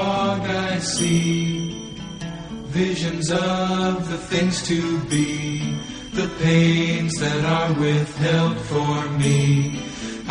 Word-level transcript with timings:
Fog 0.00 0.40
I 0.48 0.78
see 0.78 1.76
visions 2.80 3.30
of 3.30 4.08
the 4.10 4.18
things 4.32 4.56
to 4.70 4.80
be, 5.12 5.28
the 6.20 6.28
pains 6.44 7.12
that 7.22 7.42
are 7.56 7.72
withheld 7.84 8.58
for 8.72 8.96
me. 9.22 9.36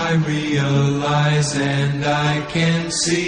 I 0.10 0.12
realize 0.36 1.52
and 1.56 2.04
I 2.06 2.34
can 2.56 2.92
see 3.04 3.20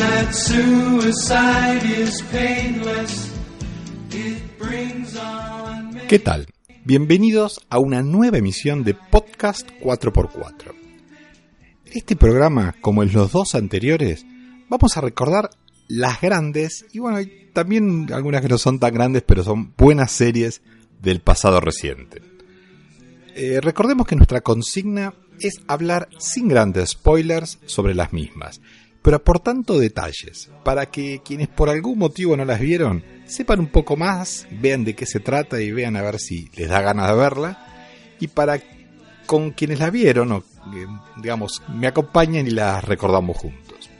that 0.00 0.28
suicide 0.34 1.84
is 2.02 2.14
painless. 2.38 3.14
It 4.10 4.58
brings 4.58 5.16
on 5.16 5.94
¿Qué 6.08 6.18
tal? 6.18 6.46
Bienvenidos 6.84 7.60
a 7.70 7.78
una 7.78 8.02
nueva 8.02 8.38
emisión 8.38 8.84
de 8.84 8.94
Podcast 8.94 9.70
4x4. 9.82 10.85
Este 11.92 12.16
programa, 12.16 12.74
como 12.80 13.02
en 13.02 13.12
los 13.12 13.32
dos 13.32 13.54
anteriores, 13.54 14.26
vamos 14.68 14.96
a 14.96 15.00
recordar 15.00 15.50
las 15.88 16.20
grandes 16.20 16.84
y 16.92 16.98
bueno, 16.98 17.18
también 17.52 18.12
algunas 18.12 18.42
que 18.42 18.48
no 18.48 18.58
son 18.58 18.78
tan 18.78 18.92
grandes, 18.92 19.22
pero 19.22 19.44
son 19.44 19.72
buenas 19.76 20.10
series 20.10 20.62
del 21.00 21.20
pasado 21.20 21.60
reciente. 21.60 22.20
Eh, 23.34 23.60
recordemos 23.60 24.06
que 24.06 24.16
nuestra 24.16 24.40
consigna 24.40 25.14
es 25.40 25.60
hablar 25.68 26.08
sin 26.18 26.48
grandes 26.48 26.90
spoilers 26.90 27.58
sobre 27.66 27.94
las 27.94 28.12
mismas, 28.12 28.60
pero 29.02 29.18
aportando 29.18 29.78
detalles, 29.78 30.50
para 30.64 30.86
que 30.86 31.20
quienes 31.24 31.48
por 31.48 31.68
algún 31.68 31.98
motivo 31.98 32.36
no 32.36 32.44
las 32.44 32.60
vieron 32.60 33.04
sepan 33.26 33.60
un 33.60 33.68
poco 33.68 33.96
más, 33.96 34.46
vean 34.50 34.84
de 34.84 34.94
qué 34.94 35.06
se 35.06 35.20
trata 35.20 35.60
y 35.60 35.70
vean 35.70 35.96
a 35.96 36.02
ver 36.02 36.18
si 36.18 36.50
les 36.56 36.68
da 36.68 36.80
ganas 36.80 37.08
de 37.08 37.16
verla, 37.16 37.66
y 38.18 38.28
para 38.28 38.58
con 39.26 39.50
quienes 39.50 39.78
la 39.78 39.90
vieron 39.90 40.32
o 40.32 40.44
digamos, 41.16 41.62
me 41.68 41.86
acompañen 41.86 42.46
y 42.46 42.50
las 42.50 42.82
recordamos 42.84 43.36
juntos. 43.36 43.90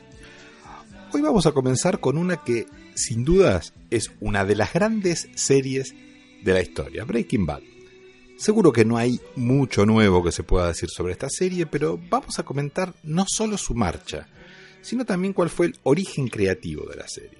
Hoy 1.13 1.21
vamos 1.21 1.45
a 1.45 1.51
comenzar 1.51 1.99
con 1.99 2.17
una 2.17 2.37
que, 2.37 2.65
sin 2.95 3.23
dudas, 3.23 3.73
es 3.89 4.11
una 4.19 4.43
de 4.45 4.55
las 4.55 4.73
grandes 4.73 5.29
series 5.35 5.93
de 6.43 6.53
la 6.53 6.61
historia, 6.61 7.05
Breaking 7.05 7.45
Bad. 7.45 7.61
Seguro 8.37 8.71
que 8.71 8.85
no 8.85 8.97
hay 8.97 9.19
mucho 9.35 9.85
nuevo 9.85 10.23
que 10.23 10.31
se 10.31 10.43
pueda 10.43 10.67
decir 10.67 10.89
sobre 10.89 11.13
esta 11.13 11.29
serie, 11.29 11.65
pero 11.65 11.99
vamos 12.09 12.37
a 12.39 12.43
comentar 12.43 12.93
no 13.03 13.25
solo 13.27 13.57
su 13.57 13.73
marcha, 13.73 14.27
sino 14.81 15.05
también 15.05 15.33
cuál 15.33 15.49
fue 15.49 15.67
el 15.67 15.79
origen 15.83 16.27
creativo 16.27 16.85
de 16.85 16.97
la 16.97 17.07
serie. 17.07 17.39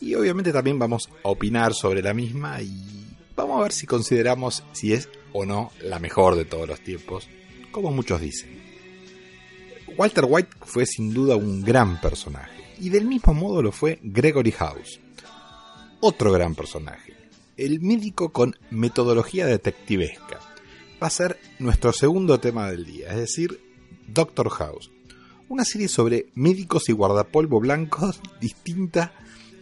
Y 0.00 0.14
obviamente 0.14 0.52
también 0.52 0.78
vamos 0.78 1.08
a 1.22 1.28
opinar 1.28 1.74
sobre 1.74 2.02
la 2.02 2.14
misma 2.14 2.60
y 2.62 3.06
vamos 3.36 3.60
a 3.60 3.62
ver 3.62 3.72
si 3.72 3.86
consideramos 3.86 4.64
si 4.72 4.92
es 4.92 5.08
o 5.32 5.44
no 5.44 5.72
la 5.82 5.98
mejor 5.98 6.36
de 6.36 6.44
todos 6.44 6.68
los 6.68 6.80
tiempos 6.80 7.28
como 7.70 7.90
muchos 7.90 8.20
dicen. 8.20 8.58
Walter 9.96 10.26
White 10.28 10.50
fue 10.62 10.86
sin 10.86 11.12
duda 11.12 11.36
un 11.36 11.62
gran 11.62 12.00
personaje, 12.00 12.74
y 12.78 12.88
del 12.88 13.06
mismo 13.06 13.34
modo 13.34 13.62
lo 13.62 13.72
fue 13.72 13.98
Gregory 14.02 14.52
House, 14.52 15.00
otro 16.00 16.32
gran 16.32 16.54
personaje, 16.54 17.14
el 17.56 17.80
médico 17.80 18.30
con 18.32 18.56
metodología 18.70 19.46
detectivesca. 19.46 20.40
Va 21.02 21.06
a 21.06 21.10
ser 21.10 21.38
nuestro 21.58 21.92
segundo 21.92 22.38
tema 22.38 22.70
del 22.70 22.84
día, 22.84 23.10
es 23.10 23.16
decir, 23.16 23.60
Doctor 24.06 24.50
House, 24.50 24.90
una 25.48 25.64
serie 25.64 25.88
sobre 25.88 26.26
médicos 26.34 26.88
y 26.88 26.92
guardapolvo 26.92 27.60
blancos 27.60 28.20
distinta 28.40 29.12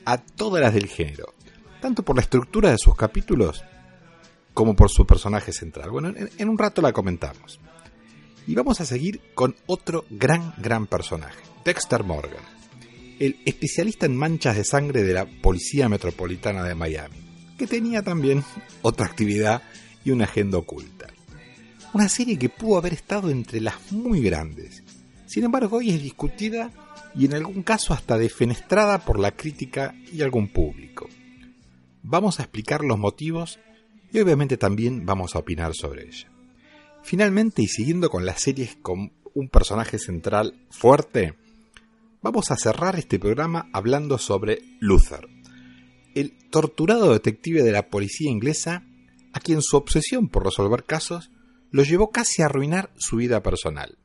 a 0.05 0.19
todas 0.19 0.63
las 0.63 0.75
del 0.75 0.87
género, 0.87 1.35
tanto 1.81 2.03
por 2.03 2.17
la 2.17 2.23
estructura 2.23 2.71
de 2.71 2.79
sus 2.79 2.97
capítulos 2.97 3.65
como 4.57 4.75
por 4.75 4.89
su 4.91 5.05
personaje 5.05 5.53
central. 5.53 5.91
Bueno, 5.91 6.15
en 6.17 6.49
un 6.49 6.57
rato 6.57 6.81
la 6.81 6.95
comentamos. 6.95 7.61
Y 8.47 8.55
vamos 8.55 8.81
a 8.81 8.87
seguir 8.87 9.21
con 9.35 9.55
otro 9.67 10.07
gran, 10.09 10.55
gran 10.57 10.87
personaje, 10.87 11.43
Dexter 11.63 12.05
Morgan, 12.05 12.43
el 13.19 13.39
especialista 13.45 14.07
en 14.07 14.17
manchas 14.17 14.57
de 14.57 14.65
sangre 14.65 15.03
de 15.03 15.13
la 15.13 15.27
Policía 15.27 15.91
Metropolitana 15.91 16.65
de 16.65 16.75
Miami, 16.75 17.19
que 17.59 17.67
tenía 17.67 18.01
también 18.01 18.43
otra 18.81 19.05
actividad 19.05 19.63
y 20.07 20.11
una 20.11 20.25
agenda 20.25 20.57
oculta. 20.57 21.09
Una 21.93 22.09
serie 22.09 22.39
que 22.39 22.49
pudo 22.49 22.79
haber 22.79 22.95
estado 22.95 23.29
entre 23.29 23.61
las 23.61 23.93
muy 23.93 24.23
grandes. 24.23 24.83
Sin 25.27 25.45
embargo, 25.45 25.77
hoy 25.77 25.91
es 25.91 26.03
discutida 26.03 26.71
y 27.15 27.27
en 27.27 27.35
algún 27.35 27.63
caso 27.63 27.93
hasta 27.93 28.17
defenestrada 28.17 29.05
por 29.05 29.19
la 29.19 29.33
crítica 29.33 29.95
y 30.11 30.23
algún 30.23 30.49
público. 30.49 31.11
Vamos 32.03 32.41
a 32.41 32.45
explicar 32.45 32.85
los 32.85 32.99
motivos 32.99 33.59
y 34.19 34.23
obviamente 34.23 34.57
también 34.57 35.05
vamos 35.05 35.35
a 35.35 35.41
opinar 35.41 35.75
sobre 35.75 36.07
ella. 36.07 36.31
Finalmente, 37.03 37.63
y 37.63 37.69
siguiendo 37.69 38.11
con 38.11 38.27
las 38.27 38.41
series 38.41 38.77
con 38.77 39.13
un 39.35 39.49
personaje 39.49 39.99
central 39.99 40.67
fuerte, 40.71 41.35
vamos 42.23 42.51
a 42.51 42.57
cerrar 42.57 42.97
este 42.97 43.19
programa 43.19 43.69
hablando 43.73 44.19
sobre 44.19 44.61
Luther, 44.81 45.29
el 46.15 46.35
torturado 46.51 47.13
detective 47.13 47.63
de 47.63 47.73
la 47.73 47.91
policía 47.91 48.31
inglesa 48.31 48.85
a 49.35 49.41
quien 49.41 49.61
su 49.61 49.77
obsesión 49.77 50.29
por 50.29 50.45
resolver 50.45 50.85
casos 50.85 51.31
lo 51.71 51.83
llevó 51.83 52.11
casi 52.11 52.43
a 52.43 52.47
arruinar 52.47 52.91
su 52.97 53.17
vida 53.17 53.43
personal. 53.43 53.99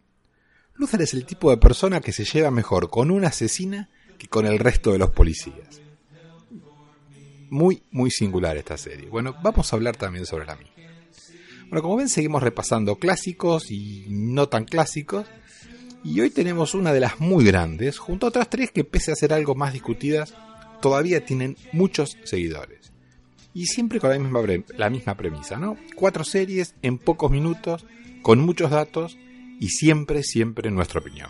Luther 0.76 1.02
es 1.02 1.14
el 1.14 1.26
tipo 1.26 1.50
de 1.52 1.58
persona 1.58 2.02
que 2.02 2.12
se 2.12 2.26
lleva 2.26 2.52
mejor 2.52 2.90
con 2.90 3.12
una 3.12 3.30
asesina 3.30 3.90
que 4.18 4.28
con 4.28 4.46
el 4.46 4.60
resto 4.60 4.92
de 4.92 5.00
los 5.00 5.12
policías. 5.12 5.81
Muy, 7.52 7.84
muy 7.92 8.10
singular 8.12 8.56
esta 8.56 8.78
serie. 8.78 9.10
Bueno, 9.10 9.36
vamos 9.44 9.72
a 9.72 9.76
hablar 9.76 9.98
también 9.98 10.26
sobre 10.26 10.46
la 10.46 10.56
misma. 10.56 10.72
Bueno, 11.70 11.84
como 11.84 11.98
ven, 11.98 12.08
seguimos 12.08 12.42
repasando 12.42 12.96
clásicos 12.96 13.72
y 13.72 14.06
no 14.10 14.48
tan 14.48 14.64
clásicos. 14.64 15.28
Y 16.02 16.22
hoy 16.22 16.30
tenemos 16.30 16.74
una 16.74 16.94
de 16.94 17.02
las 17.02 17.20
muy 17.20 17.44
grandes, 17.44 18.00
junto 18.00 18.26
a 18.26 18.30
otras 18.30 18.50
tres 18.50 18.72
que 18.72 18.86
pese 18.86 19.12
a 19.12 19.16
ser 19.16 19.34
algo 19.34 19.54
más 19.54 19.74
discutidas, 19.74 20.34
todavía 20.82 21.26
tienen 21.26 21.58
muchos 21.74 22.18
seguidores. 22.24 22.94
Y 23.54 23.66
siempre 23.66 24.00
con 24.00 24.12
la 24.12 24.90
misma, 24.90 25.18
premisa, 25.18 25.58
¿no? 25.58 25.76
Cuatro 25.96 26.24
series 26.24 26.74
en 26.82 26.98
pocos 26.98 27.30
minutos, 27.32 27.86
con 28.22 28.40
muchos 28.40 28.72
datos 28.72 29.18
y 29.60 29.68
siempre, 29.68 30.24
siempre 30.24 30.72
nuestra 30.72 31.02
opinión. 31.02 31.30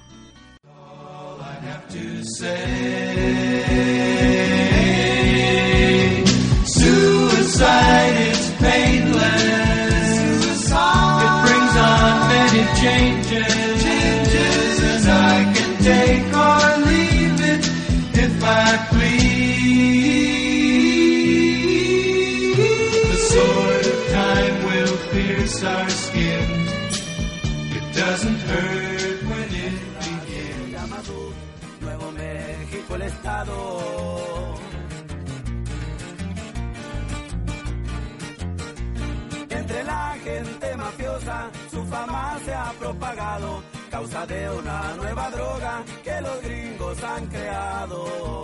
Gente 41.22 41.32
mafiosa 41.32 41.86
fama 41.90 42.40
se 42.46 42.54
ha 42.54 42.74
propagado, 42.80 43.64
causa 43.90 44.26
de 44.26 44.50
una 44.50 44.96
nueva 44.96 45.30
droga 45.32 45.84
que 46.04 46.22
los 46.22 46.42
gringos 46.44 47.04
han 47.04 47.28
creado. 47.28 48.44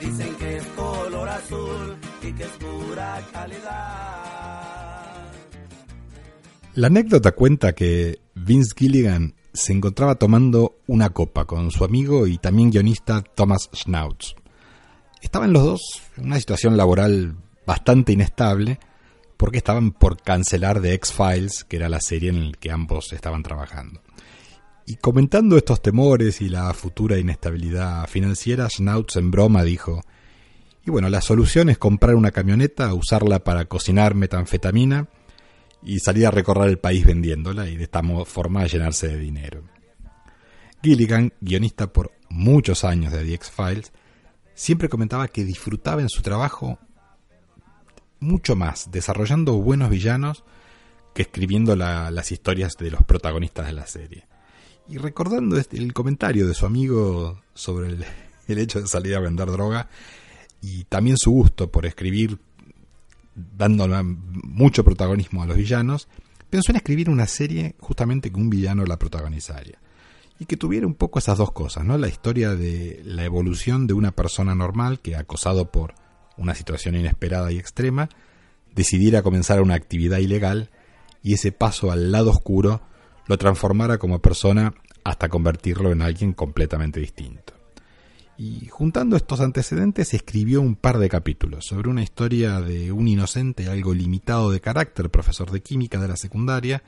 Dicen 0.00 0.34
que 0.36 0.56
es 0.56 0.66
color 0.76 1.28
azul 1.28 1.96
y 2.22 2.32
que 2.32 2.44
es 2.44 2.50
pura 2.50 3.20
calidad. 3.32 4.28
La 6.74 6.86
anécdota 6.86 7.32
cuenta 7.32 7.72
que 7.72 8.20
Vince 8.34 8.72
Gilligan 8.76 9.34
se 9.52 9.72
encontraba 9.72 10.16
tomando 10.16 10.76
una 10.86 11.10
copa 11.10 11.44
con 11.44 11.70
su 11.70 11.84
amigo 11.84 12.26
y 12.26 12.38
también 12.38 12.70
guionista 12.70 13.22
Thomas 13.22 13.70
Schnauz. 13.74 14.36
Estaban 15.20 15.52
los 15.52 15.64
dos 15.64 16.02
en 16.16 16.26
una 16.26 16.38
situación 16.38 16.76
laboral 16.76 17.36
bastante 17.66 18.12
inestable 18.12 18.78
porque 19.36 19.58
estaban 19.58 19.92
por 19.92 20.20
cancelar 20.20 20.80
The 20.80 20.94
X-Files, 20.94 21.64
que 21.64 21.76
era 21.76 21.88
la 21.88 22.00
serie 22.00 22.30
en 22.30 22.50
la 22.50 22.58
que 22.58 22.70
ambos 22.70 23.12
estaban 23.12 23.42
trabajando. 23.42 24.00
Y 24.86 24.96
comentando 24.96 25.56
estos 25.56 25.82
temores 25.82 26.40
y 26.40 26.48
la 26.48 26.72
futura 26.72 27.18
inestabilidad 27.18 28.06
financiera, 28.08 28.68
Schnauz 28.68 29.16
en 29.16 29.30
broma 29.30 29.62
dijo, 29.62 30.02
y 30.86 30.90
bueno, 30.90 31.10
la 31.10 31.20
solución 31.20 31.68
es 31.68 31.78
comprar 31.78 32.14
una 32.14 32.30
camioneta, 32.30 32.94
usarla 32.94 33.44
para 33.44 33.66
cocinar 33.66 34.14
metanfetamina 34.14 35.08
y 35.88 36.00
salir 36.00 36.26
a 36.26 36.30
recorrer 36.30 36.68
el 36.68 36.78
país 36.78 37.06
vendiéndola 37.06 37.66
y 37.66 37.76
de 37.76 37.84
esta 37.84 38.02
forma 38.26 38.66
llenarse 38.66 39.08
de 39.08 39.18
dinero. 39.18 39.62
Gilligan, 40.82 41.32
guionista 41.40 41.90
por 41.90 42.12
muchos 42.28 42.84
años 42.84 43.10
de 43.10 43.24
The 43.24 43.32
X-Files, 43.32 43.92
siempre 44.54 44.90
comentaba 44.90 45.28
que 45.28 45.44
disfrutaba 45.44 46.02
en 46.02 46.10
su 46.10 46.20
trabajo 46.20 46.78
mucho 48.20 48.54
más 48.54 48.90
desarrollando 48.90 49.54
buenos 49.54 49.88
villanos 49.88 50.44
que 51.14 51.22
escribiendo 51.22 51.74
las 51.74 52.32
historias 52.32 52.76
de 52.76 52.90
los 52.90 53.02
protagonistas 53.04 53.68
de 53.68 53.72
la 53.72 53.86
serie. 53.86 54.26
Y 54.90 54.98
recordando 54.98 55.56
este, 55.56 55.78
el 55.78 55.94
comentario 55.94 56.46
de 56.46 56.52
su 56.52 56.66
amigo 56.66 57.40
sobre 57.54 57.88
el, 57.88 58.04
el 58.46 58.58
hecho 58.58 58.82
de 58.82 58.88
salir 58.88 59.14
a 59.16 59.20
vender 59.20 59.50
droga 59.50 59.88
y 60.60 60.84
también 60.84 61.16
su 61.16 61.30
gusto 61.30 61.70
por 61.70 61.86
escribir 61.86 62.38
dando 63.56 63.86
mucho 64.58 64.84
protagonismo 64.84 65.42
a 65.42 65.46
los 65.46 65.56
villanos, 65.56 66.08
pensó 66.50 66.72
en 66.72 66.76
escribir 66.76 67.08
una 67.08 67.26
serie 67.26 67.76
justamente 67.78 68.30
que 68.30 68.40
un 68.40 68.50
villano 68.50 68.84
la 68.84 68.98
protagonizaría. 68.98 69.78
Y 70.40 70.46
que 70.46 70.56
tuviera 70.56 70.86
un 70.86 70.94
poco 70.94 71.18
esas 71.18 71.38
dos 71.38 71.52
cosas, 71.52 71.84
¿no? 71.84 71.96
La 71.96 72.08
historia 72.08 72.54
de 72.54 73.00
la 73.04 73.24
evolución 73.24 73.86
de 73.86 73.94
una 73.94 74.12
persona 74.12 74.54
normal 74.54 75.00
que, 75.00 75.16
acosado 75.16 75.70
por 75.70 75.94
una 76.36 76.54
situación 76.54 76.96
inesperada 76.96 77.50
y 77.50 77.58
extrema, 77.58 78.08
decidiera 78.74 79.22
comenzar 79.22 79.60
una 79.60 79.74
actividad 79.74 80.18
ilegal 80.18 80.70
y 81.22 81.34
ese 81.34 81.50
paso 81.50 81.90
al 81.90 82.12
lado 82.12 82.30
oscuro 82.30 82.82
lo 83.26 83.38
transformara 83.38 83.98
como 83.98 84.20
persona 84.20 84.74
hasta 85.04 85.28
convertirlo 85.28 85.90
en 85.90 86.02
alguien 86.02 86.32
completamente 86.32 87.00
distinto. 87.00 87.57
Y 88.38 88.68
juntando 88.68 89.16
estos 89.16 89.40
antecedentes 89.40 90.14
escribió 90.14 90.60
un 90.60 90.76
par 90.76 90.98
de 90.98 91.08
capítulos 91.08 91.64
sobre 91.66 91.88
una 91.88 92.04
historia 92.04 92.60
de 92.60 92.92
un 92.92 93.08
inocente 93.08 93.68
algo 93.68 93.92
limitado 93.92 94.52
de 94.52 94.60
carácter, 94.60 95.10
profesor 95.10 95.50
de 95.50 95.60
química 95.60 95.98
de 95.98 96.06
la 96.06 96.16
secundaria, 96.16 96.84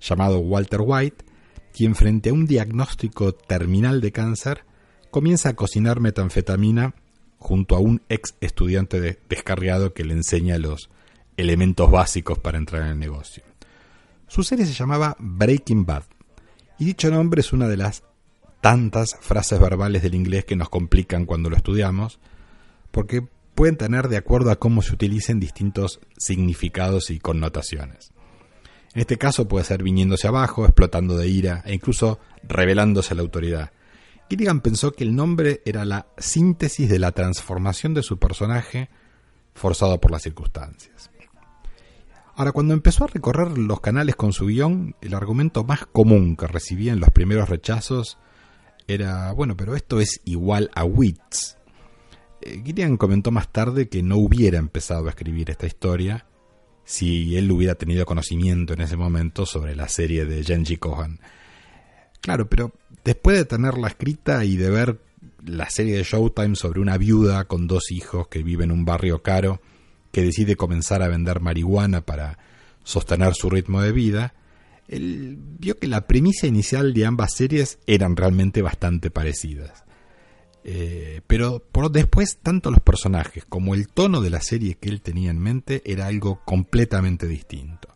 llamado 0.00 0.38
Walter 0.38 0.80
White, 0.82 1.26
quien 1.74 1.94
frente 1.94 2.30
a 2.30 2.32
un 2.32 2.46
diagnóstico 2.46 3.34
terminal 3.34 4.00
de 4.00 4.12
cáncer 4.12 4.64
comienza 5.10 5.50
a 5.50 5.54
cocinar 5.54 6.00
metanfetamina 6.00 6.94
junto 7.36 7.76
a 7.76 7.80
un 7.80 8.00
ex 8.08 8.34
estudiante 8.40 9.20
descarriado 9.28 9.92
que 9.92 10.04
le 10.04 10.14
enseña 10.14 10.56
los 10.56 10.88
elementos 11.36 11.90
básicos 11.90 12.38
para 12.38 12.56
entrar 12.56 12.84
en 12.84 12.88
el 12.88 12.98
negocio. 12.98 13.44
Su 14.26 14.42
serie 14.42 14.64
se 14.64 14.72
llamaba 14.72 15.16
Breaking 15.18 15.84
Bad, 15.84 16.04
y 16.78 16.86
dicho 16.86 17.10
nombre 17.10 17.42
es 17.42 17.52
una 17.52 17.68
de 17.68 17.76
las 17.76 18.04
tantas 18.60 19.16
frases 19.20 19.60
verbales 19.60 20.02
del 20.02 20.14
inglés 20.14 20.44
que 20.44 20.56
nos 20.56 20.68
complican 20.68 21.26
cuando 21.26 21.50
lo 21.50 21.56
estudiamos, 21.56 22.18
porque 22.90 23.26
pueden 23.54 23.76
tener 23.76 24.08
de 24.08 24.16
acuerdo 24.16 24.50
a 24.50 24.56
cómo 24.56 24.82
se 24.82 24.94
utilicen 24.94 25.40
distintos 25.40 26.00
significados 26.16 27.10
y 27.10 27.18
connotaciones. 27.18 28.12
En 28.94 29.00
este 29.00 29.18
caso 29.18 29.48
puede 29.48 29.64
ser 29.64 29.82
viniéndose 29.82 30.28
abajo, 30.28 30.64
explotando 30.64 31.16
de 31.16 31.28
ira 31.28 31.62
e 31.66 31.74
incluso 31.74 32.18
revelándose 32.42 33.12
a 33.12 33.16
la 33.16 33.22
autoridad. 33.22 33.72
Gilligan 34.28 34.60
pensó 34.60 34.92
que 34.92 35.04
el 35.04 35.14
nombre 35.14 35.62
era 35.64 35.84
la 35.84 36.06
síntesis 36.18 36.88
de 36.88 36.98
la 36.98 37.12
transformación 37.12 37.94
de 37.94 38.02
su 38.02 38.18
personaje 38.18 38.90
forzado 39.54 40.00
por 40.00 40.10
las 40.10 40.22
circunstancias. 40.22 41.10
Ahora, 42.34 42.52
cuando 42.52 42.74
empezó 42.74 43.04
a 43.04 43.08
recorrer 43.08 43.58
los 43.58 43.80
canales 43.80 44.14
con 44.14 44.32
su 44.32 44.46
guion, 44.46 44.94
el 45.00 45.14
argumento 45.14 45.64
más 45.64 45.86
común 45.86 46.36
que 46.36 46.46
recibía 46.46 46.92
en 46.92 47.00
los 47.00 47.10
primeros 47.10 47.48
rechazos 47.48 48.18
era, 48.88 49.32
bueno, 49.32 49.56
pero 49.56 49.76
esto 49.76 50.00
es 50.00 50.20
igual 50.24 50.70
a 50.74 50.84
Wits. 50.84 51.56
Eh, 52.40 52.96
comentó 52.98 53.30
más 53.30 53.52
tarde 53.52 53.88
que 53.88 54.02
no 54.02 54.16
hubiera 54.16 54.58
empezado 54.58 55.06
a 55.06 55.10
escribir 55.10 55.50
esta 55.50 55.66
historia 55.66 56.24
si 56.84 57.36
él 57.36 57.50
hubiera 57.50 57.74
tenido 57.74 58.06
conocimiento 58.06 58.72
en 58.72 58.80
ese 58.80 58.96
momento 58.96 59.44
sobre 59.44 59.76
la 59.76 59.88
serie 59.88 60.24
de 60.24 60.42
Genji 60.42 60.78
Kohan. 60.78 61.20
Claro, 62.22 62.48
pero 62.48 62.72
después 63.04 63.36
de 63.36 63.44
tenerla 63.44 63.88
escrita 63.88 64.44
y 64.46 64.56
de 64.56 64.70
ver 64.70 65.00
la 65.44 65.68
serie 65.68 65.96
de 65.96 66.02
Showtime 66.02 66.56
sobre 66.56 66.80
una 66.80 66.96
viuda 66.96 67.44
con 67.44 67.66
dos 67.66 67.90
hijos 67.90 68.28
que 68.28 68.42
vive 68.42 68.64
en 68.64 68.72
un 68.72 68.86
barrio 68.86 69.22
caro, 69.22 69.60
que 70.12 70.22
decide 70.22 70.56
comenzar 70.56 71.02
a 71.02 71.08
vender 71.08 71.40
marihuana 71.40 72.00
para 72.00 72.38
sostener 72.84 73.34
su 73.34 73.50
ritmo 73.50 73.82
de 73.82 73.92
vida, 73.92 74.34
él 74.88 75.38
vio 75.38 75.78
que 75.78 75.86
la 75.86 76.06
premisa 76.06 76.46
inicial 76.46 76.94
de 76.94 77.06
ambas 77.06 77.34
series 77.34 77.78
eran 77.86 78.16
realmente 78.16 78.62
bastante 78.62 79.10
parecidas. 79.10 79.84
Eh, 80.64 81.20
pero 81.26 81.60
por 81.60 81.90
después, 81.90 82.38
tanto 82.42 82.70
los 82.70 82.80
personajes 82.80 83.44
como 83.44 83.74
el 83.74 83.88
tono 83.88 84.20
de 84.20 84.30
la 84.30 84.40
serie 84.40 84.74
que 84.74 84.88
él 84.88 85.00
tenía 85.00 85.30
en 85.30 85.38
mente 85.38 85.82
era 85.84 86.06
algo 86.06 86.42
completamente 86.44 87.26
distinto. 87.26 87.88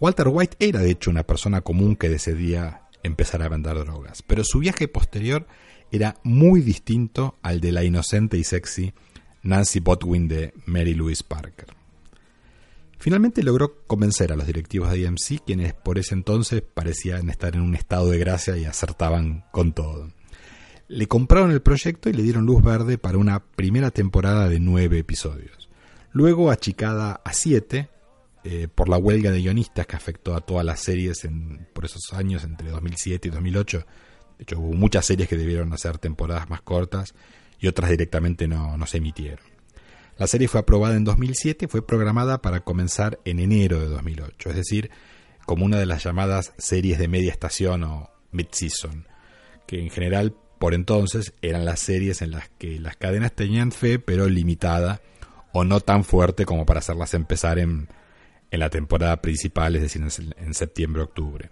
Walter 0.00 0.28
White 0.28 0.56
era 0.60 0.80
de 0.80 0.90
hecho 0.90 1.10
una 1.10 1.24
persona 1.24 1.60
común 1.60 1.96
que 1.96 2.08
decidía 2.08 2.82
empezar 3.02 3.42
a 3.42 3.48
vender 3.48 3.76
drogas, 3.78 4.22
pero 4.22 4.44
su 4.44 4.58
viaje 4.58 4.88
posterior 4.88 5.46
era 5.90 6.16
muy 6.22 6.60
distinto 6.60 7.36
al 7.42 7.60
de 7.60 7.72
la 7.72 7.84
inocente 7.84 8.36
y 8.36 8.44
sexy 8.44 8.92
Nancy 9.42 9.80
Botwin 9.80 10.28
de 10.28 10.52
Mary 10.66 10.94
Louise 10.94 11.24
Parker. 11.26 11.77
Finalmente 12.98 13.44
logró 13.44 13.84
convencer 13.86 14.32
a 14.32 14.36
los 14.36 14.46
directivos 14.46 14.90
de 14.90 15.06
AMC, 15.06 15.44
quienes 15.46 15.72
por 15.72 15.98
ese 15.98 16.14
entonces 16.14 16.62
parecían 16.62 17.30
estar 17.30 17.54
en 17.54 17.62
un 17.62 17.76
estado 17.76 18.10
de 18.10 18.18
gracia 18.18 18.56
y 18.56 18.64
acertaban 18.64 19.44
con 19.52 19.72
todo. 19.72 20.10
Le 20.88 21.06
compraron 21.06 21.52
el 21.52 21.62
proyecto 21.62 22.08
y 22.08 22.12
le 22.12 22.22
dieron 22.22 22.44
luz 22.44 22.62
verde 22.62 22.98
para 22.98 23.18
una 23.18 23.40
primera 23.40 23.92
temporada 23.92 24.48
de 24.48 24.58
nueve 24.58 24.98
episodios. 24.98 25.68
Luego 26.10 26.50
achicada 26.50 27.20
a 27.24 27.32
siete 27.32 27.88
eh, 28.42 28.66
por 28.66 28.88
la 28.88 28.96
huelga 28.96 29.30
de 29.30 29.42
guionistas 29.42 29.86
que 29.86 29.94
afectó 29.94 30.34
a 30.34 30.40
todas 30.40 30.64
las 30.64 30.80
series 30.80 31.24
en, 31.24 31.68
por 31.72 31.84
esos 31.84 32.12
años, 32.12 32.42
entre 32.42 32.70
2007 32.70 33.28
y 33.28 33.30
2008. 33.30 33.78
De 34.38 34.42
hecho, 34.42 34.58
hubo 34.58 34.72
muchas 34.72 35.06
series 35.06 35.28
que 35.28 35.36
debieron 35.36 35.72
hacer 35.72 35.98
temporadas 35.98 36.48
más 36.50 36.62
cortas 36.62 37.14
y 37.60 37.68
otras 37.68 37.90
directamente 37.90 38.48
no, 38.48 38.76
no 38.76 38.86
se 38.86 38.98
emitieron. 38.98 39.44
La 40.18 40.26
serie 40.26 40.48
fue 40.48 40.60
aprobada 40.60 40.96
en 40.96 41.04
2007 41.04 41.66
y 41.66 41.68
fue 41.68 41.86
programada 41.86 42.42
para 42.42 42.60
comenzar 42.60 43.20
en 43.24 43.38
enero 43.38 43.78
de 43.78 43.86
2008, 43.86 44.50
es 44.50 44.56
decir, 44.56 44.90
como 45.46 45.64
una 45.64 45.78
de 45.78 45.86
las 45.86 46.02
llamadas 46.02 46.52
series 46.58 46.98
de 46.98 47.08
media 47.08 47.30
estación 47.30 47.84
o 47.84 48.10
mid-season, 48.32 49.06
que 49.66 49.80
en 49.80 49.90
general 49.90 50.34
por 50.58 50.74
entonces 50.74 51.34
eran 51.40 51.64
las 51.64 51.78
series 51.78 52.20
en 52.20 52.32
las 52.32 52.48
que 52.58 52.80
las 52.80 52.96
cadenas 52.96 53.32
tenían 53.32 53.70
fe, 53.70 54.00
pero 54.00 54.28
limitada 54.28 55.00
o 55.52 55.62
no 55.64 55.80
tan 55.80 56.02
fuerte 56.02 56.44
como 56.44 56.66
para 56.66 56.80
hacerlas 56.80 57.14
empezar 57.14 57.60
en, 57.60 57.88
en 58.50 58.60
la 58.60 58.70
temporada 58.70 59.22
principal, 59.22 59.76
es 59.76 59.82
decir, 59.82 60.02
en, 60.36 60.54
septiembre-octubre. 60.54 61.50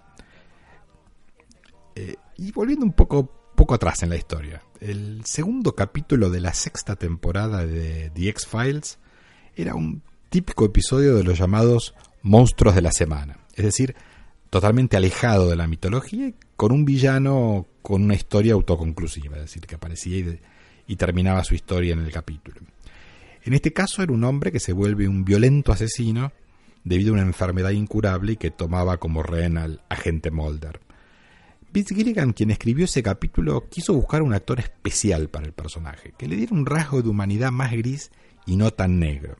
Eh, 1.94 2.16
y 2.36 2.52
volviendo 2.52 2.84
un 2.84 2.92
poco 2.92 3.45
poco 3.56 3.74
atrás 3.74 4.02
en 4.02 4.10
la 4.10 4.16
historia. 4.16 4.62
El 4.80 5.24
segundo 5.24 5.74
capítulo 5.74 6.30
de 6.30 6.40
la 6.40 6.54
sexta 6.54 6.94
temporada 6.94 7.66
de 7.66 8.10
The 8.10 8.28
X-Files 8.28 8.98
era 9.56 9.74
un 9.74 10.02
típico 10.28 10.66
episodio 10.66 11.16
de 11.16 11.24
los 11.24 11.38
llamados 11.38 11.94
monstruos 12.22 12.74
de 12.74 12.82
la 12.82 12.92
semana, 12.92 13.38
es 13.54 13.64
decir, 13.64 13.96
totalmente 14.50 14.96
alejado 14.96 15.48
de 15.48 15.56
la 15.56 15.66
mitología 15.66 16.28
y 16.28 16.34
con 16.54 16.70
un 16.70 16.84
villano 16.84 17.66
con 17.82 18.02
una 18.02 18.14
historia 18.14 18.52
autoconclusiva, 18.52 19.36
es 19.36 19.42
decir, 19.42 19.66
que 19.66 19.76
aparecía 19.76 20.18
y, 20.18 20.40
y 20.86 20.96
terminaba 20.96 21.42
su 21.42 21.54
historia 21.54 21.94
en 21.94 22.00
el 22.00 22.12
capítulo. 22.12 22.60
En 23.44 23.54
este 23.54 23.72
caso 23.72 24.02
era 24.02 24.12
un 24.12 24.24
hombre 24.24 24.52
que 24.52 24.60
se 24.60 24.72
vuelve 24.72 25.08
un 25.08 25.24
violento 25.24 25.72
asesino 25.72 26.32
debido 26.84 27.12
a 27.12 27.14
una 27.14 27.22
enfermedad 27.22 27.70
incurable 27.70 28.32
y 28.32 28.36
que 28.36 28.50
tomaba 28.50 28.98
como 28.98 29.22
rehén 29.22 29.56
al 29.56 29.82
agente 29.88 30.30
Mulder. 30.30 30.80
Vince 31.76 31.94
Gilligan, 31.94 32.32
quien 32.32 32.50
escribió 32.50 32.86
ese 32.86 33.02
capítulo, 33.02 33.68
quiso 33.68 33.92
buscar 33.92 34.22
un 34.22 34.32
actor 34.32 34.60
especial 34.60 35.28
para 35.28 35.44
el 35.44 35.52
personaje, 35.52 36.14
que 36.16 36.26
le 36.26 36.34
diera 36.34 36.54
un 36.54 36.64
rasgo 36.64 37.02
de 37.02 37.10
humanidad 37.10 37.52
más 37.52 37.72
gris 37.72 38.10
y 38.46 38.56
no 38.56 38.70
tan 38.70 38.98
negro. 38.98 39.36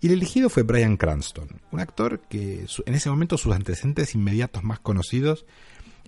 Y 0.00 0.08
el 0.08 0.14
elegido 0.14 0.50
fue 0.50 0.64
Brian 0.64 0.96
Cranston, 0.96 1.60
un 1.70 1.78
actor 1.78 2.22
que 2.28 2.66
en 2.86 2.94
ese 2.96 3.08
momento 3.08 3.38
sus 3.38 3.54
antecedentes 3.54 4.16
inmediatos 4.16 4.64
más 4.64 4.80
conocidos 4.80 5.46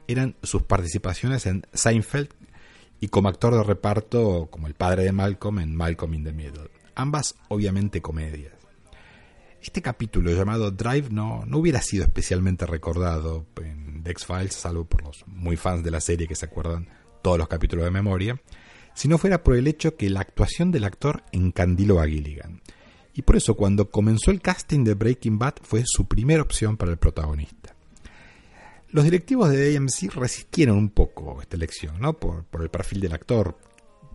eran 0.09 0.35
sus 0.43 0.63
participaciones 0.63 1.47
en 1.47 1.65
Seinfeld 1.73 2.31
y 2.99 3.07
como 3.07 3.29
actor 3.29 3.55
de 3.55 3.63
reparto 3.63 4.49
como 4.51 4.67
el 4.67 4.75
padre 4.75 5.05
de 5.05 5.13
Malcolm 5.13 5.61
en 5.61 5.77
Malcolm 5.77 6.15
in 6.15 6.25
the 6.25 6.33
Middle, 6.33 6.71
ambas 6.97 7.37
obviamente 7.47 8.03
comedias. 8.03 8.62
Este 9.63 9.81
capítulo 9.81 10.33
llamado 10.33 10.73
Drive 10.73 11.11
no, 11.11 11.45
no 11.47 11.59
hubiera 11.59 11.81
sido 11.81 12.05
especialmente 12.05 12.67
recordado 12.67 13.47
en 13.63 14.03
The 14.03 14.11
X-Files, 14.11 14.55
salvo 14.55 14.85
por 14.85 15.03
los 15.05 15.25
muy 15.29 15.57
fans 15.57 15.85
de 15.85 15.93
la 15.93 16.01
serie 16.01 16.27
que 16.27 16.35
se 16.35 16.47
acuerdan 16.47 16.89
todos 17.23 17.39
los 17.39 17.47
capítulos 17.47 17.85
de 17.85 17.93
memoria, 17.93 18.41
si 18.95 19.07
no 19.07 19.19
fuera 19.19 19.45
por 19.45 19.57
el 19.57 19.69
hecho 19.69 19.97
que 19.97 20.11
la 20.11 20.21
actuación 20.21 20.73
del 20.73 20.85
actor 20.85 21.23
encandiló 21.31 22.01
a 22.01 22.07
Gilligan. 22.07 22.61
Y 23.15 23.23
por 23.23 23.37
eso 23.37 23.55
cuando 23.55 23.91
comenzó 23.91 24.33
el 24.33 24.41
casting 24.41 24.83
de 24.83 24.95
Breaking 24.95 25.39
Bad 25.39 25.55
fue 25.63 25.85
su 25.87 26.07
primera 26.07 26.43
opción 26.43 26.77
para 26.77 26.91
el 26.91 26.99
protagonista. 26.99 27.75
Los 28.91 29.05
directivos 29.05 29.49
de 29.51 29.77
AMC 29.77 30.13
resistieron 30.15 30.77
un 30.77 30.91
poco 30.91 31.41
esta 31.41 31.57
elección, 31.57 32.01
¿no? 32.01 32.15
Por, 32.15 32.45
por 32.45 32.63
el 32.63 32.69
perfil 32.69 33.01
del 33.01 33.13
actor. 33.13 33.57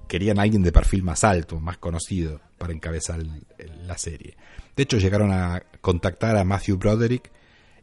Querían 0.08 0.40
alguien 0.40 0.64
de 0.64 0.72
perfil 0.72 1.04
más 1.04 1.24
alto, 1.24 1.60
más 1.60 1.78
conocido, 1.78 2.42
para 2.58 2.74
encabezar 2.74 3.20
la 3.86 3.98
serie. 3.98 4.38
De 4.76 4.84
hecho, 4.84 4.98
llegaron 4.98 5.32
a 5.32 5.64
contactar 5.82 6.38
a 6.38 6.44
Matthew 6.44 6.78
Broderick 6.78 7.32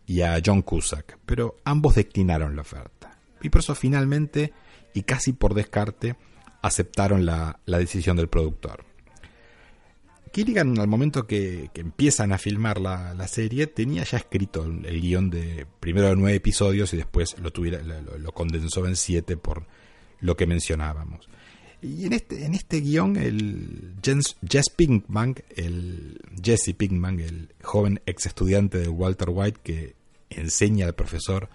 y 0.07 0.23
a 0.23 0.41
John 0.45 0.63
Cusack, 0.63 1.19
pero 1.27 1.57
ambos 1.65 1.95
declinaron 1.95 2.57
la 2.57 2.63
oferta. 2.63 3.19
Y 3.43 3.51
por 3.51 3.61
eso 3.61 3.75
finalmente, 3.75 4.53
y 4.95 5.03
casi 5.03 5.33
por 5.33 5.55
descarte, 5.55 6.17
aceptaron 6.63 7.27
la, 7.27 7.61
decisión 7.67 8.17
del 8.17 8.29
productor. 8.29 8.85
Gilligan, 10.33 10.79
al 10.79 10.89
momento 10.89 11.27
que, 11.27 11.71
empiezan 11.75 12.33
a 12.33 12.39
filmar 12.39 12.81
la, 12.81 13.29
serie, 13.29 13.67
tenía 13.67 14.03
ya 14.05 14.19
escrito 14.19 14.65
el, 14.65 15.01
guion 15.01 15.31
de 15.31 15.67
primero 15.79 16.09
de 16.09 16.17
nueve 16.17 16.37
episodios 16.37 16.93
y 16.95 16.97
después 16.97 17.39
lo, 17.39 17.53
tuviera, 17.53 17.83
lo, 17.83 18.33
condensó 18.33 18.87
en 18.87 18.97
siete 18.97 19.37
por 19.37 19.67
lo 20.21 20.37
que 20.37 20.47
mencionábamos. 20.47 21.29
Y 21.85 22.07
en 22.07 22.15
este, 22.15 22.47
en 22.47 22.55
este 22.55 22.81
guion, 22.81 23.17
el 23.17 23.95
Jess 24.03 24.71
Pinkman, 24.75 25.35
el 25.55 26.19
Jesse 26.43 26.75
Pinkman, 26.75 27.21
el 27.21 27.53
joven 27.63 28.01
ex 28.07 28.25
estudiante 28.25 28.79
de 28.79 28.89
Walter 28.89 29.29
White 29.31 29.61
que 29.63 29.95
enseña 30.31 30.87
al 30.87 30.95
profesor 30.95 31.51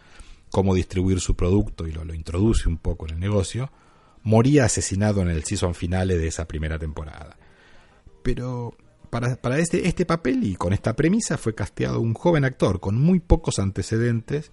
cómo 0.51 0.75
distribuir 0.75 1.19
su 1.19 1.35
producto 1.35 1.87
y 1.87 1.91
lo, 1.91 2.05
lo 2.05 2.13
introduce 2.13 2.69
un 2.69 2.77
poco 2.77 3.07
en 3.07 3.15
el 3.15 3.19
negocio, 3.19 3.71
moría 4.21 4.65
asesinado 4.65 5.21
en 5.21 5.29
el 5.29 5.43
season 5.45 5.73
finale 5.73 6.17
de 6.17 6.27
esa 6.27 6.47
primera 6.47 6.77
temporada. 6.77 7.35
Pero 8.21 8.75
para, 9.09 9.57
este, 9.57 9.87
este 9.87 10.05
papel 10.05 10.43
y 10.43 10.55
con 10.55 10.73
esta 10.73 10.95
premisa 10.95 11.37
fue 11.37 11.55
casteado 11.55 11.99
un 11.99 12.13
joven 12.13 12.45
actor 12.45 12.79
con 12.79 13.01
muy 13.01 13.19
pocos 13.19 13.57
antecedentes, 13.57 14.51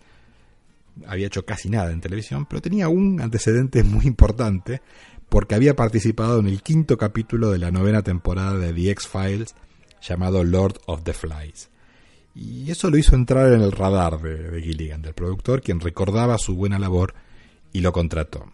había 1.07 1.27
hecho 1.27 1.45
casi 1.45 1.69
nada 1.69 1.93
en 1.93 2.01
televisión, 2.01 2.47
pero 2.47 2.63
tenía 2.63 2.89
un 2.89 3.21
antecedente 3.21 3.83
muy 3.83 4.07
importante 4.07 4.81
porque 5.29 5.55
había 5.55 5.77
participado 5.77 6.39
en 6.41 6.47
el 6.47 6.63
quinto 6.63 6.97
capítulo 6.97 7.51
de 7.51 7.59
la 7.59 7.71
novena 7.71 8.03
temporada 8.03 8.59
de 8.59 8.73
The 8.73 8.91
X-Files 8.91 9.55
llamado 10.01 10.45
Lord 10.45 10.81
of 10.87 11.03
the 11.03 11.13
Flies. 11.13 11.71
Y 12.35 12.71
eso 12.71 12.91
lo 12.91 12.99
hizo 12.99 13.15
entrar 13.15 13.53
en 13.53 13.63
el 13.63 13.73
radar 13.73 14.21
de, 14.21 14.61
Gilligan, 14.61 15.01
del 15.01 15.15
productor, 15.15 15.63
quien 15.63 15.81
recordaba 15.81 16.37
su 16.37 16.55
buena 16.55 16.79
labor 16.79 17.15
y 17.73 17.81
lo 17.81 17.93
contrató. 17.93 18.53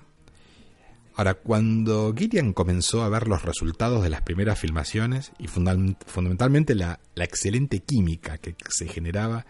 Ahora, 1.17 1.35
cuando 1.35 2.15
Gillian 2.17 2.53
comenzó 2.53 3.03
a 3.03 3.09
ver 3.09 3.29
los 3.29 3.43
resultados 3.43 4.03
de 4.03 4.09
las 4.09 4.23
primeras 4.23 4.59
filmaciones 4.59 5.33
y 5.39 5.49
fundamentalmente 5.49 6.75
la, 6.75 7.01
excelente 7.17 7.81
química 7.81 8.39
que 8.39 8.55
se 8.71 8.87
generaba 8.87 9.45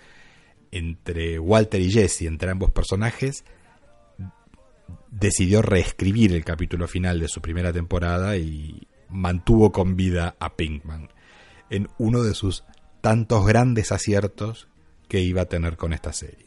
entre 0.73 1.39
Walter 1.39 1.81
y 1.81 1.93
Jesse, 1.93 2.23
entre 2.23 2.51
ambos 2.51 2.71
personajes, 2.71 3.45
decidió 5.13 5.61
reescribir 5.63 6.33
el 6.33 6.45
capítulo 6.45 6.89
final 6.89 7.21
de 7.21 7.29
su 7.29 7.41
primera 7.41 7.73
temporada 7.73 8.37
y 8.37 8.89
mantuvo 9.11 9.71
con 9.71 9.95
vida 9.95 10.35
a 10.41 10.57
Pinkman 10.57 11.11
en 11.71 11.89
uno 11.99 12.23
de 12.23 12.35
sus 12.35 12.65
tantos 13.03 13.47
grandes 13.47 13.93
aciertos 13.93 14.69
que 15.09 15.21
iba 15.21 15.43
a 15.43 15.47
tener 15.47 15.77
con 15.77 15.93
esta 15.93 16.13
serie. 16.13 16.47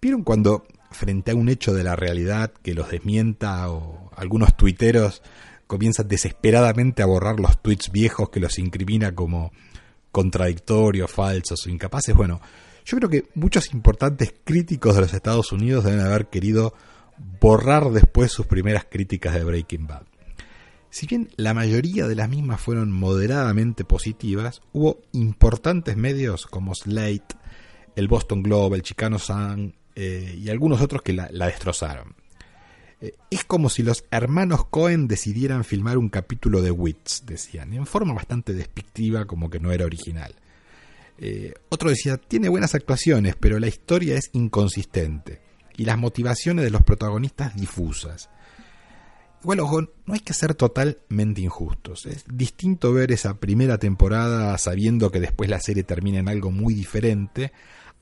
¿Vieron 0.00 0.22
cuando 0.22 0.66
frente 0.90 1.32
a 1.32 1.34
un 1.34 1.48
hecho 1.48 1.74
de 1.74 1.84
la 1.84 1.96
realidad 1.96 2.52
que 2.62 2.74
los 2.74 2.90
desmienta 2.90 3.70
o 3.70 4.10
algunos 4.16 4.56
tuiteros 4.56 5.22
comienzan 5.66 6.08
desesperadamente 6.08 7.02
a 7.02 7.06
borrar 7.06 7.40
los 7.40 7.60
tweets 7.60 7.90
viejos 7.90 8.30
que 8.30 8.40
los 8.40 8.58
incrimina 8.58 9.14
como 9.14 9.52
contradictorios, 10.12 11.10
falsos 11.10 11.66
o 11.66 11.70
incapaces. 11.70 12.14
Bueno, 12.14 12.40
yo 12.84 12.98
creo 12.98 13.08
que 13.10 13.28
muchos 13.34 13.72
importantes 13.72 14.34
críticos 14.44 14.94
de 14.94 15.02
los 15.02 15.14
Estados 15.14 15.52
Unidos 15.52 15.84
deben 15.84 16.00
haber 16.00 16.26
querido 16.26 16.74
borrar 17.40 17.90
después 17.90 18.32
sus 18.32 18.46
primeras 18.46 18.84
críticas 18.84 19.34
de 19.34 19.44
Breaking 19.44 19.86
Bad. 19.86 20.02
Si 20.90 21.06
bien 21.06 21.30
la 21.36 21.54
mayoría 21.54 22.06
de 22.06 22.14
las 22.14 22.28
mismas 22.28 22.60
fueron 22.60 22.92
moderadamente 22.92 23.84
positivas, 23.84 24.62
hubo 24.72 25.00
importantes 25.12 25.96
medios 25.96 26.46
como 26.46 26.74
Slate, 26.74 27.34
el 27.96 28.06
Boston 28.06 28.42
Globe, 28.42 28.76
el 28.76 28.82
Chicano 28.82 29.18
Sun 29.18 29.74
eh, 29.96 30.38
y 30.38 30.50
algunos 30.50 30.80
otros 30.80 31.02
que 31.02 31.12
la, 31.12 31.28
destrozaron. 31.28 32.14
Eh, 33.00 33.14
es 33.30 33.44
como 33.44 33.70
si 33.70 33.82
los 33.82 34.04
hermanos 34.10 34.66
Cohen 34.66 35.08
decidieran 35.08 35.64
filmar 35.64 35.98
un 35.98 36.10
capítulo 36.10 36.62
de 36.62 36.70
Wits, 36.70 37.24
decían, 37.26 37.72
en 37.72 37.86
forma 37.86 38.14
bastante 38.14 38.52
despectiva, 38.52 39.24
como 39.24 39.50
que 39.50 39.58
no 39.58 39.72
era 39.72 39.86
original. 39.86 40.36
Eh, 41.18 41.54
otro 41.68 41.90
decía, 41.90 42.16
tiene 42.16 42.48
buenas 42.48 42.74
actuaciones, 42.74 43.36
pero 43.38 43.58
la 43.58 43.68
historia 43.68 44.16
es 44.16 44.30
inconsistente 44.32 45.40
y 45.76 45.84
las 45.84 45.98
motivaciones 45.98 46.64
de 46.64 46.70
los 46.70 46.82
protagonistas 46.82 47.54
difusas. 47.54 48.30
Igual, 49.42 49.58
no 50.06 50.14
hay 50.14 50.20
que 50.20 50.32
ser 50.32 50.54
totalmente 50.54 51.42
injustos. 51.42 52.06
Es 52.06 52.24
distinto 52.32 52.94
ver 52.94 53.12
esa 53.12 53.34
primera 53.34 53.76
temporada 53.76 54.56
sabiendo 54.56 55.10
que 55.10 55.20
después 55.20 55.50
la 55.50 55.60
serie 55.60 55.82
termina 55.82 56.18
en 56.18 56.28
algo 56.28 56.50
muy 56.50 56.72
diferente, 56.72 57.52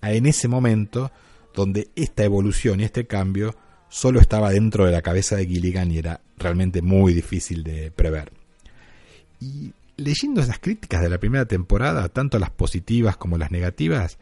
a 0.01 0.13
en 0.13 0.27
ese 0.27 0.47
momento 0.47 1.11
donde 1.53 1.91
esta 1.97 2.23
evolución 2.25 2.81
y 2.81 2.85
este 2.85 3.07
cambio 3.07 3.57
solo 3.89 4.21
estaba 4.21 4.51
dentro 4.51 4.87
de 4.87 4.93
la 4.93 5.03
cabeza 5.03 5.37
de 5.37 5.47
Gilligan 5.47 5.91
y 5.91 5.99
era 5.99 6.21
realmente 6.39 6.81
muy 6.81 7.13
difícil 7.13 7.65
de 7.65 7.91
prever. 7.91 8.33
Y 9.41 9.73
leyendo 10.03 10.41
esas 10.41 10.59
críticas 10.59 11.03
de 11.03 11.09
la 11.09 11.19
primera 11.19 11.47
temporada, 11.47 12.09
tanto 12.09 12.39
las 12.39 12.51
positivas 12.51 13.17
como 13.17 13.39
las 13.39 13.51
negativas, 13.51 14.19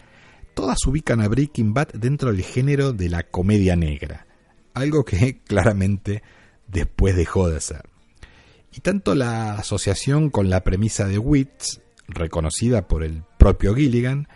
todas 0.54 0.78
ubican 0.87 1.20
a 1.20 1.28
Breaking 1.28 1.75
Bad 1.75 1.88
dentro 1.94 2.32
del 2.32 2.42
género 2.42 2.92
de 2.92 3.08
la 3.08 3.25
comedia 3.25 3.76
negra, 3.76 4.26
algo 4.75 5.04
que 5.04 5.40
claramente 5.46 6.22
después 6.66 7.16
dejó 7.16 7.49
de 7.49 7.60
ser. 7.60 7.88
Y 8.72 8.80
tanto 8.80 9.14
la 9.14 9.54
asociación 9.54 10.30
con 10.30 10.49
la 10.49 10.62
premisa 10.62 11.06
de 11.06 11.18
Wits, 11.18 11.80
reconocida 12.06 12.87
por 12.87 13.02
el 13.02 13.22
propio 13.38 13.75
Gilligan, 13.75 14.28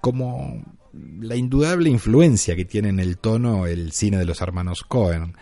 como 0.00 0.62
la 1.20 1.36
indudable 1.36 1.88
influencia 1.88 2.54
que 2.54 2.64
tiene 2.64 2.90
en 2.90 3.00
el 3.00 3.18
tono 3.18 3.66
el 3.66 3.92
cine 3.92 4.18
de 4.18 4.24
los 4.24 4.40
hermanos 4.40 4.82
Cohen, 4.82 5.34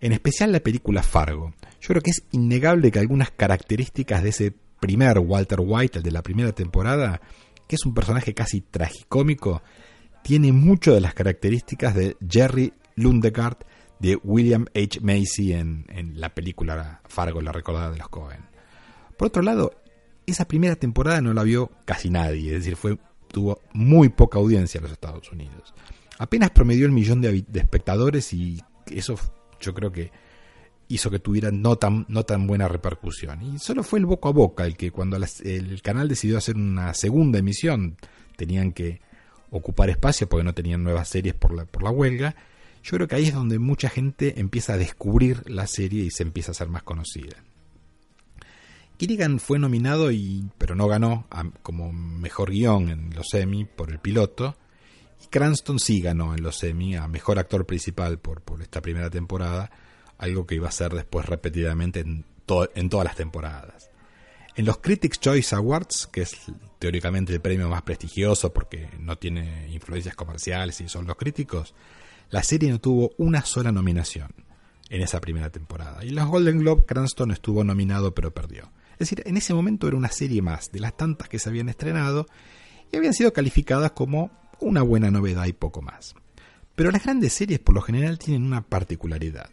en 0.00 0.12
especial 0.12 0.52
la 0.52 0.60
película 0.60 1.02
Fargo. 1.02 1.54
Yo 1.80 1.88
creo 1.88 2.02
que 2.02 2.10
es 2.10 2.24
innegable 2.32 2.90
que 2.90 2.98
algunas 2.98 3.30
características 3.30 4.22
de 4.22 4.28
ese 4.30 4.54
primer 4.80 5.18
Walter 5.18 5.58
White, 5.60 5.98
el 5.98 6.04
de 6.04 6.10
la 6.10 6.22
primera 6.22 6.52
temporada, 6.52 7.20
que 7.66 7.76
es 7.76 7.84
un 7.84 7.94
personaje 7.94 8.34
casi 8.34 8.60
tragicómico, 8.60 9.62
tiene 10.22 10.52
mucho 10.52 10.94
de 10.94 11.00
las 11.00 11.14
características 11.14 11.94
de 11.94 12.16
Jerry 12.28 12.72
Lundegard 12.96 13.58
de 13.98 14.16
William 14.22 14.66
H. 14.74 15.00
Macy 15.00 15.52
en, 15.52 15.86
en 15.88 16.20
la 16.20 16.34
película 16.34 17.00
Fargo, 17.06 17.40
la 17.40 17.52
recordada 17.52 17.90
de 17.90 17.98
los 17.98 18.08
Cohen. 18.08 18.44
Por 19.16 19.28
otro 19.28 19.42
lado, 19.42 19.72
esa 20.26 20.46
primera 20.46 20.76
temporada 20.76 21.20
no 21.20 21.32
la 21.32 21.42
vio 21.42 21.70
casi 21.84 22.10
nadie, 22.10 22.54
es 22.54 22.64
decir, 22.64 22.76
fue 22.76 22.98
tuvo 23.28 23.60
muy 23.72 24.08
poca 24.08 24.38
audiencia 24.38 24.78
en 24.78 24.84
los 24.84 24.92
Estados 24.92 25.30
Unidos. 25.30 25.74
Apenas 26.18 26.50
promedió 26.50 26.86
el 26.86 26.92
millón 26.92 27.20
de, 27.20 27.44
espectadores 27.54 28.32
y 28.32 28.62
eso 28.86 29.16
yo 29.60 29.74
creo 29.74 29.92
que 29.92 30.10
hizo 30.88 31.10
que 31.10 31.18
tuviera 31.18 31.50
no 31.50 31.76
tan, 31.76 32.06
no 32.08 32.24
tan 32.24 32.46
buena 32.46 32.68
repercusión. 32.68 33.42
Y 33.42 33.58
solo 33.58 33.82
fue 33.82 33.98
el 33.98 34.06
boca 34.06 34.28
a 34.28 34.32
boca 34.32 34.66
el 34.66 34.76
que 34.76 34.90
cuando 34.90 35.16
el 35.16 35.82
canal 35.82 36.08
decidió 36.08 36.38
hacer 36.38 36.56
una 36.56 36.94
segunda 36.94 37.38
emisión, 37.38 37.96
tenían 38.36 38.72
que 38.72 39.00
ocupar 39.50 39.90
espacio 39.90 40.28
porque 40.28 40.44
no 40.44 40.54
tenían 40.54 40.82
nuevas 40.82 41.08
series 41.08 41.34
por 41.34 41.54
la, 41.54 41.64
por 41.64 41.82
la 41.82 41.90
huelga. 41.90 42.36
Yo 42.82 42.92
creo 42.92 43.08
que 43.08 43.16
ahí 43.16 43.26
es 43.26 43.34
donde 43.34 43.58
mucha 43.58 43.88
gente 43.88 44.38
empieza 44.38 44.74
a 44.74 44.78
descubrir 44.78 45.42
la 45.50 45.66
serie 45.66 46.04
y 46.04 46.10
se 46.10 46.22
empieza 46.22 46.52
a 46.52 46.54
ser 46.54 46.68
más 46.68 46.82
conocida. 46.82 47.36
Gilligan 48.98 49.40
fue 49.40 49.58
nominado, 49.58 50.10
y, 50.10 50.48
pero 50.56 50.74
no 50.74 50.88
ganó, 50.88 51.26
como 51.62 51.92
mejor 51.92 52.50
guion 52.50 52.88
en 52.88 53.10
los 53.14 53.34
Emmy 53.34 53.64
por 53.64 53.90
el 53.90 53.98
piloto. 53.98 54.56
Y 55.22 55.26
Cranston 55.26 55.78
sí 55.78 56.00
ganó 56.00 56.34
en 56.34 56.42
los 56.42 56.62
Emmy 56.62 56.94
a 56.94 57.06
mejor 57.08 57.38
actor 57.38 57.66
principal 57.66 58.18
por, 58.18 58.40
por 58.40 58.62
esta 58.62 58.80
primera 58.80 59.10
temporada, 59.10 59.70
algo 60.18 60.46
que 60.46 60.54
iba 60.56 60.68
a 60.68 60.72
ser 60.72 60.92
después 60.92 61.26
repetidamente 61.26 62.00
en, 62.00 62.24
todas 62.46 63.04
las 63.04 63.16
temporadas. 63.16 63.90
En 64.54 64.64
los 64.64 64.78
Critics' 64.78 65.20
Choice 65.20 65.54
Awards, 65.54 66.08
que 66.10 66.22
es 66.22 66.36
teóricamente 66.78 67.34
el 67.34 67.40
premio 67.40 67.68
más 67.68 67.82
prestigioso 67.82 68.52
porque 68.52 68.88
no 68.98 69.18
tiene 69.18 69.68
influencias 69.70 70.14
comerciales 70.14 70.80
y 70.80 70.88
son 70.88 71.06
los 71.06 71.16
críticos, 71.16 71.74
la 72.30 72.42
serie 72.42 72.70
no 72.70 72.80
tuvo 72.80 73.12
una 73.18 73.44
sola 73.44 73.70
nominación 73.70 74.30
en 74.88 75.02
esa 75.02 75.20
primera 75.20 75.50
temporada. 75.50 76.04
Y 76.04 76.08
en 76.08 76.14
los 76.14 76.26
Golden 76.26 76.60
Globe, 76.60 76.84
Cranston 76.86 77.32
estuvo 77.32 77.64
nominado 77.64 78.14
pero 78.14 78.32
perdió. 78.32 78.70
Es 78.92 79.10
decir, 79.10 79.22
en 79.26 79.36
ese 79.36 79.52
momento 79.52 79.88
era 79.88 79.96
una 79.96 80.10
serie 80.10 80.40
más 80.40 80.72
de 80.72 80.80
las 80.80 80.96
tantas 80.96 81.28
que 81.28 81.38
se 81.38 81.50
habían 81.50 81.68
estrenado 81.68 82.26
y 82.90 82.96
habían 82.96 83.12
sido 83.12 83.32
calificadas 83.32 83.90
como 83.92 84.30
una 84.58 84.82
buena 84.82 85.10
novedad 85.10 85.46
y 85.46 85.52
poco 85.52 85.82
más. 85.82 86.14
Pero 86.74 86.90
las 86.90 87.04
grandes 87.04 87.32
series 87.32 87.58
por 87.58 87.74
lo 87.74 87.82
general 87.82 88.18
tienen 88.18 88.44
una 88.44 88.62
particularidad. 88.62 89.50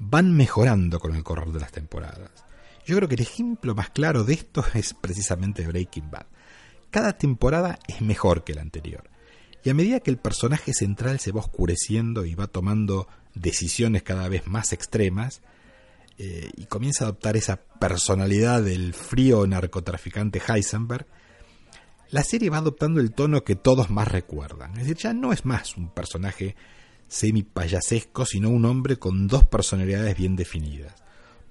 Van 0.00 0.34
mejorando 0.34 0.98
con 0.98 1.14
el 1.14 1.22
correr 1.22 1.50
de 1.50 1.60
las 1.60 1.70
temporadas. 1.70 2.30
Yo 2.84 2.96
creo 2.96 3.08
que 3.08 3.14
el 3.14 3.20
ejemplo 3.20 3.74
más 3.74 3.90
claro 3.90 4.24
de 4.24 4.32
esto 4.34 4.64
es 4.74 4.94
precisamente 4.94 5.66
Breaking 5.66 6.10
Bad. 6.10 6.26
Cada 6.90 7.16
temporada 7.16 7.78
es 7.86 8.00
mejor 8.00 8.42
que 8.42 8.54
la 8.54 8.62
anterior. 8.62 9.08
Y 9.62 9.70
a 9.70 9.74
medida 9.74 10.00
que 10.00 10.10
el 10.10 10.18
personaje 10.18 10.74
central 10.74 11.20
se 11.20 11.32
va 11.32 11.40
oscureciendo 11.40 12.24
y 12.24 12.34
va 12.34 12.48
tomando 12.48 13.06
decisiones 13.34 14.02
cada 14.02 14.28
vez 14.28 14.46
más 14.46 14.72
extremas, 14.72 15.42
eh, 16.22 16.50
y 16.56 16.66
comienza 16.66 17.04
a 17.04 17.08
adoptar 17.08 17.36
esa 17.38 17.56
personalidad 17.56 18.62
del 18.62 18.92
frío 18.92 19.46
narcotraficante 19.46 20.42
Heisenberg, 20.46 21.06
la 22.10 22.22
serie 22.24 22.50
va 22.50 22.58
adoptando 22.58 23.00
el 23.00 23.12
tono 23.12 23.42
que 23.42 23.54
todos 23.54 23.88
más 23.88 24.08
recuerdan. 24.08 24.72
Es 24.72 24.80
decir, 24.80 24.96
ya 24.96 25.12
no 25.14 25.32
es 25.32 25.46
más 25.46 25.76
un 25.76 25.88
personaje 25.88 26.56
semi-payasesco, 27.10 28.24
sino 28.24 28.48
un 28.48 28.64
hombre 28.64 28.96
con 28.96 29.26
dos 29.26 29.44
personalidades 29.44 30.16
bien 30.16 30.36
definidas. 30.36 30.94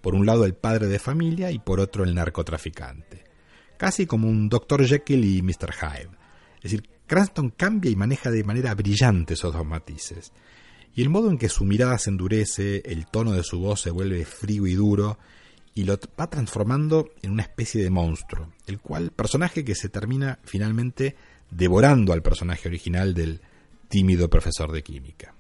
Por 0.01 0.15
un 0.15 0.25
lado 0.25 0.45
el 0.45 0.55
padre 0.55 0.87
de 0.87 0.97
familia 0.97 1.51
y 1.51 1.59
por 1.59 1.81
otro 1.81 2.05
el 2.05 2.15
narcotraficante. 2.15 3.25
Casi 3.77 4.05
como 4.05 4.29
un 4.29 4.49
Dr. 4.49 4.85
Jekyll 4.85 5.25
y 5.25 5.41
Mr. 5.41 5.73
Hyde. 5.73 6.17
Es 6.57 6.63
decir, 6.63 6.89
Cranston 7.05 7.49
cambia 7.49 7.91
y 7.91 7.95
maneja 7.95 8.31
de 8.31 8.43
manera 8.43 8.73
brillante 8.73 9.33
esos 9.33 9.53
dos 9.53 9.65
matices. 9.65 10.31
Y 10.95 11.01
el 11.01 11.09
modo 11.09 11.29
en 11.29 11.37
que 11.37 11.49
su 11.49 11.65
mirada 11.65 11.97
se 11.97 12.09
endurece, 12.09 12.81
el 12.85 13.05
tono 13.07 13.33
de 13.33 13.43
su 13.43 13.59
voz 13.59 13.81
se 13.81 13.91
vuelve 13.91 14.25
frío 14.25 14.65
y 14.65 14.73
duro, 14.73 15.19
y 15.75 15.83
lo 15.83 15.97
va 16.19 16.29
transformando 16.29 17.09
en 17.21 17.31
una 17.31 17.43
especie 17.43 17.83
de 17.83 17.89
monstruo, 17.89 18.53
el 18.65 18.79
cual 18.79 19.11
personaje 19.11 19.63
que 19.63 19.75
se 19.75 19.89
termina 19.89 20.39
finalmente 20.43 21.15
devorando 21.51 22.13
al 22.13 22.21
personaje 22.21 22.67
original 22.67 23.13
del 23.13 23.41
tímido 23.87 24.29
profesor 24.29 24.71
de 24.71 24.83
química. 24.83 25.35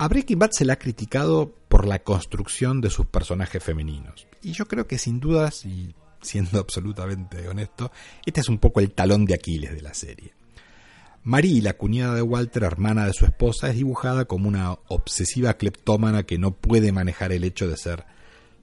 A 0.00 0.06
Breaking 0.06 0.38
Bad 0.38 0.52
se 0.52 0.64
le 0.64 0.72
ha 0.72 0.78
criticado 0.78 1.52
por 1.68 1.84
la 1.84 1.98
construcción 1.98 2.80
de 2.80 2.88
sus 2.88 3.06
personajes 3.06 3.62
femeninos, 3.62 4.28
y 4.42 4.52
yo 4.52 4.68
creo 4.68 4.86
que 4.86 4.96
sin 4.96 5.18
dudas, 5.18 5.66
y 5.66 5.92
siendo 6.22 6.58
absolutamente 6.60 7.48
honesto, 7.48 7.90
este 8.24 8.40
es 8.40 8.48
un 8.48 8.58
poco 8.58 8.78
el 8.78 8.92
talón 8.92 9.24
de 9.24 9.34
Aquiles 9.34 9.74
de 9.74 9.82
la 9.82 9.94
serie. 9.94 10.34
Marie, 11.24 11.60
la 11.62 11.72
cuñada 11.72 12.14
de 12.14 12.22
Walter, 12.22 12.62
hermana 12.62 13.06
de 13.06 13.12
su 13.12 13.24
esposa, 13.24 13.70
es 13.70 13.74
dibujada 13.74 14.26
como 14.26 14.48
una 14.48 14.78
obsesiva 14.86 15.54
cleptómana 15.54 16.22
que 16.22 16.38
no 16.38 16.52
puede 16.52 16.92
manejar 16.92 17.32
el 17.32 17.42
hecho 17.42 17.68
de 17.68 17.76
ser 17.76 18.06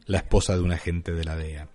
la 0.05 0.19
esposa 0.19 0.55
de 0.55 0.61
un 0.61 0.71
agente 0.71 1.11
de 1.11 1.25
la 1.25 1.35
DEA. 1.35 1.67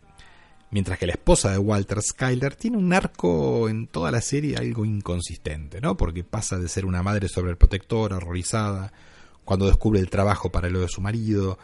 Mientras 0.71 0.99
que 0.99 1.07
la 1.07 1.13
esposa 1.13 1.51
de 1.51 1.59
Walter 1.59 2.01
Skyler 2.01 2.55
tiene 2.55 2.79
un 2.79 2.95
arco 2.95 3.69
en 3.69 3.89
toda 3.89 4.11
la 4.11 4.23
serie 4.23 4.57
algo 4.57 4.87
inconsistente, 4.87 5.83
¿no? 5.83 5.99
Porque 5.99 6.25
pasa 6.25 6.59
de 6.59 6.69
ser 6.69 6.87
una 6.87 7.03
madre 7.03 7.29
sobreprotectora, 7.29 8.17
horrorizada, 8.17 8.93
cuando 9.51 9.67
descubre 9.67 9.99
el 9.99 10.09
trabajo 10.09 10.53
para 10.53 10.71
lo 10.71 10.79
de 10.79 10.87
su 10.87 11.01
marido, 11.01 11.59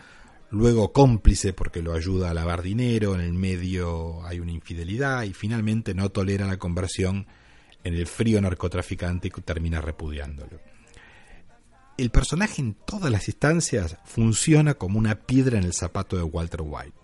luego 0.51 0.93
cómplice 0.93 1.53
porque 1.53 1.83
lo 1.83 1.95
ayuda 1.95 2.31
a 2.31 2.35
lavar 2.35 2.63
dinero, 2.63 3.15
en 3.15 3.21
el 3.21 3.33
medio 3.33 4.27
hay 4.27 4.41
una 4.41 4.51
infidelidad 4.51 5.23
y 5.23 5.33
finalmente 5.33 5.95
no 5.95 6.09
tolera 6.09 6.49
la 6.49 6.57
conversión 6.57 7.29
en 7.85 7.95
el 7.95 8.09
frío 8.09 8.41
narcotraficante 8.41 9.31
que 9.31 9.41
termina 9.41 9.81
repudiándolo. 9.81 10.59
El 11.97 12.11
personaje 12.11 12.61
en 12.61 12.75
todas 12.75 13.09
las 13.09 13.29
instancias 13.29 13.99
funciona 14.05 14.75
como 14.75 14.99
una 14.99 15.21
piedra 15.21 15.57
en 15.57 15.65
el 15.65 15.73
zapato 15.73 16.17
de 16.17 16.25
Walter 16.25 16.63
White. 16.65 16.99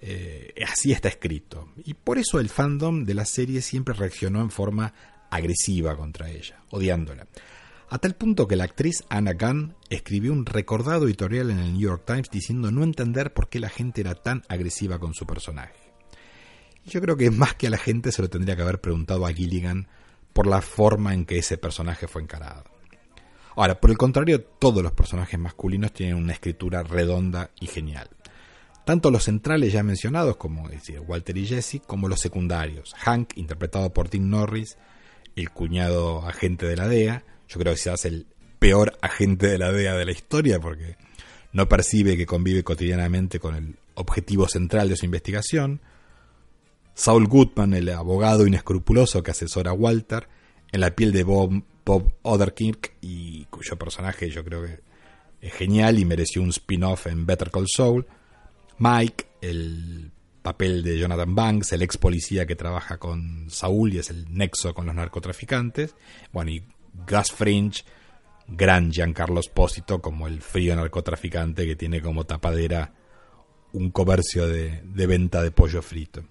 Eh, 0.00 0.52
así 0.66 0.90
está 0.90 1.06
escrito. 1.06 1.68
Y 1.84 1.94
por 1.94 2.18
eso 2.18 2.40
el 2.40 2.48
fandom 2.48 3.04
de 3.04 3.14
la 3.14 3.24
serie 3.24 3.62
siempre 3.62 3.94
reaccionó 3.94 4.40
en 4.40 4.50
forma 4.50 4.92
agresiva 5.30 5.96
contra 5.96 6.28
ella, 6.28 6.60
odiándola. 6.70 7.28
A 7.90 7.98
tal 7.98 8.14
punto 8.16 8.46
que 8.46 8.56
la 8.56 8.64
actriz 8.64 9.04
Anna 9.08 9.32
Gunn 9.32 9.74
escribió 9.88 10.34
un 10.34 10.44
recordado 10.44 11.06
editorial 11.06 11.50
en 11.50 11.58
el 11.58 11.72
New 11.72 11.80
York 11.80 12.02
Times 12.04 12.28
diciendo 12.30 12.70
no 12.70 12.84
entender 12.84 13.32
por 13.32 13.48
qué 13.48 13.60
la 13.60 13.70
gente 13.70 14.02
era 14.02 14.14
tan 14.14 14.42
agresiva 14.48 14.98
con 14.98 15.14
su 15.14 15.26
personaje. 15.26 15.72
Yo 16.84 17.00
creo 17.00 17.16
que 17.16 17.30
más 17.30 17.54
que 17.54 17.66
a 17.68 17.70
la 17.70 17.78
gente 17.78 18.12
se 18.12 18.20
lo 18.20 18.28
tendría 18.28 18.56
que 18.56 18.62
haber 18.62 18.82
preguntado 18.82 19.24
a 19.24 19.32
Gilligan 19.32 19.88
por 20.34 20.46
la 20.46 20.60
forma 20.60 21.14
en 21.14 21.24
que 21.24 21.38
ese 21.38 21.56
personaje 21.56 22.06
fue 22.08 22.20
encarado. 22.20 22.64
Ahora, 23.56 23.80
por 23.80 23.90
el 23.90 23.96
contrario, 23.96 24.42
todos 24.42 24.82
los 24.82 24.92
personajes 24.92 25.40
masculinos 25.40 25.92
tienen 25.92 26.16
una 26.16 26.34
escritura 26.34 26.82
redonda 26.82 27.50
y 27.58 27.68
genial. 27.68 28.10
Tanto 28.84 29.10
los 29.10 29.24
centrales 29.24 29.72
ya 29.72 29.82
mencionados, 29.82 30.36
como 30.36 30.68
decir, 30.68 31.00
Walter 31.00 31.36
y 31.38 31.46
Jesse, 31.46 31.80
como 31.86 32.06
los 32.06 32.20
secundarios. 32.20 32.94
Hank, 32.98 33.36
interpretado 33.36 33.92
por 33.92 34.08
Tim 34.08 34.28
Norris, 34.28 34.76
el 35.36 35.50
cuñado 35.50 36.26
agente 36.26 36.66
de 36.66 36.76
la 36.76 36.86
DEA. 36.86 37.24
Yo 37.48 37.58
creo 37.58 37.74
que 37.74 37.90
hace 37.90 38.08
el 38.08 38.26
peor 38.58 38.98
agente 39.00 39.46
de 39.48 39.58
la 39.58 39.72
DEA 39.72 39.94
de 39.94 40.04
la 40.04 40.12
historia 40.12 40.60
porque 40.60 40.96
no 41.52 41.68
percibe 41.68 42.16
que 42.16 42.26
convive 42.26 42.62
cotidianamente 42.62 43.40
con 43.40 43.54
el 43.54 43.76
objetivo 43.94 44.48
central 44.48 44.88
de 44.88 44.96
su 44.96 45.06
investigación. 45.06 45.80
Saul 46.94 47.26
Goodman, 47.26 47.74
el 47.74 47.88
abogado 47.90 48.46
inescrupuloso 48.46 49.22
que 49.22 49.30
asesora 49.30 49.70
a 49.70 49.74
Walter, 49.74 50.28
en 50.72 50.80
la 50.80 50.94
piel 50.94 51.12
de 51.12 51.22
Bob, 51.22 51.62
Bob 51.84 52.12
Oderkirk 52.22 52.94
y 53.00 53.44
cuyo 53.46 53.78
personaje 53.78 54.28
yo 54.30 54.44
creo 54.44 54.64
que 54.64 54.80
es 55.40 55.52
genial 55.54 55.98
y 55.98 56.04
mereció 56.04 56.42
un 56.42 56.50
spin-off 56.50 57.06
en 57.06 57.24
Better 57.24 57.50
Call 57.50 57.66
Saul. 57.68 58.06
Mike, 58.78 59.26
el 59.40 60.10
papel 60.42 60.82
de 60.82 60.98
Jonathan 60.98 61.34
Banks, 61.34 61.72
el 61.72 61.82
ex 61.82 61.96
policía 61.96 62.46
que 62.46 62.56
trabaja 62.56 62.98
con 62.98 63.50
Saul 63.50 63.94
y 63.94 63.98
es 63.98 64.10
el 64.10 64.26
nexo 64.36 64.74
con 64.74 64.86
los 64.86 64.94
narcotraficantes. 64.94 65.94
Bueno, 66.32 66.50
y 66.50 66.64
Gus 67.06 67.32
Fringe, 67.32 67.84
gran 68.46 68.90
Giancarlo 68.90 69.40
Espósito 69.40 70.00
como 70.00 70.26
el 70.26 70.40
frío 70.40 70.74
narcotraficante 70.76 71.66
que 71.66 71.76
tiene 71.76 72.00
como 72.00 72.24
tapadera 72.24 72.94
un 73.72 73.90
comercio 73.90 74.46
de 74.46 75.06
venta 75.06 75.42
de 75.42 75.50
pollo 75.50 75.82
frito. 75.82 76.24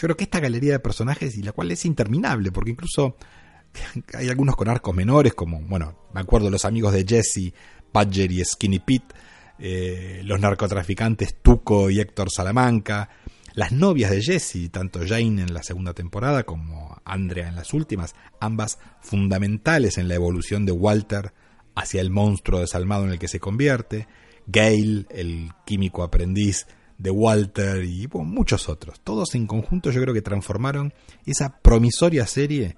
Yo 0.00 0.06
creo 0.06 0.16
que 0.16 0.24
esta 0.24 0.40
galería 0.40 0.72
de 0.72 0.78
personajes, 0.80 1.36
y 1.36 1.42
la 1.42 1.52
cual 1.52 1.70
es 1.70 1.84
interminable, 1.84 2.50
porque 2.52 2.70
incluso 2.70 3.16
hay 4.14 4.30
algunos 4.30 4.56
con 4.56 4.68
arcos 4.68 4.94
menores, 4.94 5.34
como, 5.34 5.60
bueno, 5.60 5.94
me 6.14 6.20
acuerdo 6.20 6.48
los 6.48 6.64
amigos 6.64 6.94
de 6.94 7.04
Jesse, 7.06 7.52
Badger 7.92 8.32
y 8.32 8.42
Skinny 8.42 8.78
Pete, 8.78 9.14
eh, 9.58 10.22
los 10.24 10.40
narcotraficantes 10.40 11.36
Tuco 11.42 11.90
y 11.90 12.00
Héctor 12.00 12.30
Salamanca, 12.30 13.10
las 13.54 13.72
novias 13.72 14.10
de 14.10 14.22
Jesse, 14.22 14.70
tanto 14.70 15.00
Jane 15.06 15.42
en 15.42 15.54
la 15.54 15.62
segunda 15.62 15.94
temporada 15.94 16.44
como 16.44 17.00
Andrea 17.04 17.48
en 17.48 17.56
las 17.56 17.74
últimas, 17.74 18.14
ambas 18.40 18.78
fundamentales 19.00 19.98
en 19.98 20.08
la 20.08 20.14
evolución 20.14 20.66
de 20.66 20.72
Walter 20.72 21.32
hacia 21.74 22.00
el 22.00 22.10
monstruo 22.10 22.60
desalmado 22.60 23.04
en 23.04 23.12
el 23.12 23.18
que 23.18 23.28
se 23.28 23.40
convierte, 23.40 24.06
Gail, 24.46 25.06
el 25.10 25.50
químico 25.64 26.02
aprendiz 26.02 26.66
de 26.98 27.10
Walter 27.10 27.84
y 27.84 28.08
muchos 28.12 28.68
otros. 28.68 29.00
Todos 29.00 29.34
en 29.34 29.46
conjunto 29.46 29.90
yo 29.90 30.02
creo 30.02 30.14
que 30.14 30.22
transformaron 30.22 30.92
esa 31.24 31.60
promisoria 31.60 32.26
serie 32.26 32.76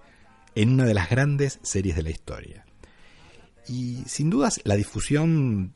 en 0.54 0.70
una 0.70 0.84
de 0.84 0.94
las 0.94 1.10
grandes 1.10 1.58
series 1.62 1.96
de 1.96 2.02
la 2.02 2.10
historia. 2.10 2.64
Y 3.68 4.02
sin 4.06 4.30
dudas 4.30 4.60
la 4.64 4.76
difusión 4.76 5.72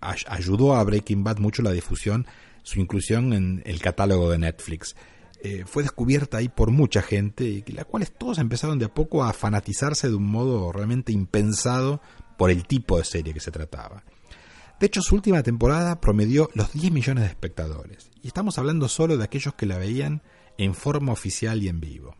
ayudó 0.00 0.76
a 0.76 0.84
Breaking 0.84 1.24
Bad 1.24 1.38
mucho 1.38 1.62
la 1.62 1.72
difusión, 1.72 2.26
su 2.62 2.80
inclusión 2.80 3.32
en 3.32 3.62
el 3.66 3.80
catálogo 3.80 4.30
de 4.30 4.38
Netflix. 4.38 4.94
Eh, 5.42 5.64
fue 5.66 5.82
descubierta 5.82 6.38
ahí 6.38 6.48
por 6.48 6.70
mucha 6.70 7.02
gente, 7.02 7.44
y 7.44 7.64
la 7.72 7.84
cual 7.84 8.08
todos 8.10 8.38
empezaron 8.38 8.78
de 8.78 8.84
a 8.84 8.94
poco 8.94 9.24
a 9.24 9.32
fanatizarse 9.32 10.08
de 10.08 10.14
un 10.14 10.26
modo 10.30 10.70
realmente 10.72 11.12
impensado 11.12 12.00
por 12.38 12.50
el 12.50 12.64
tipo 12.66 12.98
de 12.98 13.04
serie 13.04 13.34
que 13.34 13.40
se 13.40 13.50
trataba. 13.50 14.04
De 14.78 14.86
hecho, 14.86 15.02
su 15.02 15.14
última 15.14 15.42
temporada 15.42 16.00
promedió 16.00 16.48
los 16.54 16.72
10 16.72 16.92
millones 16.92 17.24
de 17.24 17.30
espectadores, 17.30 18.10
y 18.22 18.28
estamos 18.28 18.58
hablando 18.58 18.88
solo 18.88 19.16
de 19.16 19.24
aquellos 19.24 19.54
que 19.54 19.66
la 19.66 19.78
veían 19.78 20.22
en 20.58 20.74
forma 20.74 21.12
oficial 21.12 21.62
y 21.62 21.68
en 21.68 21.80
vivo. 21.80 22.16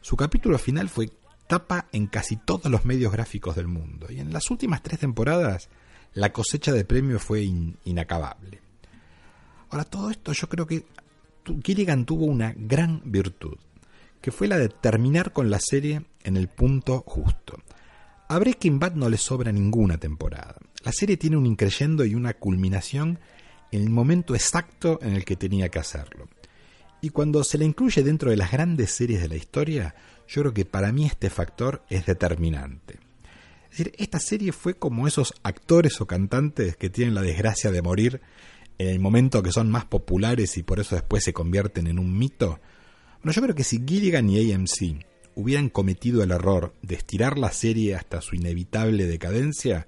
Su 0.00 0.16
capítulo 0.16 0.58
final 0.58 0.90
fue 0.90 1.10
tapa 1.46 1.88
en 1.92 2.06
casi 2.06 2.36
todos 2.36 2.70
los 2.70 2.84
medios 2.84 3.12
gráficos 3.12 3.56
del 3.56 3.68
mundo, 3.68 4.08
y 4.10 4.20
en 4.20 4.32
las 4.32 4.50
últimas 4.50 4.82
tres 4.82 5.00
temporadas 5.00 5.70
la 6.12 6.32
cosecha 6.32 6.72
de 6.72 6.84
premios 6.84 7.22
fue 7.22 7.42
inacabable. 7.84 8.63
Ahora, 9.74 9.86
todo 9.86 10.08
esto 10.08 10.32
yo 10.32 10.48
creo 10.48 10.68
que 10.68 10.84
Gilligan 11.64 12.04
tuvo 12.04 12.26
una 12.26 12.54
gran 12.56 13.02
virtud, 13.04 13.56
que 14.20 14.30
fue 14.30 14.46
la 14.46 14.56
de 14.56 14.68
terminar 14.68 15.32
con 15.32 15.50
la 15.50 15.58
serie 15.58 16.04
en 16.22 16.36
el 16.36 16.46
punto 16.46 17.02
justo. 17.04 17.58
A 18.28 18.38
Breaking 18.38 18.78
Bad 18.78 18.94
no 18.94 19.08
le 19.08 19.16
sobra 19.16 19.50
ninguna 19.50 19.98
temporada. 19.98 20.54
La 20.84 20.92
serie 20.92 21.16
tiene 21.16 21.38
un 21.38 21.44
increyendo 21.44 22.04
y 22.04 22.14
una 22.14 22.34
culminación 22.34 23.18
en 23.72 23.82
el 23.82 23.90
momento 23.90 24.36
exacto 24.36 25.00
en 25.02 25.14
el 25.14 25.24
que 25.24 25.34
tenía 25.34 25.68
que 25.70 25.80
hacerlo. 25.80 26.28
Y 27.00 27.08
cuando 27.08 27.42
se 27.42 27.58
la 27.58 27.64
incluye 27.64 28.04
dentro 28.04 28.30
de 28.30 28.36
las 28.36 28.52
grandes 28.52 28.92
series 28.92 29.22
de 29.22 29.28
la 29.28 29.34
historia, 29.34 29.96
yo 30.28 30.42
creo 30.42 30.54
que 30.54 30.66
para 30.66 30.92
mí 30.92 31.04
este 31.04 31.30
factor 31.30 31.82
es 31.90 32.06
determinante. 32.06 33.00
Es 33.72 33.78
decir, 33.78 33.92
esta 33.98 34.20
serie 34.20 34.52
fue 34.52 34.74
como 34.74 35.08
esos 35.08 35.34
actores 35.42 36.00
o 36.00 36.06
cantantes 36.06 36.76
que 36.76 36.90
tienen 36.90 37.16
la 37.16 37.22
desgracia 37.22 37.72
de 37.72 37.82
morir 37.82 38.20
en 38.78 38.88
el 38.88 39.00
momento 39.00 39.42
que 39.42 39.52
son 39.52 39.70
más 39.70 39.84
populares 39.84 40.56
y 40.56 40.62
por 40.62 40.80
eso 40.80 40.94
después 40.94 41.24
se 41.24 41.32
convierten 41.32 41.86
en 41.86 41.98
un 41.98 42.16
mito? 42.16 42.60
Bueno, 43.22 43.32
yo 43.32 43.42
creo 43.42 43.54
que 43.54 43.64
si 43.64 43.82
Gilligan 43.84 44.28
y 44.28 44.52
AMC 44.52 45.04
hubieran 45.34 45.68
cometido 45.68 46.22
el 46.22 46.30
error 46.30 46.74
de 46.82 46.94
estirar 46.94 47.38
la 47.38 47.50
serie 47.52 47.94
hasta 47.94 48.20
su 48.20 48.36
inevitable 48.36 49.06
decadencia, 49.06 49.86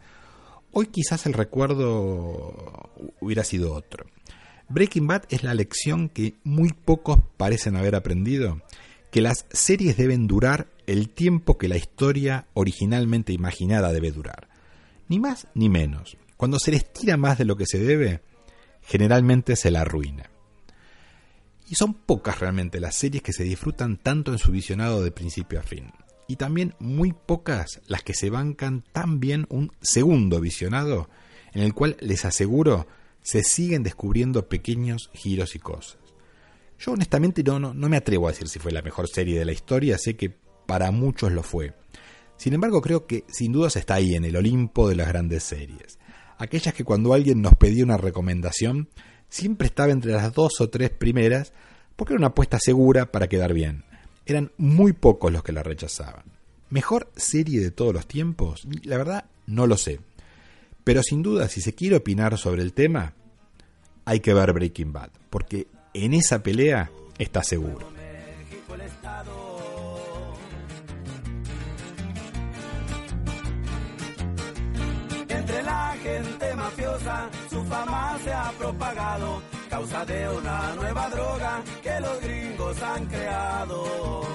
hoy 0.72 0.87
quizás 0.87 1.27
el 1.27 1.33
recuerdo 1.33 2.90
hubiera 3.20 3.44
sido 3.44 3.75
otro. 3.75 4.07
Breaking 4.68 5.07
Bad 5.07 5.25
es 5.29 5.44
la 5.44 5.55
lección 5.55 6.09
que 6.09 6.35
muy 6.42 6.72
pocos 6.72 7.18
parecen 7.37 7.77
haber 7.77 7.94
aprendido, 7.94 8.61
que 9.11 9.20
las 9.20 9.46
series 9.51 9.96
deben 9.96 10.27
durar 10.27 10.68
el 10.87 11.09
tiempo 11.09 11.57
que 11.57 11.68
la 11.68 11.77
historia 11.77 12.46
originalmente 12.55 13.33
imaginada 13.33 13.92
debe 13.92 14.11
durar. 14.11 14.49
Ni 15.09 15.20
más 15.20 15.46
ni 15.55 15.68
menos. 15.68 16.16
Cuando 16.37 16.59
se 16.59 16.72
les 16.72 16.92
tira 16.92 17.16
más 17.16 17.38
de 17.38 17.44
lo 17.44 17.57
que 17.57 17.66
se 17.66 17.79
debe, 17.79 18.20
generalmente 18.87 19.57
se 19.57 19.70
la 19.70 19.83
arruina. 19.83 20.31
Y 21.68 21.75
son 21.75 21.94
pocas 21.94 22.38
realmente 22.38 22.81
las 22.81 22.94
series 22.94 23.22
que 23.22 23.33
se 23.33 23.42
disfrutan 23.42 23.96
tanto 23.96 24.33
en 24.33 24.38
su 24.38 24.53
visionado 24.53 25.03
de 25.03 25.11
principio 25.11 25.59
a 25.59 25.62
fin. 25.62 25.90
Y 26.29 26.37
también 26.37 26.75
muy 26.79 27.12
pocas 27.12 27.81
las 27.88 28.03
que 28.03 28.14
se 28.14 28.31
bancan 28.31 28.85
tan 28.92 29.20
bien 29.20 29.46
un 29.49 29.72
segundo 29.81 30.40
visionado 30.40 31.09
en 31.53 31.62
el 31.62 31.75
cual 31.75 31.96
les 32.01 32.25
aseguro 32.25 32.87
se 33.22 33.42
siguen 33.42 33.83
descubriendo 33.83 34.49
pequeños 34.49 35.11
giros 35.12 35.57
y 35.57 35.59
cosas. 35.59 35.99
Yo 36.79 36.92
honestamente 36.92 37.42
no, 37.42 37.59
no, 37.59 37.88
me 37.88 37.96
atrevo 37.96 38.29
a 38.29 38.33
decir 38.33 38.49
si 38.49 38.59
fue 38.59 38.70
la 38.70 38.83
mejor 38.83 39.09
serie 39.09 39.38
de 39.38 39.44
la 39.44 39.53
historia, 39.53 39.99
sé 39.99 40.16
que 40.16 40.31
para 40.66 40.90
muchos 40.90 41.33
lo 41.33 41.42
fue. 41.42 41.75
Sin 42.37 42.53
embargo, 42.53 42.83
creo 42.83 43.07
que 43.07 43.25
sin 43.29 43.53
dudas 43.53 43.77
está 43.77 43.94
ahí 43.94 44.14
en 44.14 44.25
el 44.25 44.37
Olimpo 44.37 44.88
de 44.88 44.96
las 44.96 45.09
grandes 45.09 45.42
series. 45.42 45.99
Aquellas 46.38 46.75
que 46.75 46.85
cuando 46.85 47.12
alguien 47.12 47.40
nos 47.40 47.55
pedía 47.55 47.85
una 47.85 47.96
recomendación, 47.96 48.88
siempre 49.29 49.66
estaba 49.66 49.92
entre 49.92 50.12
las 50.12 50.33
dos 50.33 50.61
o 50.61 50.68
tres 50.68 50.90
primeras, 50.90 51.53
porque 51.96 52.14
era 52.14 52.18
una 52.18 52.29
apuesta 52.29 52.59
segura 52.61 53.11
para 53.11 53.29
quedar 53.29 53.55
bien. 53.55 53.85
Eran 54.27 54.53
muy 54.57 54.92
pocos 54.92 55.33
los 55.33 55.42
que 55.42 55.53
la 55.53 55.62
rechazaban. 55.62 56.25
¿Mejor 56.68 57.11
serie 57.16 57.61
de 57.61 57.70
todos 57.70 57.94
los 57.94 58.07
tiempos? 58.07 58.66
La 58.83 58.96
verdad, 58.96 59.25
no 59.46 59.66
lo 59.66 59.77
sé. 59.77 60.01
Pero 60.85 61.03
sin 61.03 61.22
duda, 61.22 61.49
si 61.49 61.61
se 61.61 61.75
quiere 61.75 61.96
opinar 61.96 62.37
sobre 62.38 62.62
el 62.62 62.72
tema, 62.72 63.14
hay 64.05 64.20
que 64.20 64.35
ver 64.35 64.53
Breaking 64.53 64.92
Bad, 64.92 65.11
porque 65.31 65.66
en 65.94 66.14
esa 66.14 66.42
pelea 66.42 66.90
está 67.18 67.42
seguro. 67.42 67.95
Su 77.50 77.64
fama 77.64 78.18
se 78.24 78.32
ha 78.32 78.50
propagado, 78.59 79.42
causa 79.68 80.04
de 80.04 80.28
una 80.28 80.74
nueva 80.74 81.09
droga 81.11 81.62
que 81.82 82.00
los 82.00 82.20
gringos 82.20 82.82
han 82.82 83.06
creado. 83.06 84.26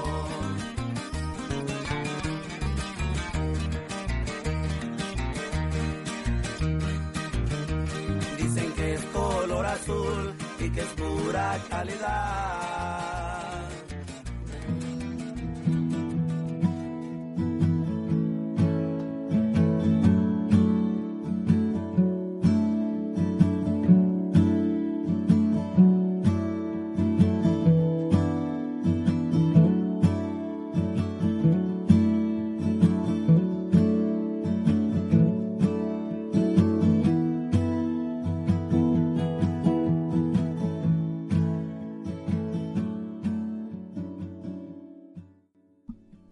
azul 9.72 10.34
y 10.60 10.70
que 10.70 10.82
es 10.82 10.88
pura 10.88 11.58
calidad. 11.70 12.61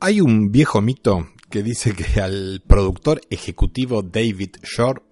Hay 0.09 0.21
un 0.21 0.51
viejo 0.51 0.81
mito 0.81 1.29
que 1.51 1.61
dice 1.61 1.93
que 1.93 2.19
al 2.19 2.63
productor 2.65 3.21
ejecutivo 3.29 4.01
David 4.01 4.55
Shore 4.63 5.03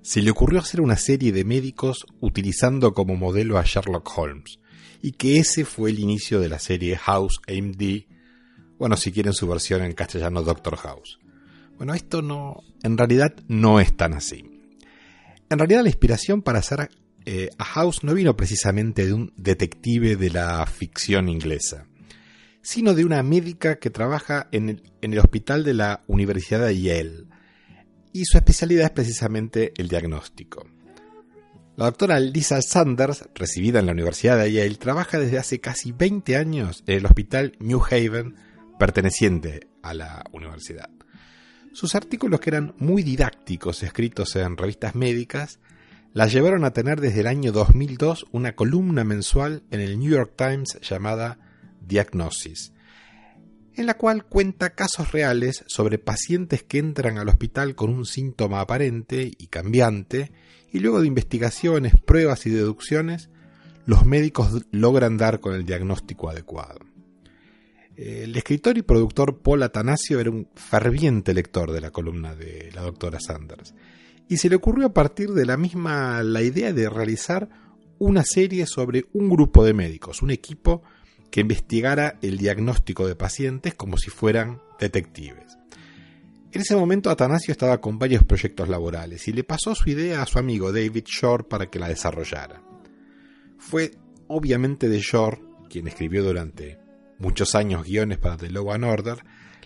se 0.00 0.22
le 0.22 0.30
ocurrió 0.30 0.60
hacer 0.60 0.80
una 0.80 0.96
serie 0.96 1.32
de 1.32 1.44
médicos 1.44 2.06
utilizando 2.20 2.94
como 2.94 3.14
modelo 3.14 3.58
a 3.58 3.64
Sherlock 3.64 4.10
Holmes, 4.16 4.58
y 5.02 5.12
que 5.12 5.38
ese 5.38 5.66
fue 5.66 5.90
el 5.90 5.98
inicio 5.98 6.40
de 6.40 6.48
la 6.48 6.58
serie 6.58 6.96
House 6.96 7.42
AMD, 7.46 8.06
bueno, 8.78 8.96
si 8.96 9.12
quieren 9.12 9.34
su 9.34 9.46
versión 9.46 9.82
en 9.82 9.92
castellano 9.92 10.42
Doctor 10.42 10.76
House. 10.78 11.18
Bueno, 11.76 11.92
esto 11.92 12.22
no, 12.22 12.62
en 12.82 12.96
realidad 12.96 13.34
no 13.48 13.80
es 13.80 13.94
tan 13.98 14.14
así. 14.14 14.46
En 15.50 15.58
realidad 15.58 15.82
la 15.82 15.90
inspiración 15.90 16.40
para 16.40 16.60
hacer 16.60 16.88
eh, 17.26 17.50
a 17.58 17.64
House 17.64 18.02
no 18.02 18.14
vino 18.14 18.34
precisamente 18.34 19.04
de 19.04 19.12
un 19.12 19.30
detective 19.36 20.16
de 20.16 20.30
la 20.30 20.64
ficción 20.64 21.28
inglesa 21.28 21.86
sino 22.68 22.92
de 22.92 23.06
una 23.06 23.22
médica 23.22 23.78
que 23.78 23.88
trabaja 23.88 24.46
en 24.52 24.82
el, 25.00 25.18
hospital 25.18 25.64
de 25.64 25.72
la 25.72 26.04
Universidad 26.06 26.66
de 26.66 26.78
Yale. 26.78 27.24
Y 28.12 28.26
su 28.26 28.36
especialidad 28.36 28.84
es 28.84 28.90
precisamente 28.90 29.72
el 29.78 29.88
diagnóstico. 29.88 30.66
La 31.76 31.86
doctora 31.86 32.20
Lisa 32.20 32.60
Sanders, 32.60 33.26
recibida 33.34 33.78
en 33.78 33.86
la 33.86 33.92
Universidad 33.92 34.36
de 34.36 34.52
Yale, 34.52 34.74
trabaja 34.74 35.18
desde 35.18 35.38
hace 35.38 35.62
casi 35.62 35.92
20 35.92 36.36
años 36.36 36.84
en 36.86 36.98
el 36.98 37.06
hospital 37.06 37.54
New 37.58 37.80
Haven, 37.90 38.36
perteneciente 38.78 39.66
a 39.80 39.94
la 39.94 40.24
universidad. 40.34 40.90
Sus 41.72 41.94
artículos, 41.94 42.38
que 42.38 42.50
eran 42.50 42.74
muy 42.76 43.02
didácticos, 43.02 43.82
escritos 43.82 44.36
en 44.36 44.58
revistas 44.58 44.94
médicas, 44.94 45.58
la 46.12 46.26
llevaron 46.26 46.66
a 46.66 46.74
tener 46.74 47.00
desde 47.00 47.20
el 47.20 47.28
año 47.28 47.50
2002 47.50 48.26
una 48.30 48.54
columna 48.54 49.04
mensual 49.04 49.62
en 49.70 49.80
el 49.80 49.98
New 49.98 50.10
York 50.10 50.34
Times 50.36 50.78
llamada 50.82 51.47
Diagnosis, 51.88 52.72
en 53.74 53.86
la 53.86 53.94
cual 53.94 54.24
cuenta 54.24 54.74
casos 54.74 55.12
reales 55.12 55.64
sobre 55.66 55.98
pacientes 55.98 56.62
que 56.62 56.78
entran 56.78 57.16
al 57.16 57.28
hospital 57.28 57.74
con 57.74 57.90
un 57.90 58.04
síntoma 58.04 58.60
aparente 58.60 59.32
y 59.38 59.46
cambiante, 59.46 60.32
y 60.72 60.80
luego 60.80 61.00
de 61.00 61.06
investigaciones, 61.06 61.94
pruebas 62.04 62.44
y 62.46 62.50
deducciones, 62.50 63.30
los 63.86 64.04
médicos 64.04 64.66
logran 64.70 65.16
dar 65.16 65.40
con 65.40 65.54
el 65.54 65.64
diagnóstico 65.64 66.28
adecuado. 66.28 66.80
El 67.96 68.36
escritor 68.36 68.76
y 68.78 68.82
productor 68.82 69.38
Paul 69.38 69.62
Atanasio 69.62 70.20
era 70.20 70.30
un 70.30 70.48
ferviente 70.54 71.32
lector 71.32 71.72
de 71.72 71.80
la 71.80 71.90
columna 71.90 72.34
de 72.34 72.70
la 72.74 72.82
doctora 72.82 73.18
Sanders, 73.18 73.74
y 74.28 74.36
se 74.36 74.48
le 74.48 74.56
ocurrió 74.56 74.86
a 74.86 74.92
partir 74.92 75.30
de 75.30 75.46
la 75.46 75.56
misma 75.56 76.22
la 76.22 76.42
idea 76.42 76.72
de 76.72 76.90
realizar 76.90 77.48
una 77.98 78.24
serie 78.24 78.66
sobre 78.66 79.06
un 79.12 79.28
grupo 79.28 79.64
de 79.64 79.72
médicos, 79.72 80.22
un 80.22 80.30
equipo 80.30 80.82
que 81.30 81.40
investigara 81.40 82.18
el 82.22 82.38
diagnóstico 82.38 83.06
de 83.06 83.16
pacientes 83.16 83.74
como 83.74 83.98
si 83.98 84.10
fueran 84.10 84.60
detectives. 84.80 85.58
En 86.50 86.62
ese 86.62 86.76
momento 86.76 87.10
Atanasio 87.10 87.52
estaba 87.52 87.80
con 87.80 87.98
varios 87.98 88.24
proyectos 88.24 88.68
laborales 88.68 89.28
y 89.28 89.32
le 89.32 89.44
pasó 89.44 89.74
su 89.74 89.90
idea 89.90 90.22
a 90.22 90.26
su 90.26 90.38
amigo 90.38 90.72
David 90.72 91.04
Shore 91.04 91.44
para 91.44 91.66
que 91.66 91.78
la 91.78 91.88
desarrollara. 91.88 92.62
Fue 93.58 93.92
obviamente 94.28 94.88
de 94.88 95.00
Shore, 95.00 95.42
quien 95.68 95.88
escribió 95.88 96.22
durante 96.22 96.78
muchos 97.18 97.54
años 97.54 97.84
guiones 97.84 98.18
para 98.18 98.38
The 98.38 98.50
Law 98.50 98.72
and 98.72 98.84
Order, 98.84 99.18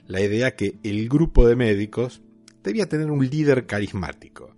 la 0.07 0.20
idea 0.20 0.57
que 0.57 0.79
el 0.83 1.09
grupo 1.09 1.46
de 1.46 1.55
médicos 1.55 2.22
debía 2.64 2.88
tener 2.88 3.11
un 3.11 3.29
líder 3.29 3.66
carismático 3.66 4.57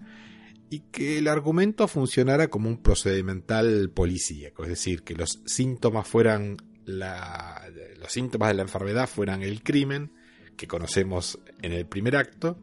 y 0.71 0.81
que 0.91 1.19
el 1.19 1.29
argumento 1.29 1.87
funcionara 1.89 2.49
como 2.49 2.69
un 2.69 2.79
procedimental 2.79 3.91
policíaco, 3.91 4.63
es 4.63 4.71
decir, 4.71 5.03
que 5.03 5.15
los 5.15 5.43
síntomas 5.45 6.09
fueran 6.09 6.57
los 6.87 8.13
síntomas 8.13 8.49
de 8.49 8.55
la 8.55 8.63
enfermedad 8.63 9.09
fueran 9.09 9.43
el 9.43 9.63
crimen, 9.63 10.13
que 10.57 10.69
conocemos 10.69 11.39
en 11.63 11.73
el 11.73 11.87
primer 11.87 12.17
acto, 12.17 12.59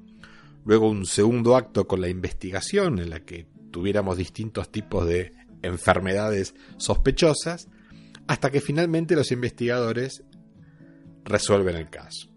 luego 0.66 0.90
un 0.90 1.06
segundo 1.06 1.56
acto 1.56 1.88
con 1.88 2.02
la 2.02 2.10
investigación, 2.10 3.00
en 3.00 3.10
la 3.10 3.22
que 3.22 3.48
tuviéramos 3.72 4.18
distintos 4.18 4.72
tipos 4.72 5.06
de 5.08 5.34
enfermedades 5.62 6.56
sospechosas, 6.78 7.68
hasta 8.28 8.52
que 8.52 8.62
finalmente 8.62 9.16
los 9.16 9.32
investigadores 9.32 10.24
resuelven 11.24 11.76
el 11.76 11.90
caso. 11.90 12.30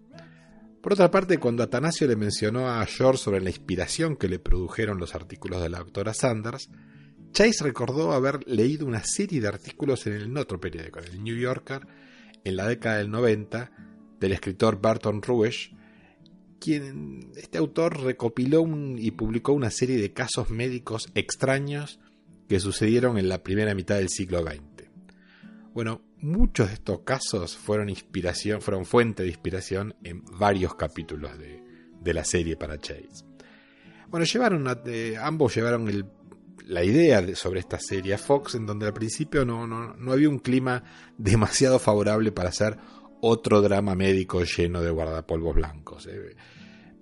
Por 0.80 0.92
otra 0.92 1.10
parte, 1.10 1.38
cuando 1.38 1.62
Atanasio 1.62 2.06
le 2.06 2.16
mencionó 2.16 2.68
a 2.68 2.84
George 2.84 3.22
sobre 3.22 3.40
la 3.40 3.48
inspiración 3.48 4.16
que 4.16 4.28
le 4.28 4.38
produjeron 4.38 4.98
los 4.98 5.14
artículos 5.14 5.62
de 5.62 5.70
la 5.70 5.78
doctora 5.78 6.12
Sanders, 6.12 6.68
Chase 7.34 7.64
recordó 7.64 8.12
haber 8.12 8.46
leído 8.46 8.86
una 8.86 9.02
serie 9.02 9.40
de 9.40 9.48
artículos 9.48 10.06
en 10.06 10.12
el 10.12 10.36
otro 10.38 10.60
periódico, 10.60 11.00
en 11.00 11.06
el 11.06 11.24
New 11.24 11.36
Yorker, 11.36 11.84
en 12.44 12.56
la 12.56 12.68
década 12.68 12.98
del 12.98 13.10
90, 13.10 13.72
del 14.20 14.32
escritor 14.32 14.80
Barton 14.80 15.20
Ruesch, 15.20 15.74
quien 16.60 17.32
este 17.34 17.58
autor 17.58 18.00
recopiló 18.00 18.64
y 18.96 19.10
publicó 19.10 19.52
una 19.52 19.72
serie 19.72 19.96
de 19.96 20.12
casos 20.12 20.50
médicos 20.50 21.10
extraños 21.16 21.98
que 22.48 22.60
sucedieron 22.60 23.18
en 23.18 23.28
la 23.28 23.42
primera 23.42 23.74
mitad 23.74 23.96
del 23.96 24.10
siglo 24.10 24.40
XX. 24.42 24.88
Bueno, 25.74 26.02
muchos 26.20 26.68
de 26.68 26.74
estos 26.74 27.00
casos 27.00 27.56
fueron 27.56 27.88
inspiración, 27.88 28.62
fueron 28.62 28.84
fuente 28.84 29.24
de 29.24 29.30
inspiración 29.30 29.96
en 30.04 30.24
varios 30.24 30.76
capítulos 30.76 31.32
de, 31.36 32.14
la 32.14 32.24
serie 32.24 32.56
para 32.56 32.78
Chase. 32.78 33.24
Bueno, 34.08 34.24
llevaron 34.24 34.68
ambos 35.20 35.54
llevaron 35.56 35.88
la 36.64 36.84
idea 36.84 37.34
sobre 37.34 37.60
esta 37.60 37.78
serie 37.78 38.14
a 38.14 38.18
Fox, 38.18 38.54
en 38.54 38.66
donde 38.66 38.86
al 38.86 38.94
principio 38.94 39.44
no, 39.44 39.66
no, 39.66 40.12
había 40.12 40.28
un 40.28 40.38
clima 40.38 40.82
demasiado 41.18 41.78
favorable 41.78 42.32
para 42.32 42.48
hacer 42.48 42.78
otro 43.20 43.62
drama 43.62 43.94
médico 43.94 44.42
lleno 44.44 44.82
de 44.82 44.90
guardapolvos 44.90 45.54
blancos. 45.54 46.06
Eh. 46.06 46.36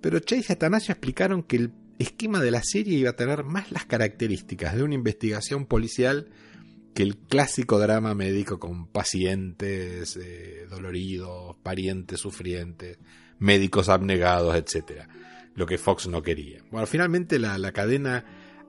Pero 0.01 0.19
Chase 0.19 0.45
y 0.49 0.53
Atanasio 0.53 0.91
explicaron 0.91 1.43
que 1.43 1.55
el 1.57 1.71
esquema 1.97 2.39
de 2.41 2.51
la 2.51 2.63
serie 2.63 2.97
iba 2.97 3.11
a 3.11 3.15
tener 3.15 3.43
más 3.43 3.71
las 3.71 3.85
características 3.85 4.75
de 4.75 4.83
una 4.83 4.95
investigación 4.95 5.65
policial 5.65 6.29
que 6.93 7.03
el 7.03 7.17
clásico 7.17 7.79
drama 7.79 8.13
médico 8.13 8.59
con 8.59 8.87
pacientes 8.87 10.17
eh, 10.17 10.67
doloridos, 10.69 11.55
parientes 11.63 12.19
sufrientes, 12.19 12.99
médicos 13.39 13.89
abnegados, 13.89 14.55
etc. 14.55 15.07
Lo 15.55 15.65
que 15.65 15.77
Fox 15.77 16.07
no 16.07 16.21
quería. 16.21 16.63
Bueno, 16.71 16.87
finalmente 16.87 17.39
la, 17.39 17.71
cadena 17.71 18.25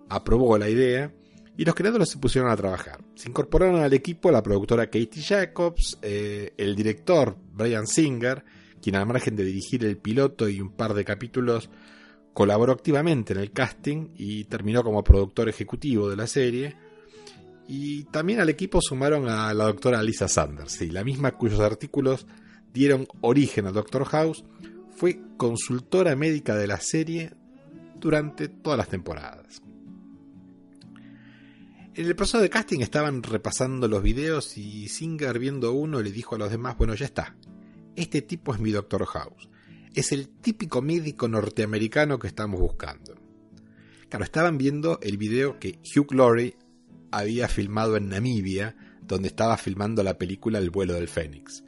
aprobó 0.09 0.59
la 0.59 0.69
idea 0.69 1.12
y 1.57 1.64
los 1.64 1.75
creadores 1.75 2.11
se 2.11 2.19
pusieron 2.19 2.51
a 2.51 2.57
trabajar. 2.57 3.05
Se 3.14 3.29
incorporaron 3.29 3.81
al 3.81 3.93
equipo 3.93 4.31
la 4.31 4.43
productora 4.43 4.87
Katie 4.87 5.23
Jacobs, 5.23 5.99
eh, 6.03 6.53
el 6.57 6.75
director 6.75 7.37
Brian 7.53 7.87
Singer, 7.87 8.45
quien 8.83 8.97
al 8.97 9.07
margen 9.07 9.37
de 9.37 9.45
dirigir 9.45 9.85
el 9.85 9.97
piloto 9.97 10.49
y 10.49 10.61
un 10.61 10.73
par 10.73 10.95
de 10.95 11.05
capítulos 11.05 11.71
colaboró 12.33 12.73
activamente 12.73 13.33
en 13.33 13.38
el 13.38 13.53
casting 13.53 14.09
y 14.17 14.45
terminó 14.45 14.83
como 14.83 15.05
productor 15.05 15.49
ejecutivo 15.49 16.11
de 16.11 16.17
la 16.17 16.27
serie. 16.27 16.77
Y 17.67 18.05
también 18.05 18.40
al 18.40 18.51
equipo 18.51 18.81
sumaron 18.83 19.29
a 19.29 19.55
la 19.55 19.64
doctora 19.64 20.03
Lisa 20.03 20.29
Sanders, 20.29 20.83
y 20.83 20.90
la 20.90 21.05
misma 21.05 21.33
cuyos 21.33 21.61
artículos 21.61 22.27
dieron 22.75 23.07
origen 23.23 23.67
a 23.67 23.71
Doctor 23.71 24.05
House, 24.05 24.45
fue 24.97 25.21
consultora 25.38 26.14
médica 26.14 26.57
de 26.57 26.67
la 26.67 26.79
serie 26.79 27.33
durante 27.99 28.49
todas 28.49 28.77
las 28.77 28.88
temporadas. 28.88 29.63
En 31.94 32.07
el 32.07 32.16
proceso 32.16 32.40
de 32.40 32.50
casting 32.50 32.80
estaban 32.80 33.22
repasando 33.22 33.88
los 33.88 34.02
videos 34.02 34.59
y 34.59 34.88
Singer 34.88 35.38
viendo 35.38 35.72
uno 35.72 36.02
le 36.02 36.11
dijo 36.11 36.35
a 36.35 36.38
los 36.38 36.50
demás, 36.50 36.76
bueno 36.76 36.94
ya 36.94 37.07
está, 37.07 37.37
este 37.94 38.22
tipo 38.22 38.52
es 38.52 38.61
mi 38.61 38.72
Doctor 38.72 39.07
House 39.07 39.48
es 39.94 40.11
el 40.12 40.28
típico 40.28 40.83
médico 40.83 41.28
norteamericano 41.28 42.18
que 42.18 42.26
estamos 42.26 42.61
buscando. 42.61 43.14
Claro, 44.09 44.24
estaban 44.24 44.59
viendo 44.59 44.98
el 45.02 45.16
video 45.16 45.59
que 45.59 45.78
Hugh 45.94 46.12
Laurie 46.12 46.57
había 47.11 47.48
filmado 47.48 47.96
en 47.96 48.09
Namibia, 48.09 48.76
donde 49.02 49.28
estaba 49.28 49.57
filmando 49.57 50.02
la 50.02 50.18
película 50.18 50.59
El 50.59 50.70
vuelo 50.70 50.94
del 50.94 51.09
Fénix. 51.09 51.64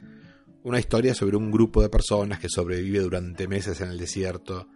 Una 0.63 0.79
historia 0.79 1.13
sobre 1.13 1.37
un 1.37 1.51
grupo 1.51 1.81
de 1.81 1.89
personas 1.89 2.39
que 2.39 2.49
sobrevive 2.49 2.99
durante 2.99 3.47
meses 3.47 3.79
en 3.79 3.89
el 3.89 3.97
desierto 3.97 4.67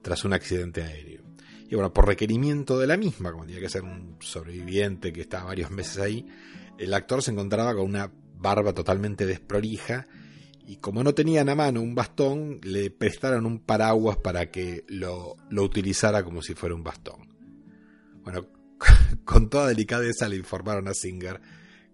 tras 0.00 0.24
un 0.24 0.32
accidente 0.32 0.82
aéreo. 0.82 1.23
Y 1.68 1.74
bueno, 1.74 1.92
por 1.92 2.06
requerimiento 2.06 2.78
de 2.78 2.86
la 2.86 2.96
misma, 2.96 3.32
como 3.32 3.46
tenía 3.46 3.60
que 3.60 3.68
ser 3.68 3.82
un 3.82 4.16
sobreviviente 4.20 5.12
que 5.12 5.22
estaba 5.22 5.44
varios 5.44 5.70
meses 5.70 5.98
ahí, 5.98 6.26
el 6.78 6.92
actor 6.92 7.22
se 7.22 7.30
encontraba 7.30 7.74
con 7.74 7.84
una 7.84 8.12
barba 8.36 8.74
totalmente 8.74 9.26
desprolija 9.26 10.06
y 10.66 10.76
como 10.76 11.02
no 11.02 11.14
tenían 11.14 11.48
a 11.48 11.54
mano 11.54 11.80
un 11.80 11.94
bastón, 11.94 12.60
le 12.62 12.90
prestaron 12.90 13.46
un 13.46 13.60
paraguas 13.60 14.16
para 14.18 14.50
que 14.50 14.84
lo, 14.88 15.36
lo 15.50 15.62
utilizara 15.62 16.22
como 16.24 16.42
si 16.42 16.54
fuera 16.54 16.74
un 16.74 16.82
bastón. 16.82 17.28
Bueno, 18.22 18.46
con 19.24 19.48
toda 19.48 19.68
delicadeza 19.68 20.28
le 20.28 20.36
informaron 20.36 20.88
a 20.88 20.94
Singer 20.94 21.40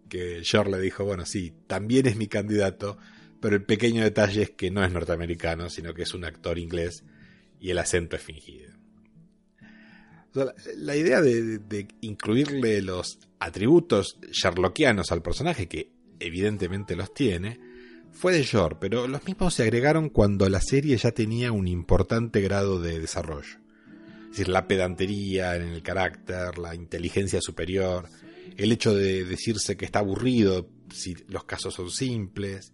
que 0.09 0.43
George 0.43 0.73
le 0.73 0.81
dijo, 0.81 1.05
bueno, 1.05 1.25
sí, 1.25 1.55
también 1.67 2.07
es 2.07 2.17
mi 2.17 2.27
candidato, 2.27 2.99
pero 3.41 3.57
el 3.57 3.65
pequeño 3.65 4.03
detalle 4.03 4.43
es 4.43 4.51
que 4.51 4.71
no 4.71 4.85
es 4.85 4.93
norteamericano, 4.93 5.71
sino 5.71 5.95
que 5.95 6.03
es 6.03 6.15
un 6.15 6.25
actor 6.25 6.59
inglés 6.59 7.05
y 7.61 7.71
el 7.71 7.79
acento 7.79 8.17
es 8.17 8.23
fingido. 8.23 8.80
La, 10.33 10.97
idea 10.97 11.21
de, 11.21 11.59
de, 11.59 11.89
incluirle 12.01 12.83
los 12.83 13.19
atributos 13.39 14.19
sherlockianos 14.31 15.13
al 15.13 15.23
personaje, 15.23 15.67
que 15.67 15.91
evidentemente 16.21 16.97
los 16.97 17.13
tiene, 17.13 17.59
fue 18.13 18.33
de 18.33 18.43
Shore, 18.43 18.77
pero 18.81 19.07
los 19.07 19.25
mismos 19.25 19.55
se 19.55 19.63
agregaron 19.63 20.09
cuando 20.09 20.49
la 20.49 20.61
serie 20.61 20.97
ya 20.97 21.13
tenía 21.13 21.53
un 21.53 21.69
importante 21.69 22.41
grado 22.41 22.81
de 22.81 22.99
desarrollo. 22.99 23.59
Es 24.25 24.31
decir, 24.31 24.49
la 24.49 24.69
pedantería 24.69 25.57
en 25.57 25.63
el 25.63 25.83
carácter, 25.83 26.59
la 26.59 26.75
inteligencia 26.75 27.41
superior, 27.41 28.09
el 28.57 28.73
hecho 28.73 28.95
de 28.95 29.25
decirse 29.25 29.77
que 29.77 29.85
está 29.85 30.01
aburrido 30.01 30.69
si 30.93 31.15
los 31.29 31.45
casos 31.45 31.75
son 31.75 31.91
simples, 31.91 32.73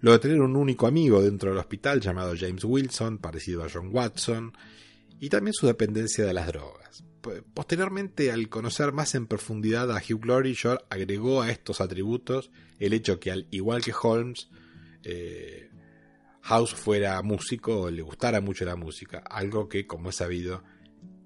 lo 0.00 0.12
de 0.12 0.18
tener 0.18 0.40
un 0.40 0.56
único 0.56 0.86
amigo 0.86 1.22
dentro 1.22 1.50
del 1.50 1.58
hospital 1.58 2.00
llamado 2.00 2.34
James 2.38 2.64
Wilson, 2.64 3.18
parecido 3.18 3.62
a 3.62 3.68
John 3.72 3.90
Watson, 3.92 4.52
y 5.22 5.28
también 5.28 5.54
su 5.54 5.68
dependencia 5.68 6.26
de 6.26 6.34
las 6.34 6.48
drogas. 6.48 7.04
Posteriormente, 7.54 8.32
al 8.32 8.48
conocer 8.48 8.92
más 8.92 9.14
en 9.14 9.28
profundidad 9.28 9.96
a 9.96 10.02
Hugh 10.02 10.24
Laurie, 10.24 10.54
Shore 10.54 10.82
agregó 10.90 11.42
a 11.42 11.50
estos 11.52 11.80
atributos 11.80 12.50
el 12.80 12.92
hecho 12.92 13.20
que, 13.20 13.30
al 13.30 13.46
igual 13.52 13.84
que 13.84 13.94
Holmes, 14.02 14.48
eh, 15.04 15.70
House 16.40 16.74
fuera 16.74 17.22
músico 17.22 17.82
o 17.82 17.90
le 17.92 18.02
gustara 18.02 18.40
mucho 18.40 18.64
la 18.64 18.74
música, 18.74 19.18
algo 19.18 19.68
que, 19.68 19.86
como 19.86 20.10
es 20.10 20.16
sabido, 20.16 20.64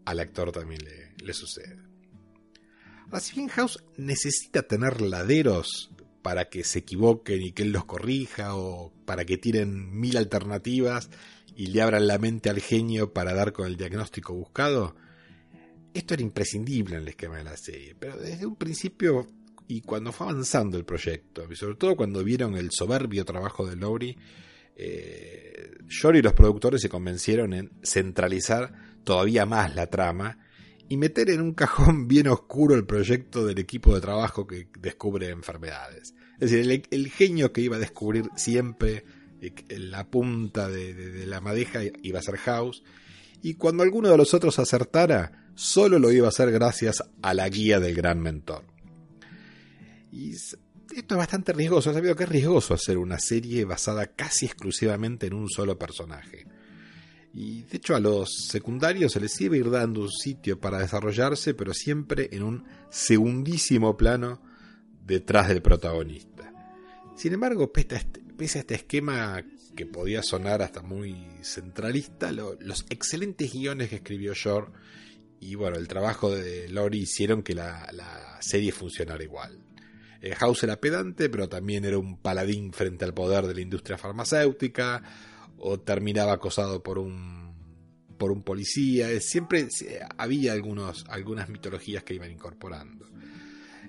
al 0.05 0.21
actor 0.21 0.53
también 0.53 0.83
le, 1.17 1.33
sucede. 1.33 1.79
Ahora, 3.07 3.21
si 3.21 3.37
bien 3.37 3.49
House 3.49 3.83
necesita 3.97 4.65
tener 4.65 5.01
laderos 5.01 5.91
para 6.21 6.51
que 6.51 6.65
se 6.65 6.81
equivoquen 6.81 7.41
y 7.41 7.53
que 7.53 7.63
él 7.63 7.73
los 7.73 7.87
corrija 7.87 8.57
o 8.57 8.93
para 9.07 9.25
que 9.25 9.39
tiren 9.39 9.99
mil 9.99 10.19
alternativas 10.19 11.09
y 11.57 11.69
le 11.69 11.83
abran 11.83 12.07
la 12.07 12.19
mente 12.19 12.51
al 12.51 12.61
genio 12.61 13.13
para 13.13 13.35
dar 13.35 13.53
con 13.53 13.67
el 13.67 13.77
diagnóstico 13.77 14.35
buscado, 14.35 14.95
esto 15.95 16.15
era 16.15 16.23
imprescindible 16.23 16.97
en 16.97 17.03
el 17.03 17.09
esquema 17.09 17.39
de 17.39 17.45
la 17.45 17.57
serie, 17.57 17.97
pero 17.99 18.17
desde 18.17 18.47
un 18.47 18.57
principio 18.57 19.27
y 19.69 19.81
cuando 19.81 20.13
fue 20.13 20.29
avanzando 20.29 20.79
el 20.79 20.85
proyecto, 20.85 21.47
y 21.51 21.57
sobre 21.57 21.77
todo 21.77 21.97
cuando 21.97 22.23
vieron 22.23 22.57
el 22.57 22.71
soberbio 22.71 23.25
trabajo 23.25 23.67
de 23.67 23.77
Lowry, 23.77 24.17
eh, 24.77 25.71
y 25.89 26.23
los 26.23 26.33
productores 26.35 26.83
se 26.83 26.89
convencieron 26.89 27.55
en 27.55 27.71
centralizar 27.83 28.73
todavía 29.05 29.47
más 29.47 29.75
la 29.75 29.87
trama 29.87 30.39
y 30.89 30.97
meter 30.99 31.31
en 31.31 31.41
un 31.41 31.55
cajón 31.55 32.07
bien 32.09 32.29
oscuro 32.29 32.75
el 32.75 32.87
proyecto 32.87 33.47
del 33.47 33.59
equipo 33.59 33.95
de 33.95 34.01
trabajo 34.01 34.47
que 34.47 34.69
descubre 34.79 35.31
enfermedades. 35.31 36.15
Es 36.39 36.51
decir, 36.51 36.85
el, 36.91 37.09
genio 37.09 37.53
que 37.53 37.63
iba 37.63 37.77
a 37.77 37.81
descubrir 37.81 38.27
siempre 38.37 39.05
la 39.69 40.09
punta 40.09 40.69
de, 40.69 41.27
la 41.27 41.41
madeja 41.41 41.81
iba 42.03 42.19
a 42.19 42.23
ser 42.23 42.37
House, 42.39 42.83
y 43.43 43.55
cuando 43.55 43.83
alguno 43.83 44.09
de 44.09 44.17
los 44.17 44.35
otros 44.35 44.59
acertara, 44.59 45.51
solo 45.55 45.99
lo 45.99 46.11
iba 46.11 46.27
a 46.27 46.31
hacer 46.31 46.51
gracias 46.51 47.03
a 47.23 47.35
la 47.35 47.49
guía 47.49 47.81
del 47.81 47.95
gran 47.95 48.21
mentor. 48.21 48.65
Y 50.11 50.33
esto 50.33 50.59
es 51.15 51.17
bastante 51.17 51.53
riesgoso. 51.53 51.91
He 51.91 51.95
sabido 51.95 52.17
que 52.17 52.25
es 52.25 52.29
riesgoso 52.29 52.75
hacer 52.75 52.99
una 52.99 53.19
serie 53.19 53.65
basada 53.65 54.07
casi 54.07 54.47
exclusivamente 54.47 55.27
en 55.27 55.35
un 55.35 55.49
solo 55.49 55.79
personaje. 55.79 56.47
Y 57.35 57.65
de 57.65 57.77
hecho 57.77 57.95
a 57.95 58.01
los 58.01 58.49
secundarios 58.49 59.13
se 59.13 59.21
les 59.21 59.39
iba 59.43 59.57
a 59.57 59.59
ir 59.59 59.71
dando 59.71 60.01
un 60.01 60.11
sitio 60.11 60.59
para 60.59 60.79
desarrollarse, 60.79 61.53
pero 61.53 61.75
siempre 61.75 62.31
en 62.33 62.43
un 62.43 62.65
segundísimo 62.89 63.97
plano 63.97 64.41
detrás 65.05 65.49
del 65.49 65.61
protagonista. 65.61 66.51
Sin 67.15 67.35
embargo, 67.35 67.73
pese 67.73 67.95
a 67.95 67.99
este, 67.99 68.23
este 68.39 68.75
esquema 68.75 69.43
que 69.75 69.87
podía 69.87 70.23
sonar 70.23 70.63
hasta 70.63 70.83
muy 70.83 71.27
centralista, 71.43 72.33
los 72.33 72.87
excelentes 72.89 73.53
guiones 73.53 73.89
que 73.89 73.97
escribió 73.97 74.33
Shore 74.35 74.69
y 75.41 75.55
bueno, 75.55 75.77
el 75.77 75.87
trabajo 75.89 76.35
de 76.35 76.69
Lori 76.69 77.01
hicieron 77.01 77.43
que 77.43 77.55
la, 77.55 77.89
la 77.93 78.39
serie 78.41 78.73
funcionara 78.73 79.23
igual. 79.23 79.61
Eh, 80.23 80.35
House 80.35 80.63
era 80.65 80.81
pedante, 80.81 81.29
pero 81.29 81.49
también 81.49 81.85
era 81.85 81.99
un 81.99 82.17
paladín 82.17 82.73
frente 82.73 83.05
al 83.05 83.15
poder 83.15 83.47
de 83.47 83.55
la 83.55 83.61
industria 83.61 83.99
farmacéutica, 83.99 85.03
o 85.59 85.79
terminaba 85.81 86.33
acosado 86.33 86.83
por 86.83 86.99
un, 86.99 87.55
por 88.17 88.31
un 88.31 88.43
policía. 88.43 89.11
Eh, 89.11 89.21
siempre 89.21 89.69
había 90.17 90.53
algunos, 90.53 91.05
algunas 91.09 91.49
mitologías 91.49 92.03
que 92.03 92.15
iban 92.15 92.31
incorporando. 92.31 93.09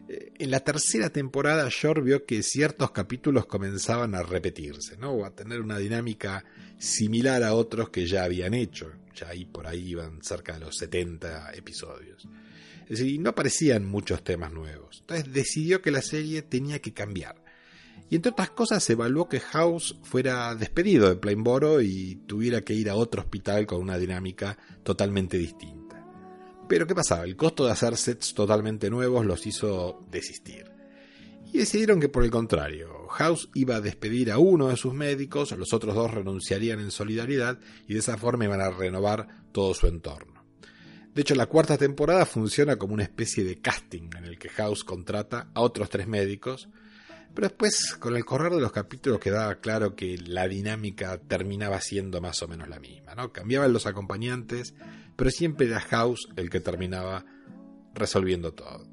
Eh, 0.10 0.34
en 0.40 0.52
la 0.52 0.60
tercera 0.62 1.10
temporada, 1.10 1.68
Shore 1.70 2.02
vio 2.02 2.26
que 2.26 2.44
ciertos 2.44 2.92
capítulos 2.92 3.46
comenzaban 3.46 4.16
a 4.16 4.24
repetirse, 4.24 4.98
¿no? 4.98 5.12
o 5.12 5.26
a 5.26 5.36
tener 5.36 5.62
una 5.62 5.78
dinámica 5.78 6.46
similar 6.78 7.44
a 7.44 7.54
otros 7.54 7.90
que 7.90 8.06
ya 8.06 8.24
habían 8.24 8.54
hecho. 8.54 8.92
Ya 9.16 9.30
ahí 9.30 9.46
por 9.46 9.68
ahí 9.68 9.90
iban 9.90 10.22
cerca 10.22 10.54
de 10.54 10.60
los 10.60 10.78
70 10.78 11.54
episodios. 11.54 12.28
Es 12.88 13.00
decir, 13.00 13.20
no 13.20 13.32
aparecían 13.32 13.86
muchos 13.86 14.24
temas 14.24 14.54
nuevos. 14.54 14.98
Entonces 15.02 15.34
decidió 15.34 15.82
que 15.82 15.92
la 15.92 16.02
serie 16.02 16.42
tenía 16.42 16.80
que 16.80 16.94
cambiar. 16.94 17.44
Y 18.10 18.16
entre 18.16 18.32
otras 18.32 18.52
cosas 18.52 18.90
evaluó 18.90 19.28
que 19.28 19.42
House 19.42 19.98
fuera 20.04 20.56
despedido 20.56 21.10
de 21.10 21.18
Plainboro 21.18 21.82
y 21.82 22.16
tuviera 22.28 22.62
que 22.62 22.74
ir 22.74 22.90
a 22.90 22.96
otro 22.96 23.22
hospital 23.22 23.66
con 23.66 23.82
una 23.82 23.98
dinámica 23.98 24.58
totalmente 24.84 25.38
distinta. 25.38 25.87
Pero 26.68 26.86
¿qué 26.86 26.96
pasaba? 26.96 27.24
El 27.24 27.36
costo 27.36 27.66
de 27.66 27.72
hacer 27.72 27.96
sets 27.96 28.34
totalmente 28.34 28.90
nuevos 28.90 29.26
los 29.26 29.46
hizo 29.48 30.06
desistir. 30.12 30.70
Y 31.52 31.60
decidieron 31.60 32.02
que 32.02 32.10
por 32.10 32.24
el 32.24 32.32
contrario, 32.32 33.08
House 33.08 33.50
iba 33.54 33.78
a 33.78 33.82
despedir 33.82 34.32
a 34.32 34.38
uno 34.38 34.68
de 34.68 34.76
sus 34.76 34.94
médicos, 34.94 35.52
los 35.54 35.74
otros 35.74 35.96
dos 35.96 36.14
renunciarían 36.14 36.80
en 36.80 36.92
solidaridad 36.92 37.60
y 37.88 37.94
de 37.94 38.00
esa 38.00 38.18
forma 38.18 38.46
iban 38.46 38.60
a 38.60 38.70
renovar 38.70 39.28
todo 39.54 39.74
su 39.74 39.88
entorno. 39.88 40.44
De 41.14 41.22
hecho, 41.22 41.36
la 41.36 41.48
cuarta 41.48 41.78
temporada 41.78 42.26
funciona 42.26 42.76
como 42.76 42.94
una 42.94 43.04
especie 43.04 43.44
de 43.44 43.60
casting 43.60 44.10
en 44.18 44.26
el 44.26 44.38
que 44.38 44.50
House 44.50 44.84
contrata 44.84 45.50
a 45.54 45.62
otros 45.62 45.90
tres 45.90 46.08
médicos, 46.08 46.70
pero 47.38 47.50
después, 47.50 47.96
con 48.00 48.16
el 48.16 48.26
correr 48.26 48.52
de 48.52 48.62
los 48.62 48.72
capítulos, 48.72 49.20
quedaba 49.20 49.60
claro 49.60 49.96
que 49.96 50.18
la 50.18 50.48
dinámica 50.48 51.20
terminaba 51.20 51.80
siendo 51.82 52.20
más 52.20 52.42
o 52.42 52.48
menos 52.48 52.68
la 52.68 52.80
misma, 52.80 53.14
¿no? 53.14 53.32
Cambiaban 53.32 53.72
los 53.72 53.86
acompañantes, 53.86 54.74
pero 55.16 55.30
siempre 55.30 55.68
era 55.68 55.80
House 55.80 56.30
el 56.36 56.50
que 56.50 56.62
terminaba 56.62 57.26
resolviendo 57.94 58.56
todo. 58.56 58.88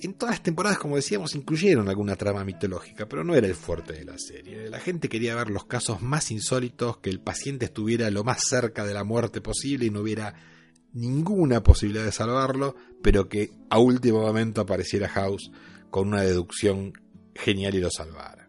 En 0.00 0.12
todas 0.12 0.34
las 0.34 0.42
temporadas, 0.42 0.78
como 0.78 0.96
decíamos, 0.96 1.34
incluyeron 1.34 1.88
alguna 1.88 2.16
trama 2.16 2.44
mitológica, 2.44 3.08
pero 3.08 3.24
no 3.24 3.34
era 3.34 3.46
el 3.46 3.54
fuerte 3.54 3.94
de 3.94 4.04
la 4.04 4.18
serie. 4.18 4.68
La 4.68 4.80
gente 4.80 5.08
quería 5.08 5.34
ver 5.34 5.48
los 5.48 5.64
casos 5.64 6.02
más 6.02 6.30
insólitos, 6.30 6.98
que 6.98 7.08
el 7.08 7.20
paciente 7.20 7.64
estuviera 7.64 8.10
lo 8.10 8.22
más 8.22 8.42
cerca 8.46 8.84
de 8.84 8.92
la 8.92 9.04
muerte 9.04 9.40
posible 9.40 9.86
y 9.86 9.90
no 9.90 10.00
hubiera 10.00 10.34
ninguna 10.92 11.62
posibilidad 11.62 12.04
de 12.04 12.12
salvarlo, 12.12 12.76
pero 13.02 13.30
que 13.30 13.50
a 13.70 13.78
último 13.78 14.20
momento 14.20 14.60
apareciera 14.60 15.08
House 15.08 15.50
con 15.90 16.08
una 16.08 16.22
deducción 16.22 16.92
genial 17.34 17.74
y 17.74 17.80
lo 17.80 17.90
salvara. 17.90 18.48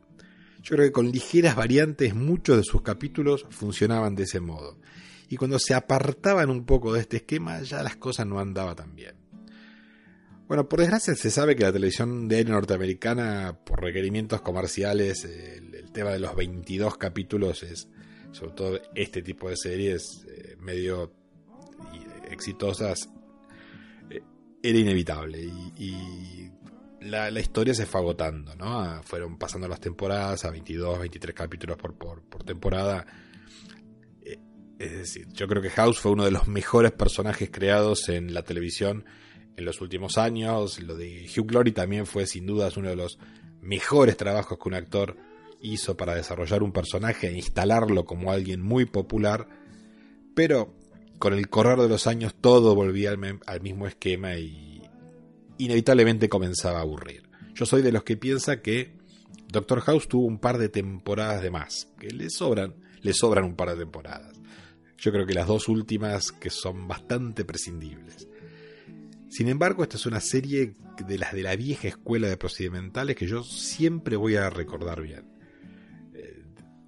Yo 0.61 0.75
creo 0.75 0.87
que 0.87 0.91
con 0.91 1.11
ligeras 1.11 1.55
variantes 1.55 2.13
muchos 2.13 2.57
de 2.57 2.63
sus 2.63 2.81
capítulos 2.81 3.45
funcionaban 3.49 4.15
de 4.15 4.23
ese 4.23 4.39
modo. 4.39 4.77
Y 5.27 5.37
cuando 5.37 5.57
se 5.59 5.73
apartaban 5.73 6.49
un 6.49 6.65
poco 6.65 6.93
de 6.93 7.01
este 7.01 7.17
esquema 7.17 7.61
ya 7.61 7.81
las 7.83 7.95
cosas 7.95 8.27
no 8.27 8.39
andaban 8.39 8.75
tan 8.75 8.95
bien. 8.95 9.15
Bueno, 10.51 10.67
por 10.67 10.81
desgracia 10.81 11.15
se 11.15 11.31
sabe 11.31 11.55
que 11.55 11.63
la 11.63 11.71
televisión 11.71 12.27
de 12.27 12.35
aire 12.35 12.51
norteamericana, 12.51 13.57
por 13.63 13.81
requerimientos 13.81 14.41
comerciales, 14.41 15.23
el, 15.23 15.89
tema 15.93 16.09
de 16.11 16.19
los 16.19 16.35
22 16.35 16.97
capítulos 16.97 17.63
es, 17.63 17.87
sobre 18.31 18.51
todo 18.53 18.81
este 18.93 19.21
tipo 19.21 19.49
de 19.49 19.55
series, 19.55 20.25
eh, 20.29 20.57
medio 20.59 21.13
exitosas, 22.29 23.09
eh, 24.09 24.21
era 24.61 24.77
inevitable. 24.77 25.41
Y, 25.77 26.50
la, 27.01 27.39
historia 27.39 27.73
se 27.73 27.85
fue 27.85 28.01
agotando, 28.01 28.55
¿no? 28.55 29.01
Fueron 29.03 29.37
pasando 29.37 29.67
las 29.67 29.79
temporadas 29.79 30.45
a 30.45 30.51
22, 30.51 30.99
23 30.99 31.35
capítulos 31.35 31.77
por, 31.77 31.95
por, 31.95 32.21
por 32.21 32.43
temporada. 32.43 33.05
Eh, 34.23 34.39
es 34.79 34.91
decir, 34.91 35.27
yo 35.33 35.47
creo 35.47 35.61
que 35.61 35.69
House 35.71 35.99
fue 35.99 36.11
uno 36.11 36.25
de 36.25 36.31
los 36.31 36.47
mejores 36.47 36.91
personajes 36.91 37.49
creados 37.51 38.09
en 38.09 38.33
la 38.33 38.43
televisión 38.43 39.05
en 39.57 39.65
los 39.65 39.81
últimos 39.81 40.17
años. 40.17 40.79
Lo 40.79 40.95
de 40.95 41.27
Hugh 41.35 41.47
Glory 41.47 41.71
también 41.71 42.05
fue 42.05 42.25
sin 42.25 42.45
dudas 42.45 42.77
uno 42.77 42.89
de 42.89 42.95
los 42.95 43.17
mejores 43.61 44.17
trabajos 44.17 44.57
que 44.57 44.69
un 44.69 44.75
actor 44.75 45.17
hizo 45.61 45.95
para 45.95 46.15
desarrollar 46.15 46.63
un 46.63 46.71
personaje 46.71 47.27
e 47.27 47.33
instalarlo 47.33 48.05
como 48.05 48.31
alguien 48.31 48.61
muy 48.61 48.85
popular. 48.85 49.47
Pero 50.35 50.73
con 51.19 51.33
el 51.33 51.49
correr 51.49 51.79
de 51.79 51.89
los 51.89 52.07
años 52.07 52.33
todo 52.39 52.73
volvía 52.75 53.11
al, 53.11 53.61
mismo 53.61 53.87
esquema 53.87 54.35
y 54.37 54.70
inevitablemente 55.57 56.29
comenzaba 56.29 56.79
a 56.79 56.81
aburrir. 56.81 57.29
Yo 57.53 57.65
soy 57.65 57.81
de 57.81 57.91
los 57.91 58.03
que 58.03 58.17
piensa 58.17 58.61
que 58.61 58.93
Doctor 59.51 59.81
House 59.81 60.07
tuvo 60.07 60.25
un 60.25 60.39
par 60.39 60.57
de 60.57 60.69
temporadas 60.69 61.41
de 61.41 61.51
más, 61.51 61.89
que 61.99 62.09
le 62.11 62.29
sobran, 62.29 62.73
le 63.01 63.13
sobran 63.13 63.43
un 63.43 63.55
par 63.55 63.69
de 63.69 63.77
temporadas. 63.77 64.39
Yo 64.97 65.11
creo 65.11 65.25
que 65.25 65.33
las 65.33 65.47
dos 65.47 65.67
últimas 65.67 66.31
que 66.31 66.49
son 66.49 66.87
bastante 66.87 67.43
prescindibles. 67.43 68.27
Sin 69.29 69.47
embargo, 69.47 69.83
esta 69.83 69.97
es 69.97 70.05
una 70.05 70.19
serie 70.19 70.75
de 71.07 71.17
las 71.17 71.33
de 71.33 71.43
la 71.43 71.55
vieja 71.55 71.87
escuela 71.87 72.27
de 72.27 72.37
procedimentales 72.37 73.15
que 73.15 73.27
yo 73.27 73.43
siempre 73.43 74.15
voy 74.15 74.35
a 74.35 74.49
recordar 74.49 75.01
bien. 75.01 75.25
Eh, 76.13 76.43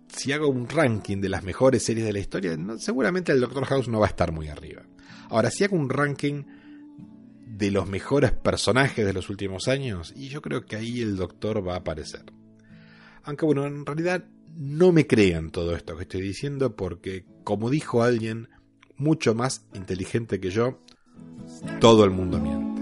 si 0.07 0.31
hago 0.31 0.47
un 0.47 0.67
ranking 0.67 1.21
de 1.21 1.29
las 1.29 1.43
mejores 1.43 1.83
series 1.83 2.05
de 2.05 2.13
la 2.13 2.19
historia, 2.19 2.57
seguramente 2.77 3.31
el 3.31 3.39
Doctor 3.39 3.65
House 3.65 3.87
no 3.87 3.99
va 3.99 4.07
a 4.07 4.09
estar 4.09 4.31
muy 4.31 4.47
arriba. 4.47 4.83
Ahora, 5.29 5.49
si 5.49 5.63
hago 5.63 5.75
un 5.75 5.89
ranking 5.89 6.43
de 7.53 7.69
los 7.69 7.87
mejores 7.87 8.31
personajes 8.31 9.05
de 9.05 9.13
los 9.13 9.29
últimos 9.29 9.67
años, 9.67 10.11
y 10.15 10.29
yo 10.29 10.41
creo 10.41 10.65
que 10.65 10.75
ahí 10.75 11.01
el 11.01 11.15
Doctor 11.15 11.65
va 11.65 11.75
a 11.75 11.77
aparecer. 11.77 12.23
Aunque 13.23 13.45
bueno, 13.45 13.67
en 13.67 13.85
realidad 13.85 14.25
no 14.57 14.91
me 14.91 15.05
crean 15.05 15.51
todo 15.51 15.75
esto 15.75 15.95
que 15.95 16.03
estoy 16.03 16.21
diciendo 16.21 16.75
porque, 16.75 17.25
como 17.43 17.69
dijo 17.69 18.01
alguien 18.01 18.49
mucho 18.97 19.35
más 19.35 19.65
inteligente 19.75 20.39
que 20.39 20.49
yo, 20.49 20.79
todo 21.79 22.05
el 22.05 22.09
mundo 22.09 22.39
miente. 22.39 22.73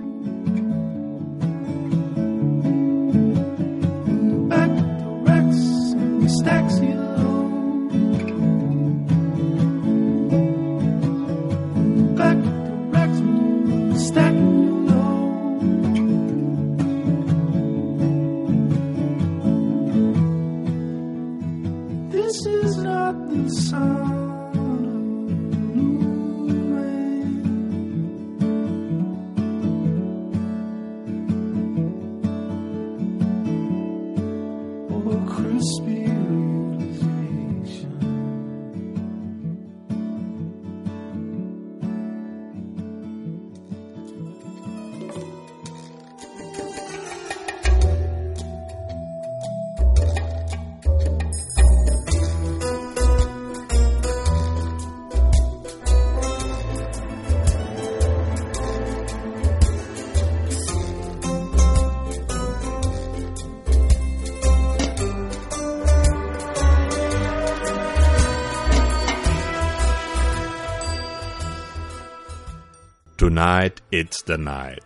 Tonight 73.31 73.79
it's 73.91 74.25
the 74.25 74.37
night. 74.37 74.83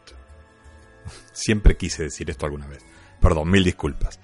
Siempre 1.33 1.75
quise 1.75 2.03
decir 2.03 2.29
esto 2.29 2.45
alguna 2.45 2.67
vez. 2.67 2.85
Perdón, 3.19 3.49
mil 3.49 3.63
disculpas. 3.63 4.19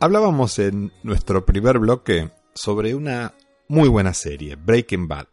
Hablábamos 0.00 0.58
en 0.58 0.92
nuestro 1.04 1.46
primer 1.46 1.78
bloque 1.78 2.32
sobre 2.56 2.96
una 2.96 3.34
muy 3.68 3.88
buena 3.88 4.14
serie, 4.14 4.56
Breaking 4.56 5.06
Bad, 5.06 5.28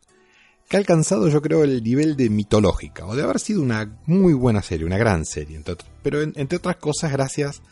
que 0.69 0.78
ha 0.78 0.80
alcanzado 0.80 1.28
yo 1.28 1.41
creo 1.41 1.63
el 1.63 1.82
nivel 1.82 2.15
de 2.15 2.30
mitológica, 2.30 3.08
o 3.08 3.15
de 3.15 3.23
haber 3.23 3.39
sido 3.39 3.63
una 3.63 3.97
muy 4.06 4.34
buena 4.34 4.62
serie, 4.62 4.86
una 4.86 4.99
gran 4.99 5.26
serie, 5.26 5.60
pero 6.04 6.21
entre 6.21 6.60
otras 6.60 6.76
cosas 6.76 7.12
gracias 7.12 7.63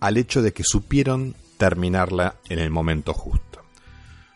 al 0.00 0.18
hecho 0.18 0.42
de 0.42 0.52
que 0.52 0.64
supieron 0.66 1.34
terminarla 1.56 2.36
en 2.50 2.58
el 2.58 2.68
momento 2.68 3.14
justo. 3.14 3.62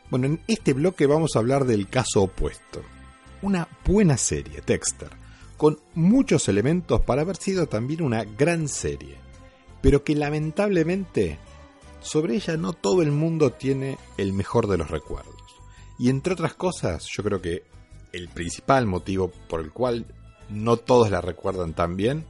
Bueno, 0.08 0.28
en 0.28 0.40
este 0.46 0.72
bloque 0.72 1.04
vamos 1.04 1.36
a 1.36 1.40
hablar 1.40 1.66
del 1.66 1.90
caso 1.90 2.22
opuesto, 2.22 2.82
una 3.42 3.68
buena 3.84 4.16
serie, 4.16 4.62
Dexter, 4.66 5.25
con 5.56 5.80
muchos 5.94 6.48
elementos 6.48 7.00
para 7.00 7.22
haber 7.22 7.36
sido 7.36 7.66
también 7.66 8.02
una 8.02 8.24
gran 8.24 8.68
serie, 8.68 9.16
pero 9.80 10.04
que 10.04 10.14
lamentablemente 10.14 11.38
sobre 12.00 12.36
ella 12.36 12.56
no 12.56 12.72
todo 12.72 13.02
el 13.02 13.10
mundo 13.10 13.52
tiene 13.52 13.98
el 14.16 14.32
mejor 14.32 14.68
de 14.68 14.78
los 14.78 14.90
recuerdos. 14.90 15.34
Y 15.98 16.10
entre 16.10 16.34
otras 16.34 16.54
cosas, 16.54 17.06
yo 17.06 17.22
creo 17.22 17.40
que 17.40 17.64
el 18.12 18.28
principal 18.28 18.86
motivo 18.86 19.30
por 19.48 19.60
el 19.60 19.72
cual 19.72 20.06
no 20.48 20.76
todos 20.76 21.10
la 21.10 21.20
recuerdan 21.20 21.74
tan 21.74 21.96
bien 21.96 22.24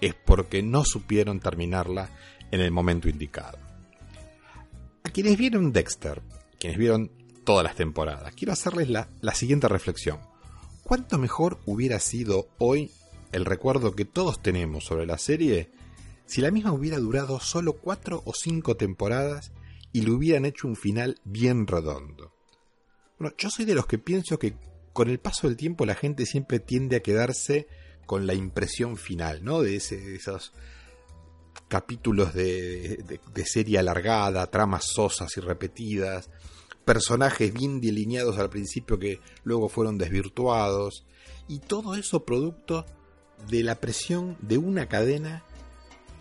es 0.00 0.14
porque 0.14 0.62
no 0.62 0.84
supieron 0.84 1.40
terminarla 1.40 2.10
en 2.50 2.60
el 2.60 2.70
momento 2.70 3.08
indicado. 3.08 3.58
A 5.02 5.10
quienes 5.10 5.38
vieron 5.38 5.72
Dexter, 5.72 6.22
quienes 6.58 6.78
vieron 6.78 7.10
todas 7.44 7.64
las 7.64 7.76
temporadas, 7.76 8.34
quiero 8.34 8.52
hacerles 8.52 8.90
la, 8.90 9.08
la 9.20 9.34
siguiente 9.34 9.68
reflexión. 9.68 10.18
¿Cuánto 10.84 11.16
mejor 11.16 11.58
hubiera 11.64 11.98
sido 11.98 12.48
hoy 12.58 12.92
el 13.32 13.46
recuerdo 13.46 13.96
que 13.96 14.04
todos 14.04 14.42
tenemos 14.42 14.84
sobre 14.84 15.06
la 15.06 15.16
serie 15.16 15.70
si 16.26 16.42
la 16.42 16.50
misma 16.50 16.72
hubiera 16.72 16.98
durado 16.98 17.40
solo 17.40 17.78
cuatro 17.78 18.22
o 18.26 18.34
cinco 18.34 18.76
temporadas 18.76 19.50
y 19.92 20.02
le 20.02 20.10
hubieran 20.10 20.44
hecho 20.44 20.68
un 20.68 20.76
final 20.76 21.18
bien 21.24 21.66
redondo? 21.66 22.34
Bueno, 23.18 23.34
yo 23.38 23.48
soy 23.48 23.64
de 23.64 23.74
los 23.74 23.86
que 23.86 23.96
pienso 23.96 24.38
que 24.38 24.56
con 24.92 25.08
el 25.08 25.18
paso 25.20 25.48
del 25.48 25.56
tiempo 25.56 25.86
la 25.86 25.94
gente 25.94 26.26
siempre 26.26 26.60
tiende 26.60 26.96
a 26.96 27.02
quedarse 27.02 27.66
con 28.04 28.26
la 28.26 28.34
impresión 28.34 28.98
final, 28.98 29.42
¿no? 29.42 29.62
De, 29.62 29.76
esos 29.76 30.52
capítulos 31.68 32.34
de, 32.34 33.20
de, 33.32 33.46
serie 33.46 33.78
alargada, 33.78 34.50
tramas 34.50 34.84
sosas 34.84 35.34
y 35.38 35.40
repetidas, 35.40 36.28
personajes 36.84 37.52
bien 37.52 37.80
delineados 37.80 38.38
al 38.38 38.50
principio 38.50 38.98
que 38.98 39.20
luego 39.42 39.68
fueron 39.68 39.98
desvirtuados, 39.98 41.04
y 41.48 41.58
todo 41.58 41.94
eso 41.94 42.24
producto 42.24 42.86
de 43.48 43.62
la 43.62 43.76
presión 43.76 44.36
de 44.40 44.58
una 44.58 44.88
cadena 44.88 45.44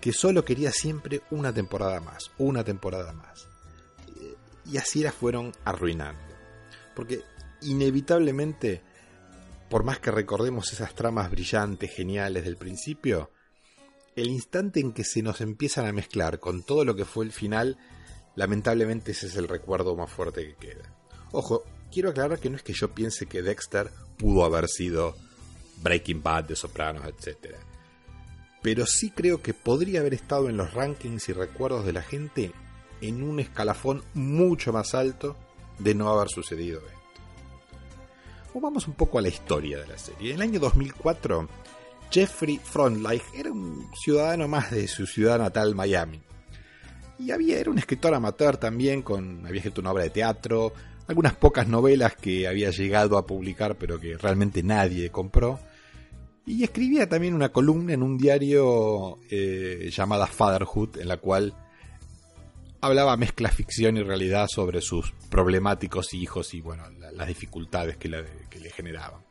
que 0.01 0.11
solo 0.11 0.43
quería 0.43 0.71
siempre 0.71 1.21
una 1.31 1.53
temporada 1.53 2.01
más, 2.01 2.31
una 2.37 2.63
temporada 2.63 3.13
más. 3.13 3.47
Y 4.69 4.77
así 4.77 5.01
la 5.01 5.11
fueron 5.11 5.53
arruinando. 5.63 6.21
Porque 6.95 7.21
inevitablemente, 7.61 8.81
por 9.69 9.83
más 9.83 9.99
que 9.99 10.11
recordemos 10.11 10.73
esas 10.73 10.93
tramas 10.93 11.31
brillantes, 11.31 11.93
geniales 11.93 12.43
del 12.43 12.57
principio, 12.57 13.31
el 14.15 14.27
instante 14.27 14.79
en 14.79 14.91
que 14.91 15.03
se 15.03 15.21
nos 15.21 15.41
empiezan 15.41 15.85
a 15.85 15.93
mezclar 15.93 16.39
con 16.39 16.63
todo 16.63 16.85
lo 16.85 16.95
que 16.95 17.05
fue 17.05 17.25
el 17.25 17.31
final, 17.31 17.77
lamentablemente 18.35 19.11
ese 19.11 19.27
es 19.27 19.35
el 19.35 19.47
recuerdo 19.47 19.95
más 19.95 20.09
fuerte 20.09 20.45
que 20.45 20.55
queda. 20.55 20.93
Ojo, 21.31 21.63
quiero 21.91 22.09
aclarar 22.09 22.39
que 22.39 22.49
no 22.49 22.57
es 22.57 22.63
que 22.63 22.73
yo 22.73 22.93
piense 22.93 23.25
que 23.25 23.41
Dexter 23.41 23.89
pudo 24.17 24.45
haber 24.45 24.67
sido 24.67 25.15
Breaking 25.81 26.23
Bad, 26.23 26.45
de 26.45 26.55
Sopranos, 26.55 27.05
etc. 27.05 27.55
Pero 28.61 28.85
sí 28.85 29.11
creo 29.11 29.41
que 29.41 29.53
podría 29.53 29.99
haber 29.99 30.13
estado 30.13 30.49
en 30.49 30.57
los 30.57 30.73
rankings 30.73 31.29
y 31.29 31.33
recuerdos 31.33 31.85
de 31.85 31.93
la 31.93 32.01
gente 32.01 32.51
en 33.01 33.23
un 33.23 33.39
escalafón 33.39 34.03
mucho 34.13 34.71
más 34.71 34.93
alto 34.93 35.35
de 35.79 35.93
no 35.93 36.09
haber 36.09 36.29
sucedido 36.29 36.79
esto. 36.79 38.59
vamos 38.59 38.87
un 38.87 38.93
poco 38.93 39.19
a 39.19 39.21
la 39.21 39.27
historia 39.27 39.79
de 39.79 39.87
la 39.87 39.97
serie. 39.97 40.31
En 40.31 40.35
el 40.37 40.41
año 40.43 40.59
2004, 40.59 41.49
Jeffrey 42.11 42.59
Frontline 42.63 43.21
era 43.33 43.51
un 43.51 43.89
ciudadano 43.95 44.47
más 44.47 44.71
de 44.71 44.87
su 44.87 45.05
ciudad 45.05 45.39
natal, 45.39 45.75
Miami. 45.75 46.21
Y 47.23 47.31
había, 47.31 47.57
era 47.59 47.71
un 47.71 47.77
escritor 47.77 48.13
amateur 48.13 48.57
también, 48.57 49.01
con, 49.01 49.45
había 49.45 49.59
escrito 49.59 49.79
una 49.79 49.91
obra 49.91 50.03
de 50.03 50.09
teatro, 50.09 50.73
algunas 51.07 51.35
pocas 51.35 51.67
novelas 51.67 52.15
que 52.15 52.47
había 52.47 52.69
llegado 52.69 53.17
a 53.17 53.25
publicar 53.25 53.77
pero 53.77 53.99
que 53.99 54.17
realmente 54.17 54.61
nadie 54.61 55.09
compró. 55.09 55.59
Y 56.45 56.63
escribía 56.63 57.07
también 57.07 57.33
una 57.33 57.49
columna 57.49 57.93
en 57.93 58.03
un 58.03 58.17
diario 58.17 59.19
eh, 59.29 59.89
llamada 59.91 60.27
Fatherhood, 60.27 60.97
en 60.99 61.07
la 61.07 61.17
cual 61.17 61.53
hablaba 62.81 63.15
mezcla 63.15 63.49
ficción 63.49 63.95
y 63.95 64.03
realidad 64.03 64.47
sobre 64.49 64.81
sus 64.81 65.13
problemáticos 65.29 66.13
hijos 66.13 66.53
y 66.53 66.59
bueno, 66.59 66.83
las 67.13 67.27
dificultades 67.27 67.95
que, 67.95 68.09
le 68.09 68.69
generaban. 68.75 69.21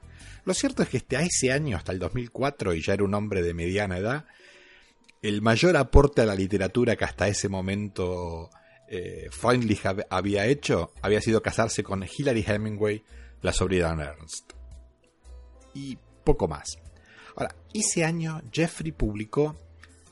Lo 0.47 0.55
cierto 0.55 0.83
es 0.83 0.89
que 0.89 0.97
hasta 0.97 1.21
ese 1.21 1.53
año, 1.53 1.77
hasta 1.77 1.93
el 1.93 1.99
2004, 1.99 2.73
y 2.73 2.83
ya 2.83 2.95
era 2.95 3.05
un 3.05 3.13
hombre 3.13 3.43
de 3.43 3.53
mediana 3.53 3.99
edad, 3.99 4.25
el 5.23 5.41
mayor 5.41 5.77
aporte 5.77 6.21
a 6.21 6.27
la 6.27 6.35
literatura 6.35 6.97
que 6.97 7.05
hasta 7.05 7.29
ese 7.29 7.49
momento 7.49 8.51
eh, 8.89 9.31
había 10.11 10.47
hecho 10.47 10.93
había 11.01 11.21
sido 11.21 11.41
casarse 11.41 11.85
con 11.85 12.05
Hilary 12.05 12.45
Hemingway, 12.47 13.03
la 13.41 13.53
sobrina 13.53 13.95
de 13.95 14.05
Ernst. 14.05 14.53
Y 15.75 15.97
poco 16.25 16.49
más. 16.49 16.77
Ahora, 17.37 17.55
ese 17.73 18.05
año 18.05 18.43
Jeffrey 18.53 18.93
publicó 18.93 19.57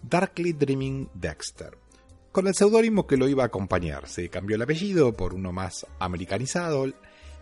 Darkly 0.03 0.53
Dreaming 0.55 1.11
Dexter, 1.13 1.77
con 2.33 2.47
el 2.47 2.55
seudónimo 2.55 3.07
que 3.07 3.17
lo 3.17 3.29
iba 3.29 3.43
a 3.43 3.47
acompañar. 3.47 4.09
Se 4.09 4.31
cambió 4.31 4.57
el 4.57 4.63
apellido 4.63 5.13
por 5.13 5.35
uno 5.35 5.53
más 5.53 5.87
americanizado 5.99 6.87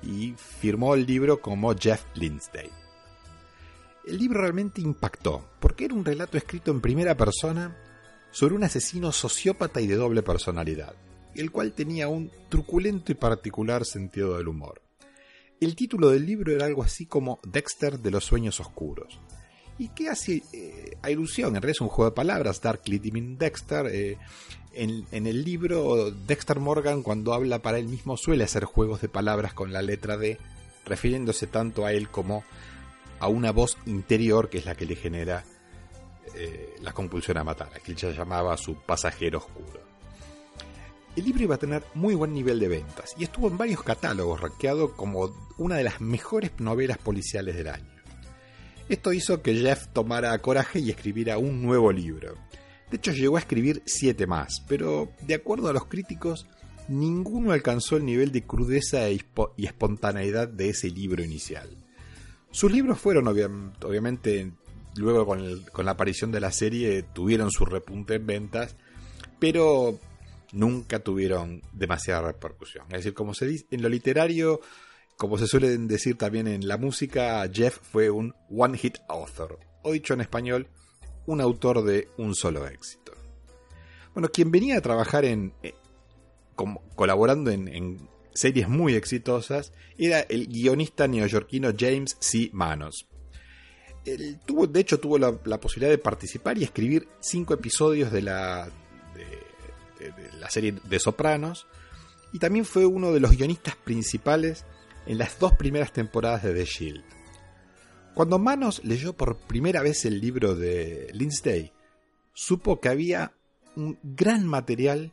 y 0.03 0.35
firmó 0.37 0.95
el 0.95 1.07
libro 1.07 1.41
como 1.41 1.75
Jeff 1.77 2.03
Lindsay. 2.15 2.71
El 4.09 4.19
libro 4.19 4.41
realmente 4.41 4.81
impactó, 4.81 5.49
porque 5.61 5.85
era 5.85 5.95
un 5.95 6.05
relato 6.05 6.37
escrito 6.37 6.71
en 6.71 6.81
primera 6.81 7.17
persona 7.17 7.77
sobre 8.31 8.55
un 8.55 8.65
asesino 8.65 9.13
sociópata 9.13 9.81
y 9.81 9.87
de 9.87 9.97
doble 9.97 10.23
personalidad 10.23 10.95
el 11.35 11.51
cual 11.51 11.73
tenía 11.73 12.09
un 12.09 12.31
truculento 12.49 13.13
y 13.13 13.15
particular 13.15 13.85
sentido 13.85 14.37
del 14.37 14.49
humor. 14.49 14.83
El 15.61 15.75
título 15.77 16.11
del 16.11 16.27
libro 16.27 16.53
era 16.53 16.67
algo 16.67 16.83
así 16.83 17.07
como 17.07 17.39
Dexter 17.45 17.99
de 17.99 18.11
los 18.11 18.25
sueños 18.25 18.61
oscuros. 18.61 19.21
Y 19.79 19.89
que 19.91 20.09
hace 20.09 20.43
eh, 20.53 20.97
ilusión, 21.09 21.51
en 21.51 21.63
realidad 21.63 21.77
es 21.77 21.81
un 21.81 21.89
juego 21.89 22.11
de 22.11 22.17
palabras, 22.17 22.61
Dark 22.61 22.83
Dreaming 22.85 23.39
Dexter. 23.39 23.87
Eh, 23.87 24.19
en, 24.73 25.05
en, 25.13 25.27
el 25.27 25.45
libro, 25.45 26.11
Dexter 26.11 26.59
Morgan, 26.59 27.03
cuando 27.03 27.33
habla 27.33 27.61
para 27.61 27.79
él 27.79 27.87
mismo, 27.87 28.17
suele 28.17 28.45
hacer 28.45 28.65
juegos 28.65 29.01
de 29.01 29.09
palabras 29.09 29.55
con 29.55 29.73
la 29.73 29.83
letra 29.83 30.17
D, 30.17 30.39
refiriéndose 30.85 31.47
tanto 31.47 31.87
a 31.87 31.93
él 31.93 32.09
como 32.09 32.43
a 33.21 33.29
una 33.29 33.53
voz 33.53 33.77
interior 33.87 34.49
que 34.49 34.59
es 34.59 34.67
la 34.67 34.75
que 34.75 34.87
le 34.87 34.97
genera 34.97 35.45
eh, 36.35 36.77
la 36.83 36.93
compulsión 36.93 37.39
a 37.39 37.45
matar, 37.45 37.71
a 37.75 37.81
que 37.81 37.93
él 37.93 37.97
ya 37.97 38.11
llamaba 38.11 38.57
su 38.57 38.77
pasajero 38.77 39.39
oscuro. 39.39 39.81
El 41.17 41.25
libro 41.25 41.43
iba 41.43 41.55
a 41.57 41.59
tener 41.59 41.83
muy 41.95 42.15
buen 42.15 42.33
nivel 42.33 42.61
de 42.61 42.69
ventas 42.69 43.15
y 43.19 43.25
estuvo 43.25 43.49
en 43.49 43.59
varios 43.59 43.83
catálogos, 43.83 44.41
rankeado 44.41 44.95
como 44.95 45.35
una 45.57 45.77
de 45.77 45.85
las 45.85 46.01
mejores 46.01 46.53
novelas 46.59 46.99
policiales 46.99 47.57
del 47.57 47.69
año. 47.69 47.99
Esto 48.89 49.13
hizo 49.13 49.43
que 49.43 49.55
Jeff 49.57 49.89
tomara 49.89 50.39
coraje 50.39 50.79
y 50.79 50.91
escribiera 50.91 51.39
un 51.39 51.63
nuevo 51.63 51.91
libro. 51.93 52.37
De 52.91 52.97
hecho, 52.97 53.13
llegó 53.13 53.37
a 53.37 53.41
escribir 53.41 53.83
siete 53.85 54.27
más, 54.27 54.63
pero 54.67 55.11
de 55.23 55.35
acuerdo 55.35 55.69
a 55.69 55.73
los 55.73 55.87
críticos, 55.87 56.47
ninguno 56.89 57.53
alcanzó 57.53 57.97
el 57.97 58.05
nivel 58.05 58.33
de 58.33 58.45
crudeza 58.45 59.09
e 59.09 59.19
y 59.57 59.67
espontaneidad 59.67 60.49
de 60.49 60.71
ese 60.71 60.89
libro 60.89 61.23
inicial. 61.23 61.77
Sus 62.51 62.73
libros 62.73 62.99
fueron, 62.99 63.29
obviamente, 63.29 64.53
luego 64.97 65.27
con, 65.27 65.63
con 65.73 65.85
la 65.85 65.93
aparición 65.93 66.33
de 66.33 66.41
la 66.41 66.51
serie, 66.51 67.03
tuvieron 67.03 67.51
su 67.51 67.65
repunte 67.65 68.15
en 68.15 68.27
ventas, 68.27 68.77
pero 69.39 69.99
nunca 70.53 71.01
tuvieron 71.01 71.63
demasiada 71.73 72.23
repercusión. 72.33 72.87
Es 72.87 72.99
decir, 72.99 73.15
como 73.15 73.35
se 73.35 73.47
dice 73.47 73.67
en 73.71 73.83
lo 73.83 73.89
literario, 73.89 74.61
como 75.17 75.37
se 75.37 75.47
suele 75.47 75.77
decir 75.77 76.17
también 76.17 76.47
en 76.47 76.67
la 76.67 76.79
música, 76.79 77.49
Jeff 77.53 77.79
fue 77.83 78.09
un 78.09 78.35
one 78.51 78.79
hit 78.79 78.99
author, 79.09 79.59
o 79.83 79.93
dicho 79.93 80.15
en 80.15 80.21
español, 80.21 80.69
un 81.27 81.41
autor 81.41 81.85
de 81.85 82.09
un 82.17 82.35
solo 82.35 82.67
éxito. 82.67 83.13
Bueno, 84.15 84.29
quien 84.31 84.51
venía 84.51 84.79
a 84.79 84.81
trabajar 84.81 85.25
en, 85.25 85.53
eh, 85.63 85.75
colaborando 86.95 87.51
en, 87.51 88.09
series 88.39 88.69
muy 88.69 88.95
exitosas 88.95 89.73
era 89.97 90.21
el 90.21 90.47
guionista 90.47 91.09
neoyorquino 91.09 91.73
James 91.77 92.17
C. 92.21 92.51
Manos. 92.53 93.07
Tuvo, 94.47 94.67
de 94.67 94.81
hecho, 94.81 94.99
tuvo 95.01 95.19
la, 95.19 95.61
posibilidad 95.61 95.91
de 95.91 95.99
participar 95.99 96.57
y 96.57 96.65
escribir 96.65 97.09
cinco 97.21 97.53
episodios 97.53 98.11
de 98.11 98.23
la 98.23 98.71
de, 99.15 100.13
la 100.39 100.49
serie 100.49 100.75
de 100.83 100.99
Sopranos, 100.99 101.67
y 102.33 102.39
también 102.39 102.65
fue 102.65 102.87
uno 102.87 103.13
de 103.13 103.21
los 103.21 103.37
guionistas 103.37 103.77
principales 103.77 104.65
en 105.07 105.19
las 105.19 105.39
dos 105.39 105.55
primeras 105.55 105.93
temporadas 105.93 106.45
de 106.45 106.55
The 106.55 106.65
Shield. 106.65 107.05
Cuando 108.15 108.39
Manos 108.39 108.83
leyó 108.85 109.13
por 109.13 109.37
primera 109.37 109.83
vez 109.83 110.05
el 110.05 110.21
libro 110.21 110.55
de 110.55 111.11
Lindsay, 111.13 111.73
supo 112.35 112.81
que 112.81 112.89
había 112.89 113.33
un 113.77 113.99
gran 114.03 114.47
material 114.47 115.13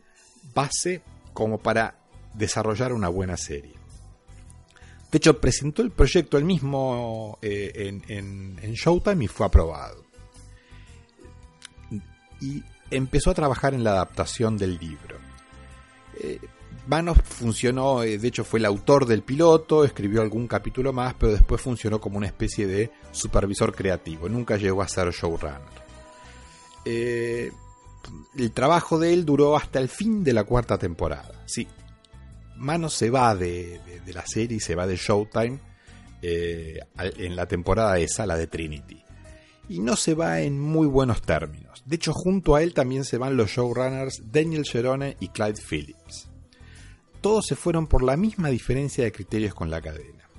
base 0.54 1.02
como 1.34 1.58
para 1.58 2.05
desarrollar 2.38 2.94
una 2.94 3.10
buena 3.10 3.38
serie. 3.38 3.76
De 5.12 5.18
hecho, 5.18 5.40
presentó 5.40 5.82
el 5.82 5.92
proyecto 5.92 6.38
él 6.38 6.46
mismo 6.46 7.38
eh, 7.42 8.00
en, 8.08 8.56
Showtime 8.74 9.26
y 9.26 9.28
fue 9.28 9.46
aprobado. 9.46 10.04
Y 12.42 12.64
empezó 12.92 13.32
a 13.32 13.34
trabajar 13.34 13.74
en 13.74 13.84
la 13.84 13.92
adaptación 13.92 14.58
del 14.58 14.78
libro. 14.78 15.18
Eh, 16.20 16.40
Manos 16.88 17.18
funcionó, 17.24 18.04
eh, 18.04 18.20
de 18.20 18.28
hecho 18.28 18.44
fue 18.44 18.60
el 18.60 18.66
autor 18.66 19.08
del 19.08 19.24
piloto, 19.24 19.84
escribió 19.84 20.22
algún 20.22 20.48
capítulo 20.48 20.94
más, 20.94 21.16
pero 21.16 21.32
después 21.32 21.60
funcionó 21.60 22.00
como 22.00 22.18
una 22.18 22.28
especie 22.28 22.68
de 22.68 22.92
supervisor 23.12 23.74
creativo, 23.74 24.30
nunca 24.30 24.58
llegó 24.58 24.84
a 24.84 24.88
ser 24.88 25.10
showrunner. 25.12 25.62
Eh, 26.86 27.52
el 28.38 28.52
trabajo 28.52 29.00
de 29.00 29.14
él 29.14 29.26
duró 29.26 29.58
hasta 29.58 29.80
el 29.80 29.90
fin 29.90 30.24
de 30.24 30.34
la 30.34 30.44
cuarta 30.44 30.78
temporada. 30.78 31.44
Sí, 31.48 31.68
Manos 32.58 32.94
se 32.94 33.10
va 33.10 33.36
de, 33.36 33.80
la 34.08 34.26
serie, 34.26 34.60
se 34.60 34.76
va 34.76 34.88
de 34.88 34.96
Showtime 34.96 35.60
en 36.22 37.36
la 37.36 37.46
temporada 37.46 38.00
esa, 38.00 38.26
la 38.26 38.38
de 38.38 38.48
Trinity 38.48 39.06
y 39.70 39.80
no 39.80 39.96
se 39.96 40.14
va 40.14 40.42
en 40.42 40.60
muy 40.60 40.88
buenos 40.88 41.22
términos. 41.22 41.84
De 41.86 41.96
hecho, 41.96 42.14
junto 42.14 42.56
a 42.56 42.64
él 42.64 42.74
también 42.74 43.04
se 43.04 43.18
van 43.18 43.38
los 43.38 43.50
showrunners 43.50 44.32
Daniel 44.32 44.64
Sherone 44.64 45.18
y 45.20 45.30
Clyde 45.30 45.62
Phillips. 45.62 46.30
Todos 47.22 47.48
se 47.48 47.56
fueron 47.56 47.88
por 47.88 48.04
la 48.04 48.18
misma 48.18 48.50
diferencia 48.50 49.04
de 49.04 49.12
criterios 49.12 49.56
con 49.56 49.70
la 49.70 49.82
cadena. 49.82 50.30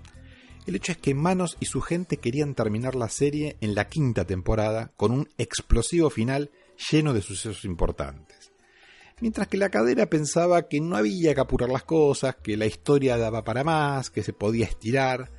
El 0.66 0.76
hecho 0.76 0.92
es 0.92 0.98
que 0.98 1.14
Manos 1.14 1.56
y 1.60 1.66
su 1.66 1.80
gente 1.80 2.16
querían 2.16 2.54
terminar 2.54 2.94
la 2.94 3.08
serie 3.08 3.56
en 3.60 3.74
la 3.74 3.88
quinta 3.88 4.24
temporada 4.24 4.92
con 4.96 5.12
un 5.12 5.28
explosivo 5.38 6.10
final 6.10 6.50
lleno 6.90 7.12
de 7.12 7.22
sucesos 7.22 7.64
importantes. 7.64 8.52
Mientras 9.18 9.48
que 9.48 9.56
la 9.56 9.70
cadena 9.70 10.04
pensaba 10.06 10.68
que 10.68 10.78
no 10.78 10.94
había 10.94 11.34
que 11.34 11.40
apurar 11.40 11.70
las 11.70 11.84
cosas, 11.84 12.36
que 12.36 12.58
la 12.58 12.66
historia 12.66 13.16
daba 13.16 13.44
para 13.44 13.64
más, 13.64 14.10
que 14.10 14.22
se 14.22 14.34
podía 14.34 14.66
estirar, 14.66 15.32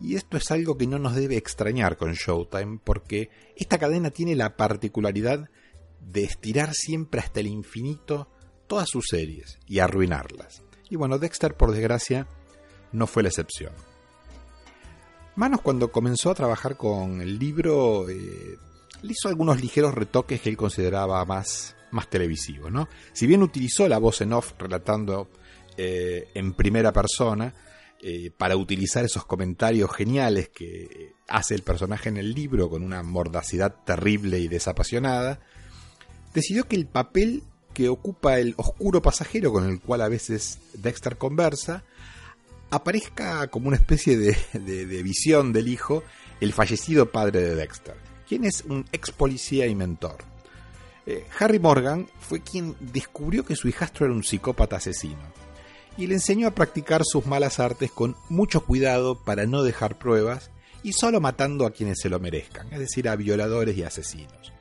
Y 0.00 0.16
esto 0.16 0.36
es 0.36 0.50
algo 0.50 0.76
que 0.76 0.88
no 0.88 0.98
nos 0.98 1.14
debe 1.14 1.36
extrañar 1.36 1.96
con 1.96 2.14
Showtime 2.14 2.80
porque 2.82 3.30
esta 3.54 3.78
cadena 3.78 4.10
tiene 4.10 4.34
la 4.34 4.56
particularidad 4.56 5.48
de 6.00 6.24
estirar 6.24 6.74
siempre 6.74 7.20
hasta 7.20 7.38
el 7.38 7.46
infinito 7.46 8.28
todas 8.66 8.88
sus 8.88 9.04
series 9.08 9.60
y 9.68 9.78
arruinarlas. 9.78 10.64
Y 10.90 10.96
bueno, 10.96 11.18
Dexter 11.18 11.54
por 11.54 11.70
desgracia 11.70 12.26
no 12.90 13.06
fue 13.06 13.22
la 13.22 13.28
excepción. 13.28 13.72
Manos 15.36 15.60
cuando 15.60 15.92
comenzó 15.92 16.32
a 16.32 16.34
trabajar 16.34 16.76
con 16.76 17.20
el 17.20 17.38
libro 17.38 18.08
eh, 18.08 18.58
le 19.02 19.12
hizo 19.12 19.28
algunos 19.28 19.60
ligeros 19.60 19.94
retoques 19.94 20.40
que 20.40 20.48
él 20.48 20.56
consideraba 20.56 21.24
más, 21.24 21.76
más 21.92 22.08
televisivos. 22.08 22.70
¿no? 22.72 22.88
Si 23.12 23.26
bien 23.26 23.42
utilizó 23.42 23.88
la 23.88 23.98
voz 23.98 24.20
en 24.20 24.32
off 24.32 24.52
relatando 24.58 25.30
eh, 25.76 26.28
en 26.34 26.52
primera 26.54 26.92
persona, 26.92 27.54
eh, 28.04 28.32
para 28.36 28.56
utilizar 28.56 29.04
esos 29.04 29.24
comentarios 29.24 29.88
geniales 29.94 30.48
que 30.48 31.14
hace 31.28 31.54
el 31.54 31.62
personaje 31.62 32.08
en 32.08 32.16
el 32.16 32.34
libro 32.34 32.68
con 32.68 32.82
una 32.82 33.02
mordacidad 33.04 33.76
terrible 33.84 34.40
y 34.40 34.48
desapasionada, 34.48 35.38
decidió 36.34 36.66
que 36.66 36.74
el 36.74 36.86
papel 36.86 37.44
que 37.72 37.88
ocupa 37.88 38.38
el 38.38 38.54
oscuro 38.56 39.02
pasajero 39.02 39.52
con 39.52 39.68
el 39.68 39.80
cual 39.80 40.02
a 40.02 40.08
veces 40.08 40.58
Dexter 40.74 41.16
conversa, 41.16 41.84
aparezca 42.70 43.46
como 43.48 43.68
una 43.68 43.76
especie 43.76 44.16
de, 44.16 45.02
visión 45.02 45.52
del 45.52 45.68
hijo, 45.68 46.02
el 46.40 46.52
fallecido 46.52 47.10
padre 47.10 47.40
de 47.40 47.54
Dexter, 47.54 47.94
quien 48.28 48.44
es 48.44 48.64
un 48.66 48.86
ex 48.92 49.10
policía 49.10 49.66
y 49.66 49.74
mentor. 49.74 50.31
Eh, 51.06 51.26
Harry 51.38 51.58
Morgan 51.58 52.08
fue 52.20 52.40
quien 52.40 52.76
descubrió 52.80 53.44
que 53.44 53.56
su 53.56 53.68
hijastro 53.68 54.06
era 54.06 54.14
un 54.14 54.22
psicópata 54.22 54.76
asesino 54.76 55.20
y 55.96 56.06
le 56.06 56.14
enseñó 56.14 56.46
a 56.46 56.54
practicar 56.54 57.02
sus 57.04 57.26
malas 57.26 57.60
artes 57.60 57.90
con 57.90 58.16
mucho 58.28 58.64
cuidado 58.64 59.22
para 59.22 59.46
no 59.46 59.62
dejar 59.62 59.98
pruebas 59.98 60.50
y 60.82 60.92
solo 60.92 61.20
matando 61.20 61.66
a 61.66 61.72
quienes 61.72 62.00
se 62.00 62.08
lo 62.08 62.18
merezcan, 62.18 62.72
es 62.72 62.78
decir, 62.78 63.08
a 63.08 63.16
violadores 63.16 63.76
y 63.76 63.82
asesinos. 63.82 64.52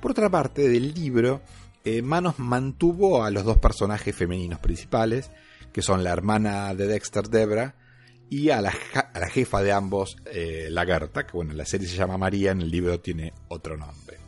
Por 0.00 0.12
otra 0.12 0.30
parte, 0.30 0.68
del 0.68 0.94
libro, 0.94 1.42
eh, 1.84 2.02
Manos 2.02 2.38
mantuvo 2.38 3.24
a 3.24 3.30
los 3.30 3.44
dos 3.44 3.58
personajes 3.58 4.14
femeninos 4.14 4.60
principales, 4.60 5.30
que 5.72 5.82
son 5.82 6.04
la 6.04 6.12
hermana 6.12 6.74
de 6.74 6.86
Dexter 6.86 7.28
Debra 7.28 7.76
y 8.30 8.50
a 8.50 8.62
la, 8.62 8.72
jefa 9.30 9.62
de 9.62 9.72
ambos, 9.72 10.16
eh, 10.26 10.68
la 10.70 10.86
Gerta, 10.86 11.26
que 11.26 11.32
bueno, 11.32 11.52
en 11.52 11.58
la 11.58 11.66
serie 11.66 11.86
se 11.86 11.96
llama 11.96 12.16
María, 12.16 12.52
en 12.52 12.62
el 12.62 12.70
libro 12.70 12.98
tiene 13.00 13.34
otro 13.48 13.76
nombre. 13.76 14.21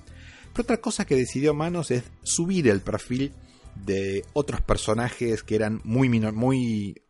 Pero 0.55 0.62
otra 0.62 0.80
cosa 0.80 1.05
que 1.05 1.16
decidió 1.16 1.52
Manos 1.52 1.90
es 1.90 2.05
subir 2.22 2.68
el 2.68 2.80
perfil 2.80 3.32
de 3.74 4.24
otros 4.34 4.61
personajes 4.61 5.42
que 5.42 5.57
eran 5.57 5.80
muy, 5.82 6.09
muy, 6.09 7.02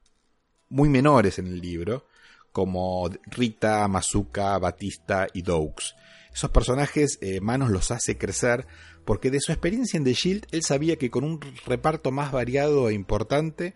muy 0.71 0.89
menores 0.89 1.39
en 1.39 1.49
el 1.49 1.61
libro, 1.61 2.07
como 2.53 3.11
Rita, 3.27 3.87
Mazuka, 3.87 4.57
Batista 4.59 5.27
y 5.35 5.43
Doux. 5.43 5.95
Esos 6.33 6.51
personajes 6.51 7.19
eh, 7.21 7.41
Manos 7.43 7.71
los 7.71 7.91
hace 7.91 8.17
crecer 8.17 8.67
porque 9.05 9.31
de 9.31 9.41
su 9.41 9.53
experiencia 9.53 9.99
en 9.99 10.05
The 10.05 10.15
Shield 10.15 10.47
él 10.51 10.63
sabía 10.63 10.97
que 10.97 11.11
con 11.11 11.25
un 11.25 11.39
reparto 11.67 12.11
más 12.13 12.33
variado 12.33 12.89
e 12.89 12.95
importante 12.95 13.75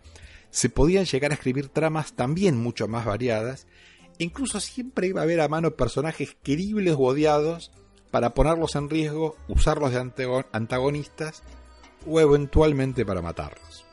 se 0.49 0.69
podían 0.69 1.05
llegar 1.05 1.29
a 1.29 1.35
escribir 1.35 1.69
tramas 1.69 2.13
también 2.13 2.57
mucho 2.57 2.87
más 2.87 3.05
variadas 3.05 3.67
incluso 4.17 4.59
siempre 4.59 5.07
iba 5.07 5.21
a 5.21 5.23
haber 5.23 5.39
a 5.41 5.47
mano 5.47 5.75
personajes 5.75 6.35
queribles 6.41 6.95
o 6.95 7.01
odiados 7.01 7.71
para 8.11 8.33
ponerlos 8.33 8.75
en 8.75 8.89
riesgo, 8.89 9.35
usarlos 9.47 9.91
de 9.91 10.43
antagonistas 10.51 11.43
o 12.07 12.19
eventualmente 12.19 13.05
para 13.05 13.21
matarlos. 13.21 13.85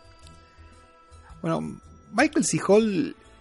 Bueno, 1.42 1.80
Michael 2.12 2.44
C. 2.44 2.60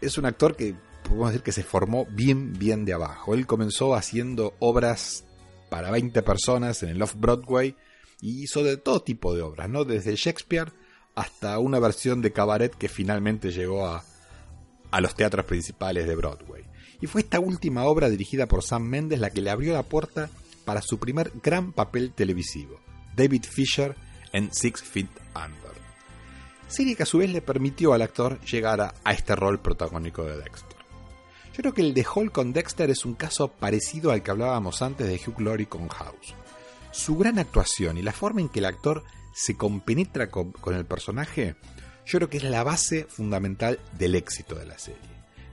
Es 0.01 0.17
un 0.17 0.25
actor 0.25 0.55
que 0.55 0.75
podemos 1.03 1.29
decir 1.29 1.43
que 1.43 1.51
se 1.51 1.63
formó 1.63 2.05
bien, 2.09 2.53
bien 2.53 2.85
de 2.85 2.93
abajo. 2.93 3.33
Él 3.33 3.47
comenzó 3.47 3.95
haciendo 3.95 4.53
obras 4.59 5.23
para 5.69 5.91
20 5.91 6.21
personas 6.23 6.83
en 6.83 6.89
el 6.89 7.01
Off-Broadway 7.01 7.75
y 8.21 8.43
hizo 8.43 8.63
de 8.63 8.77
todo 8.77 9.01
tipo 9.01 9.33
de 9.33 9.41
obras, 9.41 9.69
¿no? 9.69 9.85
Desde 9.85 10.15
Shakespeare 10.15 10.71
hasta 11.15 11.57
una 11.59 11.79
versión 11.79 12.21
de 12.21 12.33
cabaret 12.33 12.75
que 12.75 12.89
finalmente 12.89 13.51
llegó 13.51 13.87
a, 13.87 14.03
a 14.91 15.01
los 15.01 15.15
teatros 15.15 15.45
principales 15.45 16.07
de 16.07 16.15
Broadway. 16.15 16.63
Y 17.01 17.07
fue 17.07 17.21
esta 17.21 17.39
última 17.39 17.85
obra 17.85 18.09
dirigida 18.09 18.47
por 18.47 18.63
Sam 18.63 18.83
Mendes 18.83 19.19
la 19.19 19.29
que 19.29 19.41
le 19.41 19.49
abrió 19.49 19.73
la 19.73 19.83
puerta 19.83 20.29
para 20.65 20.81
su 20.81 20.99
primer 20.99 21.31
gran 21.41 21.71
papel 21.71 22.11
televisivo, 22.11 22.79
David 23.15 23.43
Fisher 23.43 23.95
en 24.33 24.53
Six 24.53 24.83
Feet 24.83 25.09
Under. 25.35 25.75
Serie 26.67 26.95
que 26.95 27.03
a 27.03 27.05
su 27.05 27.19
vez 27.19 27.29
le 27.29 27.41
permitió 27.41 27.93
al 27.93 28.01
actor 28.01 28.39
llegar 28.41 28.81
a, 28.81 28.93
a 29.03 29.13
este 29.13 29.35
rol 29.35 29.59
protagónico 29.59 30.23
de 30.23 30.37
Dexter. 30.37 30.75
Yo 31.53 31.61
creo 31.61 31.73
que 31.73 31.81
el 31.81 31.93
de 31.93 32.05
Hall 32.13 32.31
con 32.31 32.51
Dexter 32.51 32.89
es 32.89 33.05
un 33.05 33.13
caso 33.13 33.47
parecido 33.47 34.11
al 34.11 34.23
que 34.23 34.31
hablábamos 34.31 34.81
antes 34.81 35.07
de 35.07 35.21
Hugh 35.25 35.39
Laurie 35.39 35.67
con 35.67 35.87
House. 35.87 36.33
Su 36.91 37.17
gran 37.17 37.39
actuación 37.39 37.97
y 37.97 38.01
la 38.01 38.11
forma 38.11 38.41
en 38.41 38.49
que 38.49 38.59
el 38.59 38.65
actor 38.65 39.03
se 39.35 39.57
compenetra 39.57 40.31
con, 40.31 40.53
el 40.67 40.85
personaje, 40.85 41.55
yo 42.05 42.19
creo 42.19 42.29
que 42.29 42.37
es 42.37 42.43
la 42.43 42.63
base 42.63 43.05
fundamental 43.09 43.79
del 43.97 44.15
éxito 44.15 44.55
de 44.55 44.65
la 44.65 44.77
serie. 44.79 45.01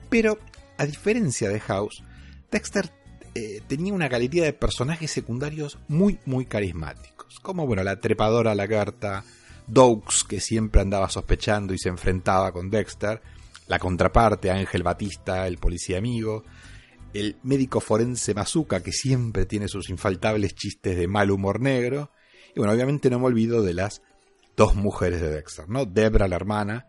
Pero, 0.09 0.39
a 0.79 0.87
diferencia 0.87 1.49
de 1.49 1.59
House, 1.61 2.03
Dexter 2.51 2.91
eh, 3.35 3.63
tenía 3.67 3.95
una 3.95 4.09
galería 4.09 4.45
de 4.45 4.53
personajes 4.53 5.11
secundarios 5.11 5.79
muy, 5.89 6.19
muy 6.27 6.45
carismáticos, 6.45 7.41
como 7.41 7.67
bueno, 7.67 7.83
la 7.83 7.99
trepadora 8.01 8.55
lagarta, 8.55 9.25
Doux, 9.67 10.25
que 10.29 10.41
siempre 10.41 10.83
andaba 10.83 11.09
sospechando 11.09 11.73
y 11.73 11.79
se 11.79 11.89
enfrentaba 11.89 12.53
con 12.53 12.69
Dexter, 12.69 13.23
la 13.69 13.79
contraparte, 13.79 14.51
Ángel 14.51 14.83
Batista, 14.83 15.47
el 15.47 15.57
policía 15.59 15.99
amigo, 15.99 16.45
el 17.15 17.37
médico 17.43 17.81
forense 17.81 18.35
Mazuka, 18.35 18.83
que 18.83 18.93
siempre 18.93 19.47
tiene 19.47 19.69
sus 19.69 19.89
infaltables 19.89 20.55
chistes 20.55 20.97
de 20.97 21.09
mal 21.09 21.31
humor 21.31 21.61
negro, 21.61 22.11
y 22.55 22.59
bueno, 22.59 22.75
obviamente 22.75 23.09
no 23.09 23.19
me 23.19 23.27
olvido 23.27 23.63
de 23.63 23.75
las 23.75 24.03
dos 24.57 24.75
mujeres 24.75 25.23
de 25.23 25.31
Dexter, 25.31 25.69
¿no? 25.69 25.87
Debra, 25.87 26.29
la 26.29 26.37
hermana, 26.37 26.87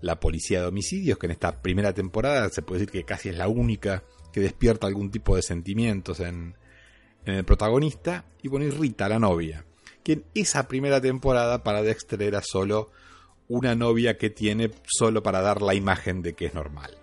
la 0.00 0.18
policía 0.20 0.60
de 0.60 0.68
homicidios, 0.68 1.18
que 1.18 1.26
en 1.26 1.32
esta 1.32 1.60
primera 1.60 1.92
temporada 1.92 2.48
se 2.48 2.62
puede 2.62 2.80
decir 2.80 2.92
que 2.92 3.04
casi 3.04 3.28
es 3.28 3.36
la 3.36 3.48
única 3.48 4.02
que 4.32 4.40
despierta 4.40 4.86
algún 4.86 5.10
tipo 5.10 5.36
de 5.36 5.42
sentimientos 5.42 6.20
en, 6.20 6.54
el 7.24 7.44
protagonista, 7.44 8.24
y 8.42 8.48
bueno, 8.48 8.66
y 8.66 8.70
Rita, 8.70 9.08
la 9.08 9.20
novia, 9.20 9.64
que 10.02 10.14
en 10.14 10.24
esa 10.34 10.66
primera 10.66 11.00
temporada 11.00 11.62
para 11.62 11.82
Dexter 11.82 12.20
era 12.22 12.42
solo 12.42 12.90
una 13.46 13.76
novia 13.76 14.18
que 14.18 14.30
tiene 14.30 14.72
solo 14.84 15.22
para 15.22 15.40
dar 15.40 15.62
la 15.62 15.74
imagen 15.74 16.22
de 16.22 16.32
que 16.32 16.46
es 16.46 16.54
normal. 16.54 16.96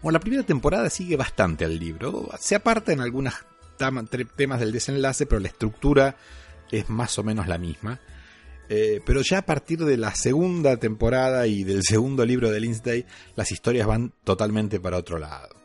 Bueno, 0.00 0.18
la 0.18 0.20
primera 0.20 0.44
temporada 0.44 0.90
sigue 0.90 1.16
bastante 1.16 1.64
al 1.64 1.78
libro. 1.78 2.28
Se 2.38 2.54
aparta 2.54 2.92
en 2.92 3.00
algunos 3.00 3.34
temas 4.36 4.60
del 4.60 4.72
desenlace, 4.72 5.26
pero 5.26 5.40
la 5.40 5.48
estructura 5.48 6.16
es 6.70 6.88
más 6.88 7.18
o 7.18 7.24
menos 7.24 7.48
la 7.48 7.58
misma. 7.58 8.00
Eh, 8.68 9.00
pero 9.04 9.22
ya 9.22 9.38
a 9.38 9.46
partir 9.46 9.84
de 9.84 9.96
la 9.96 10.14
segunda 10.14 10.76
temporada 10.76 11.46
y 11.46 11.62
del 11.64 11.82
segundo 11.82 12.24
libro 12.24 12.50
de 12.50 12.60
Lindsay, 12.60 13.04
las 13.36 13.52
historias 13.52 13.86
van 13.86 14.12
totalmente 14.24 14.80
para 14.80 14.96
otro 14.96 15.18
lado. 15.18 15.61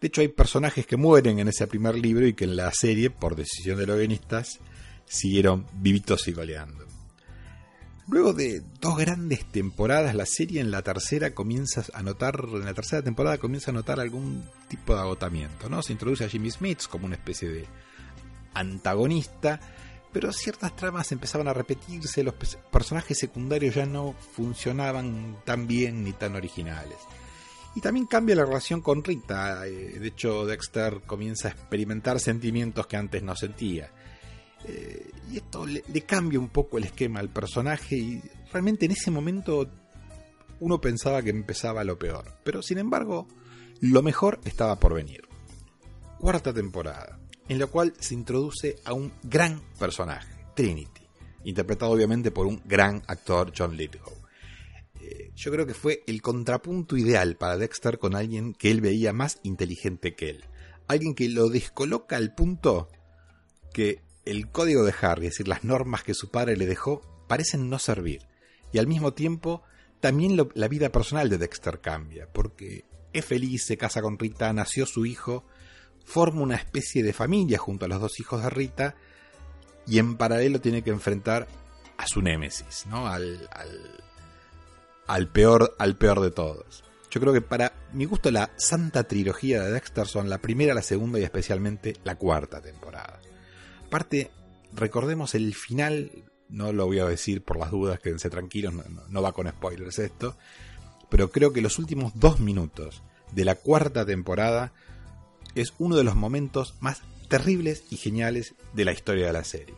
De 0.00 0.08
hecho, 0.08 0.20
hay 0.20 0.28
personajes 0.28 0.86
que 0.86 0.96
mueren 0.96 1.38
en 1.38 1.48
ese 1.48 1.66
primer 1.66 1.96
libro 1.96 2.26
y 2.26 2.34
que 2.34 2.44
en 2.44 2.56
la 2.56 2.70
serie, 2.72 3.10
por 3.10 3.34
decisión 3.34 3.78
de 3.78 3.86
los 3.86 3.96
guionistas, 3.96 4.58
siguieron 5.06 5.66
vivitos 5.72 6.28
y 6.28 6.32
goleando. 6.32 6.86
Luego 8.08 8.34
de 8.34 8.62
dos 8.80 8.96
grandes 8.96 9.44
temporadas, 9.46 10.14
la 10.14 10.26
serie 10.26 10.60
en 10.60 10.70
la 10.70 10.82
tercera 10.82 11.34
comienza 11.34 11.84
a 11.92 12.02
notar, 12.02 12.44
en 12.52 12.64
la 12.64 12.74
tercera 12.74 13.02
temporada 13.02 13.38
comienza 13.38 13.72
a 13.72 13.74
notar 13.74 13.98
algún 13.98 14.44
tipo 14.68 14.94
de 14.94 15.00
agotamiento, 15.00 15.68
¿no? 15.68 15.82
Se 15.82 15.92
introduce 15.92 16.24
a 16.24 16.28
Jimmy 16.28 16.50
Smith 16.52 16.82
como 16.88 17.06
una 17.06 17.16
especie 17.16 17.48
de 17.48 17.64
antagonista, 18.54 19.58
pero 20.12 20.32
ciertas 20.32 20.76
tramas 20.76 21.10
empezaban 21.10 21.48
a 21.48 21.52
repetirse, 21.52 22.22
los 22.22 22.34
personajes 22.70 23.18
secundarios 23.18 23.74
ya 23.74 23.86
no 23.86 24.14
funcionaban 24.34 25.38
tan 25.44 25.66
bien 25.66 26.04
ni 26.04 26.12
tan 26.12 26.36
originales. 26.36 26.98
Y 27.76 27.80
también 27.80 28.06
cambia 28.06 28.34
la 28.34 28.44
relación 28.44 28.80
con 28.80 29.04
Rita, 29.04 29.66
eh, 29.66 29.98
de 30.00 30.08
hecho 30.08 30.44
Dexter 30.46 31.02
comienza 31.06 31.48
a 31.48 31.52
experimentar 31.52 32.18
sentimientos 32.18 32.86
que 32.86 32.96
antes 32.96 33.22
no 33.22 33.36
sentía 33.36 33.92
eh, 34.64 35.10
y 35.30 35.36
esto 35.36 35.66
le, 35.66 35.82
cambia 36.02 36.38
un 36.38 36.48
poco 36.48 36.78
el 36.78 36.84
esquema 36.84 37.20
al 37.20 37.28
personaje 37.28 37.96
y 37.96 38.22
realmente 38.52 38.86
en 38.86 38.92
ese 38.92 39.10
momento 39.10 39.68
uno 40.60 40.80
pensaba 40.80 41.22
que 41.22 41.30
empezaba 41.30 41.84
lo 41.84 41.98
peor. 41.98 42.38
Pero 42.42 42.62
sin 42.62 42.78
embargo, 42.78 43.26
lo 43.80 44.02
mejor 44.02 44.40
estaba 44.44 44.76
por 44.76 44.94
venir. 44.94 45.22
Cuarta 46.18 46.52
temporada, 46.52 47.18
en 47.48 47.58
la 47.58 47.66
cual 47.66 47.92
se 47.98 48.14
introduce 48.14 48.76
a 48.84 48.92
un 48.92 49.12
gran 49.22 49.60
personaje, 49.78 50.46
Trinity, 50.54 51.02
interpretado 51.44 51.92
obviamente 51.92 52.30
por 52.30 52.46
un 52.46 52.62
gran 52.64 53.02
actor, 53.06 53.52
John 53.56 53.76
Lithgow. 53.76 54.15
Yo 55.34 55.50
creo 55.50 55.66
que 55.66 55.74
fue 55.74 56.02
el 56.06 56.22
contrapunto 56.22 56.96
ideal 56.96 57.36
para 57.36 57.56
Dexter 57.56 57.98
con 57.98 58.14
alguien 58.14 58.54
que 58.54 58.70
él 58.70 58.80
veía 58.80 59.12
más 59.12 59.38
inteligente 59.42 60.14
que 60.14 60.30
él. 60.30 60.44
Alguien 60.88 61.14
que 61.14 61.28
lo 61.28 61.48
descoloca 61.48 62.16
al 62.16 62.34
punto 62.34 62.88
que 63.72 64.02
el 64.24 64.50
código 64.50 64.84
de 64.84 64.94
Harry, 65.00 65.26
es 65.26 65.32
decir, 65.32 65.48
las 65.48 65.64
normas 65.64 66.02
que 66.02 66.14
su 66.14 66.30
padre 66.30 66.56
le 66.56 66.66
dejó, 66.66 67.02
parecen 67.28 67.68
no 67.68 67.78
servir. 67.78 68.26
Y 68.72 68.78
al 68.78 68.86
mismo 68.86 69.14
tiempo, 69.14 69.62
también 70.00 70.36
la 70.54 70.68
vida 70.68 70.90
personal 70.90 71.28
de 71.28 71.38
Dexter 71.38 71.80
cambia, 71.80 72.28
porque 72.32 72.84
es 73.12 73.24
feliz, 73.24 73.64
se 73.66 73.76
casa 73.76 74.02
con 74.02 74.18
Rita, 74.18 74.52
nació 74.52 74.86
su 74.86 75.06
hijo, 75.06 75.44
forma 76.04 76.42
una 76.42 76.56
especie 76.56 77.02
de 77.02 77.12
familia 77.12 77.58
junto 77.58 77.84
a 77.84 77.88
los 77.88 78.00
dos 78.00 78.20
hijos 78.20 78.42
de 78.42 78.50
Rita 78.50 78.94
y 79.86 79.98
en 79.98 80.16
paralelo 80.16 80.60
tiene 80.60 80.82
que 80.82 80.90
enfrentar 80.90 81.48
a 81.96 82.06
su 82.06 82.20
némesis, 82.20 82.86
¿no? 82.86 83.06
Al, 83.08 83.48
al, 83.52 84.04
peor, 85.28 85.74
al 85.78 85.96
peor 85.96 86.20
de 86.20 86.30
todos. 86.30 86.84
Yo 87.10 87.20
creo 87.20 87.32
que 87.32 87.40
para 87.40 87.72
mi 87.92 88.04
gusto 88.04 88.30
la 88.30 88.50
santa 88.56 89.04
trilogía 89.04 89.62
de 89.62 89.72
Dexter 89.72 90.06
son 90.06 90.28
la 90.28 90.38
primera, 90.38 90.74
la 90.74 90.82
segunda 90.82 91.18
y 91.18 91.24
especialmente 91.24 91.96
la 92.04 92.16
cuarta 92.16 92.60
temporada. 92.60 93.20
Aparte, 93.86 94.30
recordemos 94.74 95.34
el 95.34 95.54
final, 95.54 96.10
no 96.48 96.72
lo 96.72 96.86
voy 96.86 96.98
a 96.98 97.06
decir 97.06 97.42
por 97.42 97.58
las 97.58 97.70
dudas, 97.70 98.00
quédense 98.00 98.28
tranquilos, 98.28 98.74
no 99.08 99.22
va 99.22 99.32
con 99.32 99.48
spoilers 99.48 99.98
esto, 99.98 100.36
pero 101.08 101.30
creo 101.30 101.52
que 101.52 101.62
los 101.62 101.78
últimos 101.78 102.12
dos 102.16 102.40
minutos 102.40 103.02
de 103.32 103.44
la 103.44 103.54
cuarta 103.54 104.04
temporada 104.04 104.72
es 105.54 105.72
uno 105.78 105.96
de 105.96 106.04
los 106.04 106.16
momentos 106.16 106.74
más 106.80 107.02
terribles 107.28 107.84
y 107.90 107.96
geniales 107.96 108.54
de 108.74 108.84
la 108.84 108.92
historia 108.92 109.26
de 109.26 109.32
la 109.32 109.44
serie. 109.44 109.74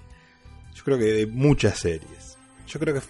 Yo 0.75 0.85
creo 0.85 0.99
que 0.99 1.05
de 1.05 1.27
muchas 1.27 1.79
series. 1.79 2.37
Yo 2.67 2.79
creo 2.81 2.95
que 2.95 3.01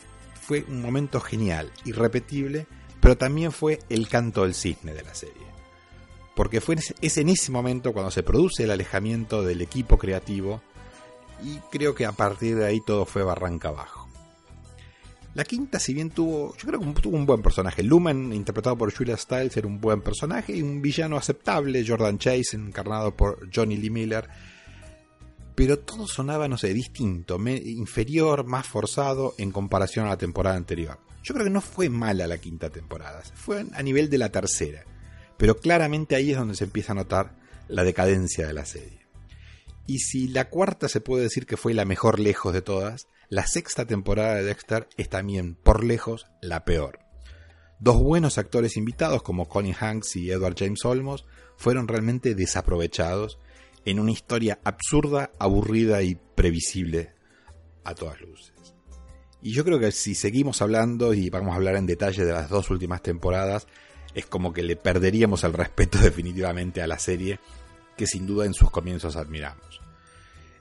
fue 0.48 0.64
un 0.66 0.80
momento 0.80 1.20
genial, 1.20 1.70
irrepetible, 1.84 2.66
pero 3.02 3.18
también 3.18 3.52
fue 3.52 3.80
el 3.90 4.08
canto 4.08 4.44
del 4.44 4.54
cisne 4.54 4.94
de 4.94 5.02
la 5.02 5.14
serie. 5.14 5.46
Porque 6.34 6.62
fue 6.62 6.76
es 7.02 7.18
en 7.18 7.28
ese 7.28 7.52
momento 7.52 7.92
cuando 7.92 8.10
se 8.10 8.22
produce 8.22 8.64
el 8.64 8.70
alejamiento 8.70 9.42
del 9.42 9.60
equipo 9.60 9.98
creativo 9.98 10.62
y 11.44 11.58
creo 11.70 11.94
que 11.94 12.06
a 12.06 12.12
partir 12.12 12.56
de 12.56 12.64
ahí 12.64 12.80
todo 12.80 13.04
fue 13.04 13.22
barranca 13.24 13.68
abajo. 13.68 14.08
La 15.34 15.44
quinta, 15.44 15.78
si 15.78 15.92
bien 15.92 16.08
tuvo, 16.08 16.56
yo 16.56 16.66
creo 16.66 16.80
que 16.80 17.02
tuvo 17.02 17.18
un 17.18 17.26
buen 17.26 17.42
personaje. 17.42 17.82
Lumen, 17.82 18.32
interpretado 18.32 18.78
por 18.78 18.90
Julia 18.90 19.18
Stiles, 19.18 19.54
era 19.54 19.66
un 19.66 19.82
buen 19.82 20.00
personaje 20.00 20.56
y 20.56 20.62
un 20.62 20.80
villano 20.80 21.18
aceptable. 21.18 21.84
Jordan 21.86 22.16
Chase, 22.16 22.56
encarnado 22.56 23.14
por 23.14 23.54
Johnny 23.54 23.76
Lee 23.76 23.90
Miller. 23.90 24.30
Pero 25.58 25.80
todo 25.80 26.06
sonaba, 26.06 26.46
no 26.46 26.56
sé, 26.56 26.72
distinto, 26.72 27.36
inferior, 27.48 28.44
más 28.44 28.64
forzado 28.64 29.34
en 29.38 29.50
comparación 29.50 30.06
a 30.06 30.10
la 30.10 30.16
temporada 30.16 30.54
anterior. 30.54 31.00
Yo 31.24 31.34
creo 31.34 31.46
que 31.46 31.50
no 31.50 31.60
fue 31.60 31.88
mala 31.88 32.28
la 32.28 32.38
quinta 32.38 32.70
temporada, 32.70 33.24
fue 33.34 33.66
a 33.72 33.82
nivel 33.82 34.08
de 34.08 34.18
la 34.18 34.30
tercera. 34.30 34.84
Pero 35.36 35.56
claramente 35.56 36.14
ahí 36.14 36.30
es 36.30 36.38
donde 36.38 36.54
se 36.54 36.62
empieza 36.62 36.92
a 36.92 36.94
notar 36.94 37.34
la 37.66 37.82
decadencia 37.82 38.46
de 38.46 38.52
la 38.52 38.64
serie. 38.64 39.00
Y 39.84 39.98
si 39.98 40.28
la 40.28 40.48
cuarta 40.48 40.88
se 40.88 41.00
puede 41.00 41.24
decir 41.24 41.44
que 41.44 41.56
fue 41.56 41.74
la 41.74 41.84
mejor 41.84 42.20
lejos 42.20 42.54
de 42.54 42.62
todas, 42.62 43.08
la 43.28 43.44
sexta 43.48 43.84
temporada 43.84 44.36
de 44.36 44.44
Dexter 44.44 44.88
es 44.96 45.08
también, 45.08 45.56
por 45.56 45.82
lejos, 45.82 46.28
la 46.40 46.64
peor. 46.64 47.00
Dos 47.80 48.00
buenos 48.00 48.38
actores 48.38 48.76
invitados 48.76 49.24
como 49.24 49.48
Connie 49.48 49.74
Hanks 49.76 50.14
y 50.14 50.30
Edward 50.30 50.54
James 50.56 50.84
Olmos 50.84 51.26
fueron 51.56 51.88
realmente 51.88 52.36
desaprovechados 52.36 53.40
en 53.90 54.00
una 54.00 54.12
historia 54.12 54.58
absurda, 54.64 55.30
aburrida 55.38 56.02
y 56.02 56.14
previsible 56.14 57.12
a 57.84 57.94
todas 57.94 58.20
luces. 58.20 58.54
Y 59.40 59.52
yo 59.52 59.64
creo 59.64 59.78
que 59.78 59.92
si 59.92 60.14
seguimos 60.14 60.60
hablando 60.62 61.14
y 61.14 61.30
vamos 61.30 61.52
a 61.52 61.56
hablar 61.56 61.76
en 61.76 61.86
detalle 61.86 62.24
de 62.24 62.32
las 62.32 62.50
dos 62.50 62.70
últimas 62.70 63.02
temporadas, 63.02 63.66
es 64.14 64.26
como 64.26 64.52
que 64.52 64.62
le 64.62 64.76
perderíamos 64.76 65.44
el 65.44 65.52
respeto 65.52 65.98
definitivamente 66.02 66.82
a 66.82 66.86
la 66.86 66.98
serie 66.98 67.40
que 67.96 68.06
sin 68.06 68.26
duda 68.26 68.46
en 68.46 68.54
sus 68.54 68.70
comienzos 68.70 69.16
admiramos. 69.16 69.80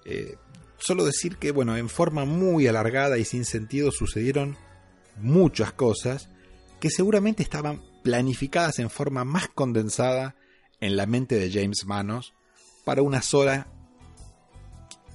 Eh, 0.05 0.37
Solo 0.79 1.05
decir 1.05 1.37
que, 1.37 1.51
bueno, 1.51 1.75
en 1.75 1.89
forma 1.89 2.25
muy 2.25 2.67
alargada 2.67 3.17
y 3.17 3.25
sin 3.25 3.45
sentido 3.45 3.91
sucedieron 3.91 4.57
muchas 5.19 5.73
cosas 5.73 6.29
que 6.79 6.91
seguramente 6.91 7.41
estaban 7.41 7.81
planificadas 8.03 8.77
en 8.79 8.89
forma 8.89 9.25
más 9.25 9.47
condensada 9.47 10.35
en 10.79 10.95
la 10.95 11.07
mente 11.07 11.39
de 11.39 11.51
James 11.51 11.85
Manos 11.85 12.35
para 12.87 13.01
una 13.01 13.21
sola 13.21 13.67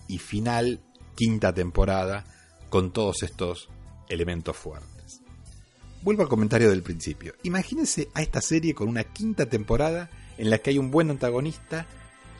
y 0.06 0.18
final 0.18 0.82
quinta 1.16 1.54
temporada 1.54 2.22
con 2.68 2.92
todos 2.92 3.22
estos 3.22 3.70
elementos 4.10 4.58
fuertes. 4.58 5.22
Vuelvo 6.02 6.22
al 6.22 6.28
comentario 6.28 6.68
del 6.68 6.82
principio. 6.82 7.32
Imagínense 7.44 8.10
a 8.12 8.20
esta 8.20 8.42
serie 8.42 8.74
con 8.74 8.88
una 8.88 9.04
quinta 9.04 9.46
temporada 9.46 10.10
en 10.36 10.50
la 10.50 10.58
que 10.58 10.68
hay 10.68 10.76
un 10.76 10.90
buen 10.90 11.08
antagonista 11.08 11.86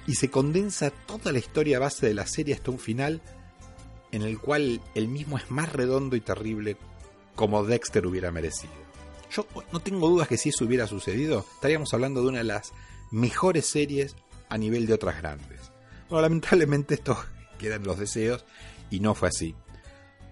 y 0.06 0.16
se 0.16 0.28
condensa 0.28 0.90
toda 0.90 1.32
la 1.32 1.38
historia 1.38 1.78
base 1.78 2.06
de 2.06 2.12
la 2.12 2.26
serie 2.26 2.54
hasta 2.54 2.70
un 2.70 2.78
final 2.78 3.22
en 4.10 4.20
el 4.20 4.38
cual 4.38 4.82
el 4.94 5.08
mismo 5.08 5.38
es 5.38 5.50
más 5.50 5.72
redondo 5.72 6.14
y 6.14 6.20
terrible 6.20 6.76
como 7.36 7.64
Dexter 7.64 8.06
hubiera 8.06 8.30
merecido. 8.32 8.74
Yo 9.30 9.46
no 9.72 9.80
tengo 9.80 10.10
dudas 10.10 10.28
que 10.28 10.36
si 10.36 10.50
eso 10.50 10.66
hubiera 10.66 10.86
sucedido, 10.86 11.46
estaríamos 11.54 11.94
hablando 11.94 12.20
de 12.20 12.28
una 12.28 12.38
de 12.38 12.44
las 12.44 12.74
mejores 13.10 13.64
series 13.64 14.14
a 14.52 14.58
nivel 14.58 14.86
de 14.86 14.92
otras 14.92 15.16
grandes. 15.16 15.72
Bueno, 16.10 16.22
lamentablemente 16.22 16.94
esto 16.94 17.16
quedan 17.58 17.84
los 17.84 17.98
deseos 17.98 18.44
y 18.90 19.00
no 19.00 19.14
fue 19.14 19.28
así. 19.28 19.54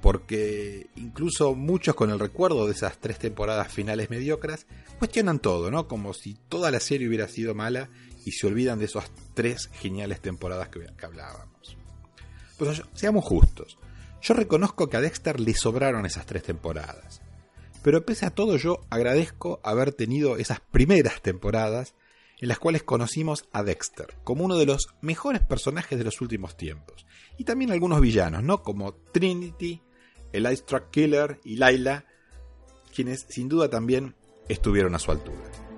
Porque 0.02 0.88
incluso 0.96 1.54
muchos 1.54 1.94
con 1.94 2.10
el 2.10 2.18
recuerdo 2.18 2.66
de 2.66 2.72
esas 2.72 2.98
tres 2.98 3.18
temporadas 3.18 3.72
finales 3.72 4.10
mediocres 4.10 4.66
cuestionan 4.98 5.38
todo, 5.38 5.70
¿no? 5.70 5.88
Como 5.88 6.12
si 6.12 6.34
toda 6.48 6.70
la 6.70 6.80
serie 6.80 7.08
hubiera 7.08 7.28
sido 7.28 7.54
mala 7.54 7.88
y 8.26 8.32
se 8.32 8.46
olvidan 8.46 8.78
de 8.78 8.84
esas 8.84 9.10
tres 9.32 9.70
geniales 9.72 10.20
temporadas 10.20 10.68
que, 10.68 10.86
hablábamos. 11.02 11.76
Pues 12.58 12.82
seamos 12.92 13.24
justos. 13.24 13.78
Yo 14.20 14.34
reconozco 14.34 14.90
que 14.90 14.98
a 14.98 15.00
Dexter 15.00 15.40
le 15.40 15.54
sobraron 15.54 16.04
esas 16.04 16.26
tres 16.26 16.42
temporadas. 16.42 17.22
Pero 17.82 18.04
pese 18.04 18.26
a 18.26 18.30
todo 18.30 18.58
yo 18.58 18.80
agradezco 18.90 19.60
haber 19.62 19.92
tenido 19.92 20.36
esas 20.36 20.60
primeras 20.60 21.22
temporadas 21.22 21.94
en 22.40 22.48
las 22.48 22.58
cuales 22.58 22.82
conocimos 22.82 23.48
a 23.52 23.62
Dexter 23.62 24.16
como 24.24 24.44
uno 24.44 24.56
de 24.56 24.66
los 24.66 24.88
mejores 25.00 25.42
personajes 25.42 25.98
de 25.98 26.04
los 26.04 26.20
últimos 26.20 26.56
tiempos. 26.56 27.06
Y 27.36 27.44
también 27.44 27.70
algunos 27.70 28.00
villanos, 28.00 28.42
¿no? 28.42 28.62
Como 28.62 28.94
Trinity, 28.94 29.82
el 30.32 30.50
Ice 30.50 30.64
Truck 30.66 30.90
Killer 30.90 31.40
y 31.44 31.56
Laila, 31.56 32.04
quienes 32.94 33.26
sin 33.28 33.48
duda 33.48 33.68
también 33.68 34.14
estuvieron 34.48 34.94
a 34.94 34.98
su 34.98 35.10
altura. 35.10 35.69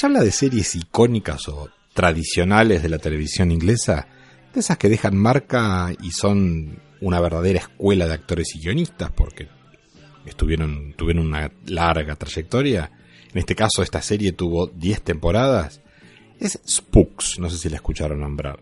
Habla 0.00 0.24
de 0.24 0.32
series 0.32 0.74
icónicas 0.74 1.48
o 1.48 1.68
tradicionales 1.92 2.82
de 2.82 2.88
la 2.88 2.98
televisión 2.98 3.52
inglesa, 3.52 4.08
de 4.52 4.60
esas 4.60 4.78
que 4.78 4.88
dejan 4.88 5.16
marca 5.16 5.92
y 6.02 6.10
son 6.10 6.80
una 7.00 7.20
verdadera 7.20 7.60
escuela 7.60 8.06
de 8.06 8.14
actores 8.14 8.56
y 8.56 8.60
guionistas, 8.60 9.12
porque 9.12 9.48
estuvieron, 10.24 10.94
tuvieron 10.94 11.26
una 11.26 11.52
larga 11.66 12.16
trayectoria. 12.16 12.90
En 13.32 13.38
este 13.38 13.54
caso, 13.54 13.82
esta 13.82 14.00
serie 14.00 14.32
tuvo 14.32 14.66
10 14.66 15.02
temporadas. 15.02 15.82
Es 16.40 16.58
Spooks, 16.66 17.38
no 17.38 17.50
sé 17.50 17.58
si 17.58 17.68
la 17.68 17.76
escucharon 17.76 18.20
nombrar. 18.20 18.58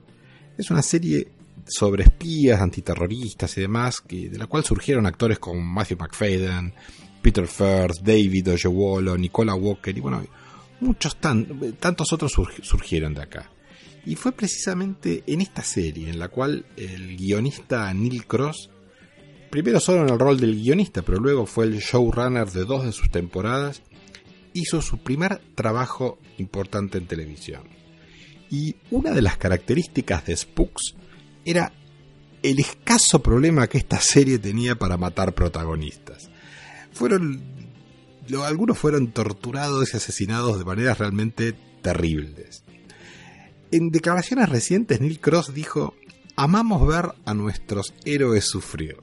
Es 0.59 0.71
una 0.71 0.83
serie 0.83 1.29
sobre 1.67 2.03
espías, 2.03 2.61
antiterroristas 2.61 3.57
y 3.57 3.63
demás, 3.63 4.01
que, 4.01 4.29
de 4.29 4.37
la 4.37 4.47
cual 4.47 4.65
surgieron 4.65 5.07
actores 5.07 5.39
como 5.39 5.61
Matthew 5.61 5.99
McFadden, 5.99 6.75
Peter 7.23 7.47
Firth, 7.47 8.01
David 8.03 8.51
Oyelowo, 8.51 9.17
Nicola 9.17 9.55
Walker 9.55 9.97
y 9.97 10.01
bueno, 10.01 10.23
muchos 10.81 11.17
tantos 11.17 12.13
otros 12.13 12.33
surgieron 12.63 13.15
de 13.15 13.23
acá. 13.23 13.51
Y 14.05 14.17
fue 14.17 14.33
precisamente 14.33 15.23
en 15.27 15.41
esta 15.41 15.63
serie 15.63 16.09
en 16.09 16.19
la 16.19 16.29
cual 16.29 16.65
el 16.77 17.17
guionista 17.17 17.93
Neil 17.93 18.27
Cross, 18.27 18.71
primero 19.51 19.79
solo 19.79 20.03
en 20.03 20.11
el 20.11 20.19
rol 20.19 20.41
del 20.41 20.55
guionista, 20.55 21.03
pero 21.03 21.19
luego 21.19 21.47
fue 21.47 21.67
el 21.67 21.79
showrunner 21.81 22.51
de 22.51 22.65
dos 22.65 22.85
de 22.85 22.93
sus 22.93 23.11
temporadas, 23.11 23.83
hizo 24.55 24.81
su 24.81 24.99
primer 24.99 25.41
trabajo 25.55 26.19
importante 26.39 26.99
en 26.99 27.07
televisión. 27.07 27.63
Y 28.51 28.77
una 28.91 29.13
de 29.13 29.23
las 29.23 29.37
características 29.37 30.27
de 30.27 30.37
Spooks 30.37 30.97
era 31.45 31.73
el 32.43 32.59
escaso 32.59 33.23
problema 33.23 33.67
que 33.69 33.79
esta 33.79 34.01
serie 34.01 34.39
tenía 34.39 34.77
para 34.77 34.97
matar 34.97 35.35
protagonistas. 35.35 36.31
Fueron 36.93 37.60
algunos 38.45 38.79
fueron 38.79 39.13
torturados 39.13 39.93
y 39.93 39.97
asesinados 39.97 40.59
de 40.59 40.65
maneras 40.65 40.99
realmente 40.99 41.55
terribles. 41.83 42.65
En 43.73 43.91
declaraciones 43.91 44.49
recientes, 44.49 45.01
Neil 45.01 45.21
Cross 45.21 45.55
dijo, 45.55 45.95
amamos 46.37 46.87
ver 46.87 47.13
a 47.25 47.35
nuestros 47.35 47.95
héroes 48.05 48.47
sufrir. 48.47 48.97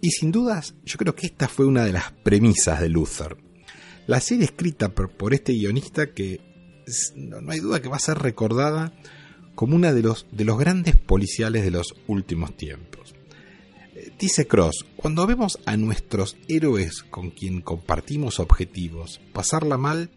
Y 0.00 0.10
sin 0.10 0.32
dudas, 0.32 0.74
yo 0.84 0.96
creo 0.96 1.14
que 1.14 1.26
esta 1.26 1.48
fue 1.48 1.66
una 1.66 1.84
de 1.84 1.92
las 1.92 2.12
premisas 2.12 2.80
de 2.80 2.88
Luther. 2.88 3.36
La 4.06 4.20
serie 4.20 4.44
escrita 4.44 4.90
por, 4.90 5.34
este 5.34 5.52
guionista 5.52 6.12
que 6.12 6.40
no, 7.16 7.50
hay 7.50 7.60
duda 7.60 7.80
que 7.80 7.88
va 7.88 7.96
a 7.96 8.00
ser 8.00 8.18
recordada 8.18 8.92
como 9.54 9.76
una 9.76 9.92
de 9.92 10.02
los, 10.02 10.26
de 10.30 10.44
los 10.44 10.58
grandes 10.58 10.96
policiales 10.96 11.64
de 11.64 11.70
los 11.70 11.94
últimos 12.06 12.56
tiempos. 12.56 13.03
Dice 14.18 14.46
Cross, 14.46 14.86
cuando 14.96 15.26
vemos 15.26 15.58
a 15.66 15.76
nuestros 15.76 16.36
héroes 16.48 17.02
con 17.02 17.30
quien 17.30 17.60
compartimos 17.60 18.38
objetivos 18.38 19.20
pasarla 19.32 19.76
mal, 19.76 20.10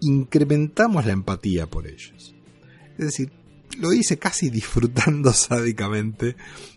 incrementamos 0.00 1.04
la 1.04 1.12
empatía 1.12 1.66
por 1.66 1.86
ellos. 1.86 2.34
Es 2.98 3.06
decir, 3.06 3.32
lo 3.78 3.90
dice 3.90 4.18
casi 4.18 4.50
disfrutando 4.50 5.32
sádicamente 5.34 6.36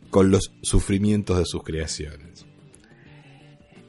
con 0.10 0.32
los 0.32 0.52
sufrimientos 0.62 1.38
de 1.38 1.46
sus 1.46 1.64
creaciones. 1.64 2.46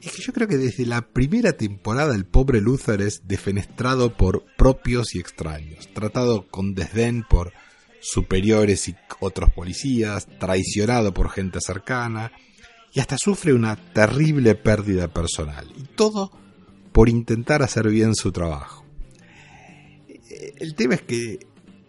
Es 0.01 0.13
que 0.13 0.21
yo 0.21 0.31
creo 0.31 0.47
que 0.47 0.57
desde 0.57 0.85
la 0.85 1.01
primera 1.01 1.53
temporada 1.53 2.15
el 2.15 2.25
pobre 2.25 2.61
Luther 2.61 3.01
es 3.01 3.27
defenestrado 3.27 4.15
por 4.15 4.45
propios 4.57 5.13
y 5.13 5.19
extraños, 5.19 5.89
tratado 5.93 6.47
con 6.47 6.73
desdén 6.73 7.25
por 7.29 7.51
superiores 8.01 8.87
y 8.87 8.95
otros 9.19 9.51
policías, 9.51 10.27
traicionado 10.39 11.13
por 11.13 11.29
gente 11.29 11.59
cercana, 11.61 12.31
y 12.93 12.99
hasta 12.99 13.17
sufre 13.17 13.53
una 13.53 13.75
terrible 13.75 14.55
pérdida 14.55 15.07
personal. 15.07 15.67
Y 15.77 15.83
todo 15.83 16.31
por 16.91 17.09
intentar 17.09 17.61
hacer 17.61 17.89
bien 17.89 18.15
su 18.15 18.31
trabajo. 18.31 18.85
El 20.57 20.75
tema 20.75 20.95
es 20.95 21.01
que 21.03 21.39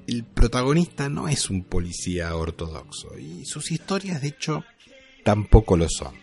el 0.07 0.25
protagonista 0.25 1.09
no 1.09 1.29
es 1.29 1.51
un 1.51 1.63
policía 1.63 2.35
ortodoxo 2.35 3.17
y 3.17 3.45
sus 3.45 3.71
historias 3.71 4.21
de 4.21 4.29
hecho 4.29 4.65
tampoco 5.25 5.77
lo 5.77 5.89
son. 5.89 6.15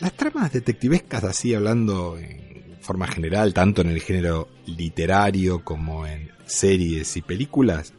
Las 0.00 0.14
tramas 0.14 0.52
detectivescas, 0.52 1.24
así 1.24 1.54
hablando 1.54 2.18
en 2.18 2.78
forma 2.80 3.06
general, 3.06 3.52
tanto 3.52 3.82
en 3.82 3.90
el 3.90 4.00
género 4.00 4.48
literario 4.66 5.64
como 5.64 6.06
en 6.06 6.30
series 6.46 7.16
y 7.16 7.22
películas, 7.22 7.92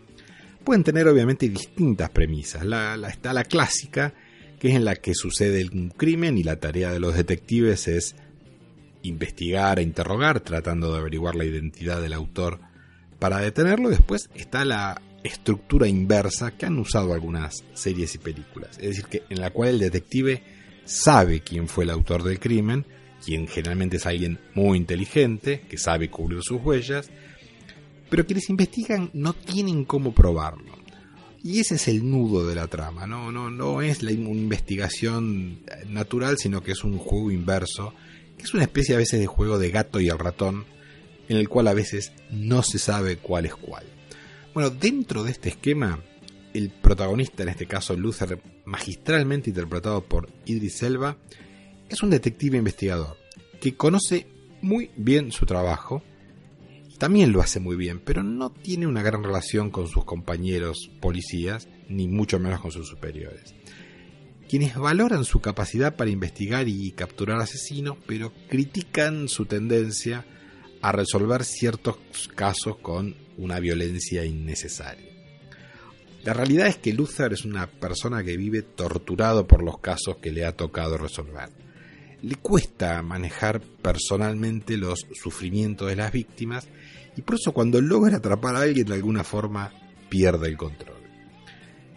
pueden 0.70 0.84
tener 0.84 1.08
obviamente 1.08 1.50
distintas 1.50 2.12
premisas. 2.12 2.64
La, 2.64 2.94
está 3.10 3.34
la 3.34 3.44
clásica, 3.44 4.14
que 4.60 4.68
es 4.68 4.76
en 4.76 4.86
la 4.86 4.94
que 4.94 5.16
sucede 5.16 5.68
un 5.74 5.90
crimen 5.90 6.38
y 6.38 6.44
la 6.44 6.60
tarea 6.60 6.92
de 6.92 7.00
los 7.00 7.16
detectives 7.16 7.88
es 7.88 8.16
investigar 9.02 9.80
e 9.80 9.82
interrogar, 9.82 10.42
tratando 10.42 10.92
de 10.94 11.00
averiguar 11.00 11.34
la 11.34 11.46
identidad 11.46 12.04
del 12.04 12.14
autor 12.14 12.60
para 13.18 13.40
detenerlo. 13.40 13.90
Después 13.90 14.30
está 14.36 14.64
la 14.64 15.02
estructura 15.24 15.88
inversa 15.88 16.56
que 16.56 16.68
han 16.68 16.78
usado 16.78 17.16
algunas 17.16 17.64
series 17.74 18.14
y 18.14 18.20
películas. 18.20 18.78
Es 18.78 18.90
decir, 18.90 19.06
que 19.06 19.24
en 19.28 19.42
la 19.42 19.50
cual 19.50 19.70
el 19.70 19.80
detective 19.80 20.44
sabe 20.86 21.40
quién 21.40 21.68
fue 21.68 21.86
el 21.86 21.90
autor 21.90 22.22
del 22.22 22.40
crimen, 22.40 22.86
quien 23.26 23.48
generalmente 23.48 23.98
es 23.98 24.06
alguien 24.06 24.40
muy 24.54 24.78
inteligente, 24.78 25.62
que 25.68 25.80
sabe 25.80 26.12
cubrir 26.12 26.44
sus 26.44 26.62
huellas, 26.62 27.10
pero 28.10 28.26
quienes 28.26 28.50
investigan 28.50 29.10
no 29.14 29.34
tienen 29.34 29.86
cómo 29.86 30.14
probarlo. 30.14 30.78
Y 31.42 31.60
ese 31.60 31.76
es 31.76 31.88
el 31.88 32.10
nudo 32.10 32.48
de 32.48 32.56
la 32.56 32.68
trama, 32.68 33.08
no, 33.08 33.32
no, 33.32 33.50
no 33.50 33.82
es 33.82 34.04
la 34.04 34.12
investigación 34.12 35.62
natural, 35.88 36.38
sino 36.38 36.62
que 36.62 36.74
es 36.74 36.84
un 36.84 36.98
juego 36.98 37.32
inverso, 37.32 37.94
que 38.38 38.44
es 38.44 38.54
una 38.54 38.64
especie 38.64 38.96
a 38.96 38.98
veces 38.98 39.22
de 39.22 39.28
juego 39.28 39.58
de 39.58 39.72
gato 39.72 40.02
y 40.02 40.10
el 40.10 40.20
ratón, 40.20 40.66
en 41.30 41.38
el 41.38 41.48
cual 41.48 41.68
a 41.68 41.74
veces 41.74 42.12
no 42.30 42.62
se 42.62 42.78
sabe 42.78 43.18
cuál 43.18 43.46
es 43.46 43.56
cuál. 43.56 43.86
Bueno, 44.54 44.70
dentro 44.70 45.24
de 45.24 45.32
este 45.32 45.50
esquema, 45.50 46.04
el 46.54 46.72
protagonista, 46.72 47.44
en 47.44 47.50
este 47.50 47.68
caso 47.68 47.96
Luther, 47.96 48.42
magistralmente 48.66 49.50
interpretado 49.50 50.04
por 50.04 50.30
Idris 50.46 50.84
Elba, 50.84 51.18
es 51.88 52.04
un 52.04 52.10
detective 52.10 52.58
investigador 52.58 53.18
que 53.62 53.76
conoce 53.76 54.28
muy 54.62 54.92
bien 54.96 55.32
su 55.32 55.46
trabajo, 55.46 56.04
también 57.00 57.32
lo 57.32 57.42
hace 57.42 57.60
muy 57.60 57.78
bien, 57.78 58.00
pero 58.00 58.22
no 58.24 58.52
tiene 58.52 58.86
una 58.86 59.02
gran 59.02 59.24
relación 59.24 59.72
con 59.72 59.88
sus 59.88 60.06
compañeros 60.06 60.92
policías, 61.00 61.68
ni 61.88 62.08
mucho 62.08 62.40
menos 62.40 62.60
con 62.60 62.72
sus 62.72 62.88
superiores. 62.88 63.56
Quienes 64.50 64.76
valoran 64.76 65.24
su 65.24 65.40
capacidad 65.40 65.96
para 65.96 66.10
investigar 66.10 66.68
y 66.68 66.92
capturar 66.92 67.40
asesinos, 67.40 67.98
pero 68.06 68.34
critican 68.50 69.30
su 69.30 69.46
tendencia 69.46 70.26
a 70.82 70.92
resolver 70.92 71.46
ciertos 71.46 71.98
casos 72.36 72.78
con 72.78 73.16
una 73.38 73.60
violencia 73.60 74.26
innecesaria. 74.26 75.10
La 76.24 76.34
realidad 76.34 76.68
es 76.68 76.78
que 76.78 76.92
Luther 76.92 77.32
es 77.32 77.46
una 77.46 77.68
persona 77.68 78.24
que 78.24 78.36
vive 78.36 78.62
torturado 78.62 79.48
por 79.48 79.64
los 79.64 79.80
casos 79.80 80.18
que 80.18 80.32
le 80.32 80.46
ha 80.46 80.52
tocado 80.52 80.98
resolver. 80.98 81.50
Le 82.22 82.36
cuesta 82.36 83.02
manejar 83.02 83.62
personalmente 83.62 84.76
los 84.76 85.08
sufrimientos 85.14 85.88
de 85.88 85.96
las 85.96 86.12
víctimas 86.12 86.68
y 87.16 87.22
por 87.22 87.36
eso 87.36 87.52
cuando 87.52 87.82
logra 87.82 88.18
atrapar 88.18 88.56
a 88.56 88.62
alguien 88.62 88.88
de 88.88 88.94
alguna 88.94 89.24
forma 89.24 89.72
pierde 90.10 90.48
el 90.48 90.58
control. 90.58 90.98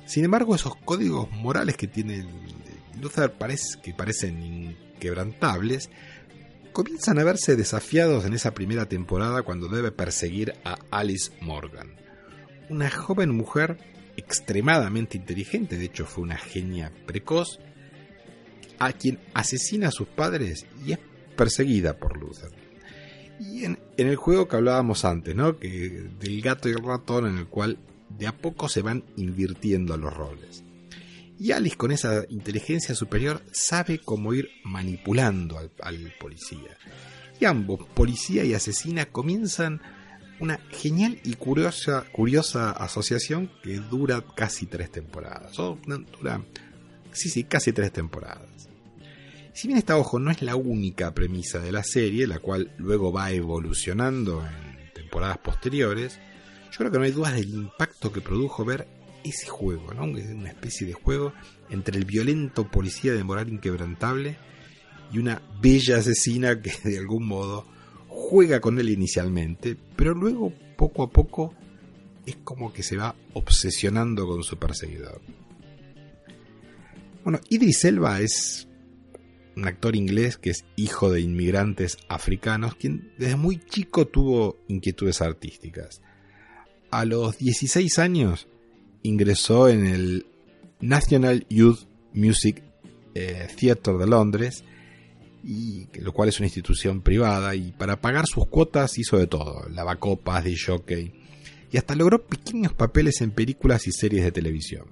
Sin 0.07 0.25
embargo, 0.25 0.55
esos 0.55 0.77
códigos 0.77 1.31
morales 1.31 1.77
que 1.77 1.87
tiene 1.87 2.27
Luther 3.01 3.33
que 3.83 3.95
parecen 3.95 4.43
inquebrantables 4.43 5.91
comienzan 6.73 7.19
a 7.19 7.25
verse 7.25 7.57
desafiados 7.57 8.25
en 8.25 8.35
esa 8.35 8.53
primera 8.53 8.87
temporada 8.87 9.43
cuando 9.43 9.69
debe 9.69 9.93
perseguir 9.93 10.55
a 10.65 10.77
Alice 10.91 11.31
Morgan, 11.41 11.97
una 12.69 12.91
joven 12.91 13.31
mujer 13.37 13.79
extremadamente 14.17 15.17
inteligente, 15.17 15.77
de 15.77 15.87
hecho 15.87 16.07
fue 16.07 16.25
una 16.25 16.37
genia 16.37 16.93
precoz, 17.07 17.59
a 18.79 18.93
quien 18.93 19.21
asesina 19.35 19.89
a 19.89 19.93
sus 19.93 20.09
padres 20.09 20.67
y 20.85 20.93
es 20.93 20.99
perseguida 21.37 21.99
por 21.99 22.19
Luther. 22.19 22.62
Y 23.51 23.65
en, 23.65 23.79
el 23.97 24.17
juego 24.17 24.47
que 24.47 24.57
hablábamos 24.57 25.05
antes, 25.05 25.35
¿no? 25.35 25.59
Que 25.59 26.09
del 26.21 26.41
gato 26.43 26.69
y 26.69 26.73
el 26.73 26.85
ratón 26.85 27.27
en 27.27 27.39
el 27.39 27.47
cual 27.47 27.79
de 28.09 28.27
a 28.27 28.37
poco 28.37 28.69
se 28.69 28.83
van 28.83 29.05
invirtiendo 29.17 29.97
los 29.97 30.15
roles. 30.15 30.65
Y 31.39 31.51
Alice 31.51 31.77
con 31.77 31.91
esa 31.91 32.25
inteligencia 32.29 32.95
superior 32.95 33.43
sabe 33.53 33.99
cómo 33.99 34.33
ir 34.33 34.49
manipulando 34.65 35.59
al, 35.59 36.15
policía. 36.21 36.77
Y 37.41 37.45
ambos, 37.47 37.85
policía 37.95 38.45
y 38.45 38.55
asesina, 38.55 39.07
comienzan 39.07 39.81
una 40.39 40.61
genial 40.71 41.19
y 41.25 41.35
curiosa, 41.35 42.05
curiosa 42.13 42.71
asociación 42.71 43.51
que 43.63 43.79
dura 43.79 44.25
casi 44.37 44.67
tres 44.67 44.93
temporadas. 44.93 45.57
dura, 45.57 46.45
sí, 47.13 47.29
sí, 47.29 47.43
casi 47.43 47.73
tres 47.73 47.93
temporadas. 47.93 48.52
Si 49.53 49.69
bien 49.69 49.79
esta, 49.79 49.99
ojo, 49.99 50.19
no 50.19 50.31
es 50.31 50.43
la 50.43 50.57
única 50.57 51.13
premisa 51.13 51.59
de 51.59 51.73
la 51.73 51.85
serie, 51.85 52.27
la 52.27 52.39
cual 52.39 52.73
luego 52.79 53.13
va 53.13 53.31
evolucionando 53.33 54.43
en 54.45 54.93
temporadas 54.95 55.39
posteriores, 55.39 56.19
yo 56.71 56.79
creo 56.79 56.91
que 56.91 56.99
no 56.99 57.05
hay 57.05 57.11
dudas 57.11 57.35
del 57.35 57.51
impacto 57.51 58.13
que 58.13 58.23
produjo 58.23 58.65
ver 58.65 58.89
ese 59.25 59.49
juego, 59.49 59.93
¿no? 59.95 60.05
una 60.05 60.49
especie 60.49 60.87
de 60.87 60.95
juego 60.95 61.33
entre 61.71 61.99
el 61.99 62.05
violento 62.05 62.69
policía 62.69 63.13
de 63.13 63.23
moral 63.23 63.51
inquebrantable 63.51 64.37
y 65.13 65.19
una 65.19 65.43
bella 65.61 65.99
asesina 65.99 66.61
que 66.61 66.73
de 66.85 66.99
algún 66.99 67.27
modo 67.27 67.67
juega 68.09 68.61
con 68.61 68.79
él 68.79 68.89
inicialmente, 68.89 69.77
pero 69.97 70.15
luego 70.15 70.53
poco 70.77 71.03
a 71.03 71.11
poco 71.11 71.55
es 72.27 72.37
como 72.37 72.73
que 72.73 72.83
se 72.83 72.97
va 72.97 73.15
obsesionando 73.35 74.27
con 74.27 74.43
su 74.43 74.57
perseguidor. 74.57 75.21
Bueno, 77.23 77.41
Idris 77.51 77.85
Elba 77.85 78.21
es 78.21 78.67
un 79.57 79.67
actor 79.67 79.97
inglés 79.97 80.37
que 80.37 80.51
es 80.51 80.65
hijo 80.77 81.11
de 81.11 81.21
inmigrantes 81.21 81.99
africanos, 82.09 82.75
quien 82.75 83.13
desde 83.19 83.37
muy 83.37 83.59
chico 83.59 84.07
tuvo 84.07 84.59
inquietudes 84.69 85.21
artísticas. 85.21 86.03
A 86.91 87.05
los 87.05 87.39
16 87.39 87.99
años 87.99 88.49
ingresó 89.03 89.69
en 89.69 89.87
el 89.87 90.27
National 90.81 91.47
Youth 91.49 91.81
Music 92.13 92.63
eh, 93.15 93.49
Theatre 93.59 93.99
de 93.99 94.07
Londres, 94.07 94.65
lo 95.95 96.13
cual 96.13 96.29
es 96.29 96.39
una 96.39 96.47
institución 96.47 97.03
privada, 97.03 97.55
y 97.55 97.73
para 97.73 98.01
pagar 98.01 98.27
sus 98.27 98.47
cuotas 98.47 98.99
hizo 98.99 99.19
de 99.19 99.27
todo, 99.27 99.69
lavacopas, 99.69 100.45
de 100.45 100.57
jockey, 100.57 101.13
y 101.71 101.77
hasta 101.77 101.95
logró 101.95 102.25
pequeños 102.27 102.75
papeles 102.75 103.21
en 103.23 103.31
películas 103.31 103.87
y 103.87 103.93
series 103.93 104.25
de 104.25 104.33
televisión. 104.33 104.87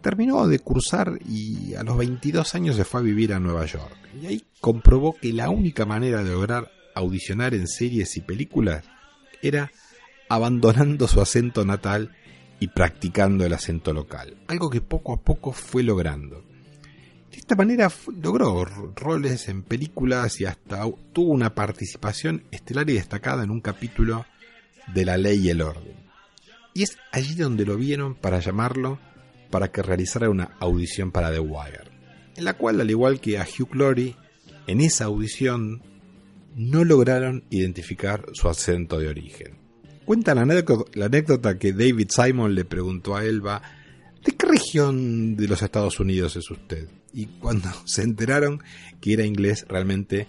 Terminó 0.00 0.48
de 0.48 0.58
cursar 0.58 1.18
y 1.28 1.74
a 1.74 1.82
los 1.82 1.96
22 1.96 2.54
años 2.54 2.76
se 2.76 2.84
fue 2.84 3.00
a 3.00 3.02
vivir 3.04 3.34
a 3.34 3.40
Nueva 3.40 3.66
York, 3.66 3.96
y 4.20 4.26
ahí 4.26 4.44
comprobó 4.60 5.14
que 5.14 5.32
la 5.32 5.50
única 5.50 5.84
manera 5.84 6.24
de 6.24 6.30
lograr 6.30 6.70
audicionar 6.94 7.54
en 7.54 7.68
series 7.68 8.16
y 8.16 8.20
películas 8.20 8.84
era 9.42 9.70
abandonando 10.28 11.06
su 11.08 11.20
acento 11.20 11.64
natal 11.64 12.16
y 12.60 12.68
practicando 12.68 13.44
el 13.44 13.52
acento 13.52 13.92
local, 13.92 14.36
algo 14.48 14.70
que 14.70 14.80
poco 14.80 15.12
a 15.14 15.20
poco 15.20 15.52
fue 15.52 15.82
logrando. 15.82 16.44
De 17.30 17.38
esta 17.38 17.54
manera 17.54 17.90
logró 18.22 18.64
roles 18.64 19.48
en 19.48 19.62
películas 19.62 20.40
y 20.40 20.44
hasta 20.46 20.84
tuvo 21.12 21.32
una 21.32 21.54
participación 21.54 22.44
estelar 22.50 22.88
y 22.90 22.94
destacada 22.94 23.44
en 23.44 23.50
un 23.50 23.60
capítulo 23.60 24.26
de 24.94 25.04
La 25.04 25.16
Ley 25.16 25.46
y 25.46 25.50
el 25.50 25.62
Orden. 25.62 25.94
Y 26.74 26.82
es 26.82 26.96
allí 27.12 27.34
donde 27.34 27.64
lo 27.64 27.76
vieron 27.76 28.14
para 28.14 28.40
llamarlo 28.40 28.98
para 29.50 29.70
que 29.70 29.82
realizara 29.82 30.30
una 30.30 30.56
audición 30.60 31.10
para 31.10 31.32
The 31.32 31.40
Wire, 31.40 31.90
en 32.36 32.44
la 32.44 32.54
cual, 32.54 32.80
al 32.80 32.90
igual 32.90 33.20
que 33.20 33.38
a 33.38 33.44
Hugh 33.46 33.74
Laurie, 33.74 34.16
en 34.66 34.80
esa 34.80 35.06
audición 35.06 35.82
no 36.54 36.84
lograron 36.84 37.44
identificar 37.50 38.26
su 38.32 38.48
acento 38.48 38.98
de 38.98 39.08
origen. 39.08 39.58
Cuenta 40.04 40.34
la 40.34 40.42
anécdota, 40.42 41.58
que 41.58 41.72
David 41.72 42.08
Simon 42.10 42.54
le 42.54 42.64
preguntó 42.64 43.16
a 43.16 43.24
Elba, 43.24 43.62
¿de 44.24 44.32
qué 44.32 44.46
región 44.46 45.36
de 45.36 45.46
los 45.46 45.62
Estados 45.62 46.00
Unidos 46.00 46.36
es 46.36 46.50
usted? 46.50 46.88
Y 47.12 47.26
cuando 47.26 47.68
se 47.84 48.02
enteraron 48.02 48.62
que 49.00 49.12
era 49.12 49.24
inglés, 49.24 49.66
realmente 49.68 50.26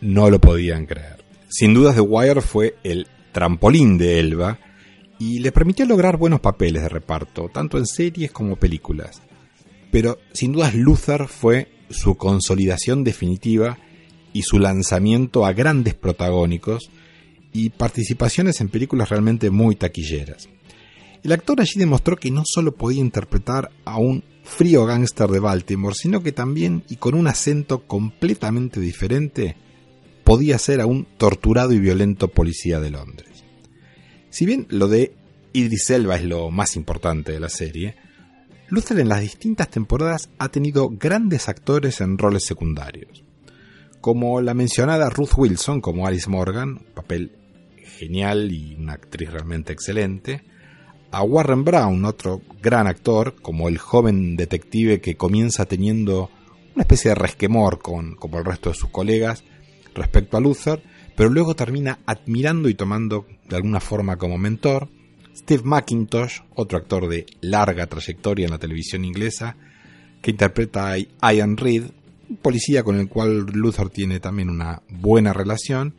no 0.00 0.30
lo 0.30 0.40
podían 0.40 0.86
creer. 0.86 1.24
Sin 1.48 1.74
dudas, 1.74 1.94
The 1.94 2.00
Wire 2.02 2.40
fue 2.40 2.76
el 2.82 3.06
trampolín 3.32 3.98
de 3.98 4.18
Elba 4.18 4.58
y 5.18 5.38
le 5.38 5.52
permitió 5.52 5.86
lograr 5.86 6.16
buenos 6.16 6.40
papeles 6.40 6.82
de 6.82 6.88
reparto, 6.88 7.48
tanto 7.52 7.78
en 7.78 7.86
series 7.86 8.30
como 8.30 8.56
películas. 8.56 9.22
Pero 9.90 10.18
sin 10.32 10.52
dudas 10.52 10.74
Luther 10.74 11.26
fue 11.28 11.68
su 11.90 12.16
consolidación 12.16 13.04
definitiva 13.04 13.78
y 14.32 14.42
su 14.42 14.58
lanzamiento 14.58 15.46
a 15.46 15.52
grandes 15.52 15.94
protagónicos 15.94 16.90
y 17.52 17.70
participaciones 17.70 18.60
en 18.60 18.68
películas 18.68 19.08
realmente 19.08 19.50
muy 19.50 19.76
taquilleras. 19.76 20.48
El 21.22 21.32
actor 21.32 21.60
allí 21.60 21.78
demostró 21.78 22.16
que 22.16 22.30
no 22.30 22.42
solo 22.44 22.74
podía 22.74 23.00
interpretar 23.00 23.70
a 23.84 23.98
un 23.98 24.22
frío 24.44 24.84
gángster 24.84 25.28
de 25.28 25.40
Baltimore, 25.40 25.94
sino 25.94 26.22
que 26.22 26.32
también, 26.32 26.84
y 26.88 26.96
con 26.96 27.14
un 27.14 27.26
acento 27.26 27.86
completamente 27.86 28.78
diferente, 28.78 29.56
podía 30.22 30.58
ser 30.58 30.80
a 30.80 30.86
un 30.86 31.06
torturado 31.16 31.72
y 31.72 31.78
violento 31.78 32.28
policía 32.28 32.78
de 32.80 32.90
Londres. 32.90 33.35
Si 34.36 34.44
bien 34.44 34.66
lo 34.68 34.86
de 34.86 35.14
Idris 35.54 35.88
Elba 35.88 36.16
es 36.16 36.24
lo 36.26 36.50
más 36.50 36.76
importante 36.76 37.32
de 37.32 37.40
la 37.40 37.48
serie, 37.48 37.96
Luther 38.68 38.98
en 39.00 39.08
las 39.08 39.22
distintas 39.22 39.70
temporadas 39.70 40.28
ha 40.36 40.50
tenido 40.50 40.90
grandes 40.90 41.48
actores 41.48 42.02
en 42.02 42.18
roles 42.18 42.44
secundarios, 42.44 43.24
como 44.02 44.42
la 44.42 44.52
mencionada 44.52 45.08
Ruth 45.08 45.38
Wilson 45.38 45.80
como 45.80 46.06
Alice 46.06 46.28
Morgan, 46.28 46.80
papel 46.92 47.32
genial 47.98 48.52
y 48.52 48.74
una 48.74 48.92
actriz 48.92 49.30
realmente 49.32 49.72
excelente, 49.72 50.44
a 51.12 51.22
Warren 51.22 51.64
Brown, 51.64 52.04
otro 52.04 52.42
gran 52.60 52.86
actor, 52.86 53.36
como 53.40 53.70
el 53.70 53.78
joven 53.78 54.36
detective 54.36 55.00
que 55.00 55.16
comienza 55.16 55.64
teniendo 55.64 56.30
una 56.74 56.82
especie 56.82 57.08
de 57.08 57.14
resquemor 57.14 57.78
con, 57.78 58.14
como 58.16 58.36
el 58.36 58.44
resto 58.44 58.68
de 58.68 58.76
sus 58.76 58.90
colegas 58.90 59.44
respecto 59.94 60.36
a 60.36 60.40
Luther, 60.40 60.82
pero 61.16 61.30
luego 61.30 61.56
termina 61.56 61.98
admirando 62.06 62.68
y 62.68 62.74
tomando 62.74 63.26
de 63.48 63.56
alguna 63.56 63.80
forma 63.80 64.16
como 64.16 64.38
mentor. 64.38 64.88
Steve 65.34 65.62
McIntosh, 65.64 66.40
otro 66.54 66.78
actor 66.78 67.08
de 67.08 67.26
larga 67.40 67.86
trayectoria 67.86 68.44
en 68.44 68.52
la 68.52 68.58
televisión 68.58 69.04
inglesa, 69.04 69.56
que 70.22 70.30
interpreta 70.30 70.94
a 71.20 71.32
Ian 71.32 71.56
Reed, 71.56 71.84
un 72.28 72.36
policía 72.36 72.82
con 72.82 72.98
el 72.98 73.08
cual 73.08 73.46
Luther 73.46 73.90
tiene 73.90 74.20
también 74.20 74.50
una 74.50 74.82
buena 74.88 75.32
relación, 75.32 75.94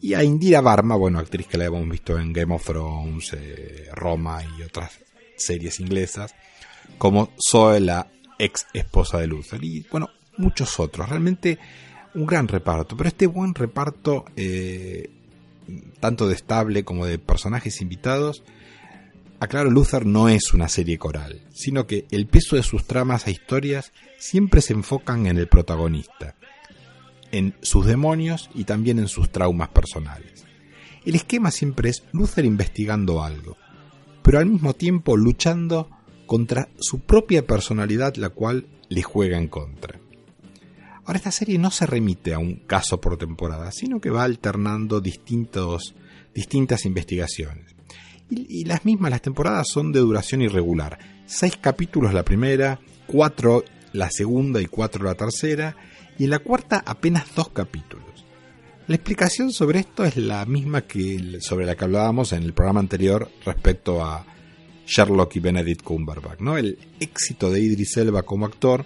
y 0.00 0.14
a 0.14 0.24
Indira 0.24 0.60
Varma, 0.60 0.96
bueno, 0.96 1.20
actriz 1.20 1.46
que 1.46 1.58
la 1.58 1.66
hemos 1.66 1.88
visto 1.88 2.18
en 2.18 2.32
Game 2.32 2.54
of 2.54 2.64
Thrones, 2.64 3.32
eh, 3.34 3.88
Roma 3.94 4.42
y 4.58 4.62
otras 4.62 4.98
series 5.36 5.80
inglesas, 5.80 6.34
como 6.98 7.30
Zoe, 7.50 7.80
la 7.80 8.10
ex 8.38 8.66
esposa 8.74 9.18
de 9.18 9.28
Luther, 9.28 9.62
y 9.62 9.86
bueno, 9.90 10.10
muchos 10.38 10.78
otros. 10.80 11.08
Realmente 11.08 11.58
un 12.14 12.26
gran 12.26 12.48
reparto, 12.48 12.96
pero 12.96 13.08
este 13.08 13.26
buen 13.26 13.54
reparto, 13.54 14.24
eh, 14.36 15.10
tanto 16.00 16.28
de 16.28 16.34
estable 16.34 16.84
como 16.84 17.06
de 17.06 17.18
personajes 17.18 17.80
invitados, 17.80 18.42
aclaro, 19.40 19.70
Luther 19.70 20.06
no 20.06 20.28
es 20.28 20.52
una 20.52 20.68
serie 20.68 20.98
coral, 20.98 21.42
sino 21.52 21.86
que 21.86 22.06
el 22.10 22.26
peso 22.26 22.56
de 22.56 22.62
sus 22.62 22.86
tramas 22.86 23.26
e 23.26 23.30
historias 23.30 23.92
siempre 24.18 24.60
se 24.60 24.72
enfocan 24.72 25.26
en 25.26 25.38
el 25.38 25.48
protagonista 25.48 26.36
en 27.32 27.54
sus 27.62 27.86
demonios 27.86 28.50
y 28.54 28.64
también 28.64 28.98
en 28.98 29.08
sus 29.08 29.30
traumas 29.30 29.70
personales. 29.70 30.44
El 31.04 31.16
esquema 31.16 31.50
siempre 31.50 31.88
es 31.90 32.04
Luther 32.12 32.44
investigando 32.44 33.24
algo, 33.24 33.56
pero 34.22 34.38
al 34.38 34.46
mismo 34.46 34.74
tiempo 34.74 35.16
luchando 35.16 35.90
contra 36.26 36.68
su 36.78 37.00
propia 37.00 37.44
personalidad, 37.44 38.14
la 38.16 38.28
cual 38.28 38.66
le 38.88 39.02
juega 39.02 39.38
en 39.38 39.48
contra. 39.48 39.98
Ahora, 41.04 41.16
esta 41.16 41.32
serie 41.32 41.58
no 41.58 41.70
se 41.70 41.86
remite 41.86 42.32
a 42.32 42.38
un 42.38 42.56
caso 42.66 43.00
por 43.00 43.16
temporada, 43.16 43.72
sino 43.72 44.00
que 44.00 44.10
va 44.10 44.22
alternando 44.22 45.00
distintos, 45.00 45.94
distintas 46.32 46.84
investigaciones. 46.86 47.74
Y, 48.30 48.64
las 48.64 48.84
mismas, 48.84 49.10
las 49.10 49.20
temporadas 49.20 49.66
son 49.68 49.92
de 49.92 50.00
duración 50.00 50.42
irregular. 50.42 50.98
Seis 51.26 51.58
capítulos 51.60 52.14
la 52.14 52.24
primera, 52.24 52.80
cuatro 53.06 53.64
la 53.92 54.10
segunda 54.10 54.60
y 54.60 54.66
cuatro 54.66 55.04
la 55.04 55.14
tercera, 55.14 55.76
y 56.18 56.24
en 56.24 56.30
la 56.30 56.38
cuarta 56.38 56.82
apenas 56.86 57.34
dos 57.34 57.50
capítulos. 57.50 58.24
La 58.86 58.94
explicación 58.96 59.52
sobre 59.52 59.80
esto 59.80 60.04
es 60.04 60.16
la 60.16 60.44
misma 60.46 60.82
que 60.82 61.38
sobre 61.40 61.66
la 61.66 61.76
que 61.76 61.84
hablábamos 61.84 62.32
en 62.32 62.42
el 62.42 62.52
programa 62.52 62.80
anterior 62.80 63.28
respecto 63.44 64.04
a 64.04 64.24
Sherlock 64.86 65.36
y 65.36 65.40
Benedict 65.40 65.82
Cumberbatch. 65.82 66.40
¿no? 66.40 66.56
El 66.56 66.78
éxito 67.00 67.50
de 67.50 67.60
Idris 67.60 67.96
Elba 67.96 68.22
como 68.22 68.46
actor 68.46 68.84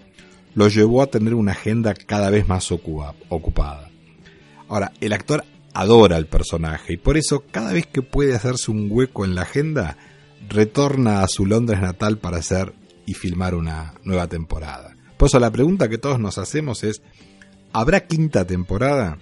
lo 0.56 0.68
llevó 0.68 1.02
a 1.02 1.06
tener 1.06 1.34
una 1.34 1.52
agenda 1.52 1.94
cada 1.94 2.30
vez 2.30 2.48
más 2.48 2.72
ocupada. 2.72 3.90
Ahora, 4.68 4.90
el 5.02 5.12
actor 5.12 5.44
adora 5.74 6.16
al 6.16 6.26
personaje 6.26 6.94
y 6.94 6.96
por 6.96 7.18
eso 7.18 7.44
cada 7.50 7.74
vez 7.74 7.86
que 7.86 8.00
puede 8.00 8.34
hacerse 8.34 8.70
un 8.70 8.88
hueco 8.90 9.26
en 9.26 9.34
la 9.34 9.42
agenda, 9.42 9.98
retorna 10.48 11.22
a 11.22 11.28
su 11.28 11.44
Londres 11.44 11.82
natal 11.82 12.16
para 12.16 12.38
hacer 12.38 12.72
y 13.04 13.12
filmar 13.12 13.54
una 13.54 13.94
nueva 14.02 14.28
temporada. 14.28 14.96
Por 15.18 15.28
eso 15.28 15.38
la 15.38 15.50
pregunta 15.50 15.90
que 15.90 15.98
todos 15.98 16.18
nos 16.18 16.38
hacemos 16.38 16.84
es, 16.84 17.02
¿habrá 17.74 18.06
quinta 18.06 18.46
temporada? 18.46 19.18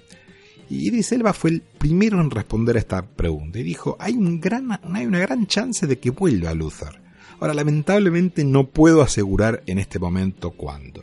Y 0.71 0.87
Idris 0.87 1.11
Elba 1.11 1.33
fue 1.33 1.51
el 1.51 1.63
primero 1.63 2.21
en 2.21 2.31
responder 2.31 2.77
a 2.77 2.79
esta 2.79 3.05
pregunta 3.05 3.59
y 3.59 3.65
dijo, 3.65 3.97
hay 3.99 4.15
una 4.15 5.19
gran 5.19 5.47
chance 5.49 5.89
de 5.89 5.99
que 5.99 6.11
vuelva 6.11 6.55
Luther. 6.55 7.03
Ahora, 7.41 7.55
lamentablemente 7.55 8.45
no 8.45 8.71
puedo 8.71 9.03
asegurar 9.03 9.65
en 9.67 9.79
este 9.79 9.99
momento 9.99 10.53
cuándo. 10.53 11.03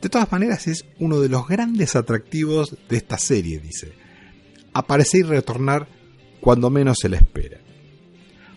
De 0.00 0.08
todas 0.08 0.30
maneras, 0.30 0.66
es 0.68 0.84
uno 0.98 1.20
de 1.20 1.28
los 1.28 1.48
grandes 1.48 1.96
atractivos 1.96 2.76
de 2.88 2.96
esta 2.96 3.18
serie, 3.18 3.58
dice. 3.58 3.92
Aparecer 4.72 5.20
y 5.20 5.22
retornar 5.24 5.88
cuando 6.40 6.70
menos 6.70 6.98
se 7.00 7.08
la 7.08 7.16
espera. 7.16 7.58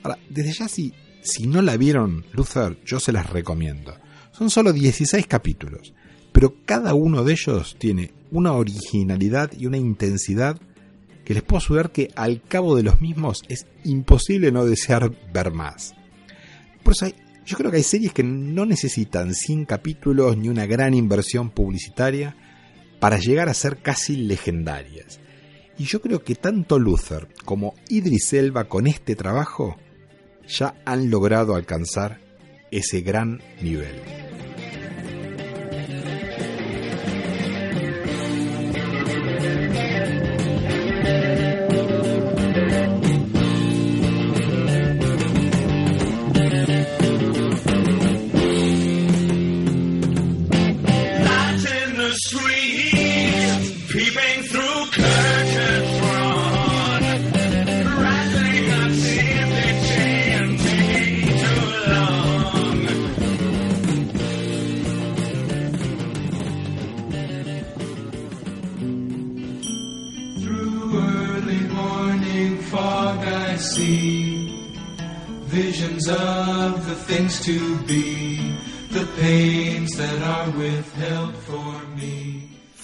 Ahora, 0.03 0.19
desde 0.29 0.53
ya 0.53 0.67
si, 0.67 0.93
si 1.21 1.47
no 1.47 1.61
la 1.61 1.77
vieron 1.77 2.25
Luther, 2.33 2.77
yo 2.85 2.99
se 2.99 3.11
las 3.11 3.29
recomiendo. 3.29 3.95
Son 4.31 4.49
solo 4.49 4.71
16 4.71 5.25
capítulos, 5.27 5.93
pero 6.31 6.55
cada 6.65 6.93
uno 6.93 7.23
de 7.23 7.33
ellos 7.33 7.75
tiene 7.79 8.13
una 8.31 8.53
originalidad 8.53 9.51
y 9.57 9.65
una 9.65 9.77
intensidad 9.77 10.59
que 11.25 11.33
les 11.33 11.43
puedo 11.43 11.57
asegurar 11.57 11.91
que 11.91 12.09
al 12.15 12.41
cabo 12.41 12.75
de 12.75 12.83
los 12.83 13.01
mismos 13.01 13.43
es 13.47 13.65
imposible 13.83 14.51
no 14.51 14.65
desear 14.65 15.11
ver 15.33 15.51
más. 15.51 15.93
Por 16.83 16.93
eso 16.93 17.07
yo 17.51 17.57
creo 17.57 17.69
que 17.69 17.77
hay 17.77 17.83
series 17.83 18.13
que 18.13 18.23
no 18.23 18.65
necesitan 18.65 19.33
100 19.33 19.65
capítulos 19.65 20.37
ni 20.37 20.47
una 20.47 20.65
gran 20.65 20.93
inversión 20.93 21.49
publicitaria 21.49 22.37
para 23.01 23.17
llegar 23.17 23.49
a 23.49 23.53
ser 23.53 23.81
casi 23.81 24.15
legendarias. 24.15 25.19
Y 25.77 25.83
yo 25.83 25.99
creo 25.99 26.23
que 26.23 26.35
tanto 26.35 26.79
Luther 26.79 27.27
como 27.43 27.73
Idris 27.89 28.31
Elba 28.31 28.69
con 28.69 28.87
este 28.87 29.17
trabajo 29.17 29.75
ya 30.47 30.81
han 30.85 31.11
logrado 31.11 31.55
alcanzar 31.55 32.21
ese 32.71 33.01
gran 33.01 33.41
nivel. 33.61 34.20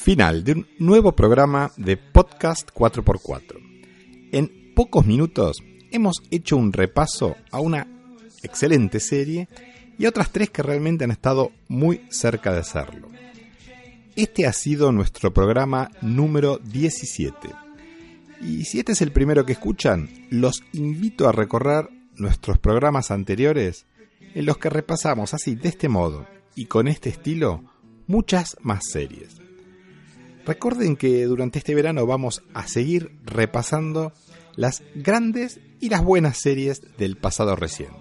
Final 0.08 0.46
de 0.46 0.54
un 0.54 0.68
nuevo 0.80 1.12
programa 1.12 1.70
de 1.76 1.98
Podcast 1.98 2.70
4x4. 2.74 3.60
En 4.32 4.74
pocos 4.74 5.06
minutos 5.06 5.58
hemos 5.92 6.24
hecho 6.32 6.56
un 6.56 6.72
repaso 6.72 7.36
a 7.52 7.60
una 7.60 7.86
excelente 8.42 9.02
serie 9.02 9.50
y 10.00 10.06
a 10.06 10.10
otras 10.10 10.32
tres 10.32 10.50
que 10.50 10.64
realmente 10.64 11.04
han 11.04 11.12
estado 11.12 11.52
muy 11.68 12.04
cerca 12.10 12.54
de 12.54 12.60
hacerlo. 12.60 13.10
Este 14.16 14.48
ha 14.48 14.54
sido 14.54 14.94
nuestro 14.94 15.34
programa 15.34 15.92
número 16.02 16.58
17. 16.60 17.50
Y 18.40 18.64
si 18.64 18.80
este 18.80 18.94
es 18.94 19.02
el 19.02 19.12
primero 19.12 19.46
que 19.46 19.52
escuchan, 19.52 20.10
los 20.30 20.64
invito 20.72 21.28
a 21.28 21.34
recorrer 21.34 21.90
nuestros 22.16 22.60
programas 22.60 23.12
anteriores 23.12 23.86
en 24.34 24.46
los 24.46 24.58
que 24.58 24.70
repasamos 24.70 25.34
así, 25.34 25.56
de 25.56 25.68
este 25.68 25.90
modo 25.90 26.26
y 26.56 26.68
con 26.68 26.88
este 26.88 27.10
estilo, 27.10 27.62
muchas 28.08 28.56
más 28.62 28.86
series. 28.90 29.47
Recuerden 30.48 30.96
que 30.96 31.26
durante 31.26 31.60
este 31.60 31.76
verano 31.76 32.08
vamos 32.08 32.42
a 32.56 32.68
seguir 32.68 33.20
repasando 33.24 34.14
las 34.56 34.82
grandes 34.96 35.60
y 35.80 35.90
las 35.90 36.04
buenas 36.04 36.38
series 36.40 36.82
del 36.98 37.18
pasado 37.18 37.56
reciente. 37.56 37.96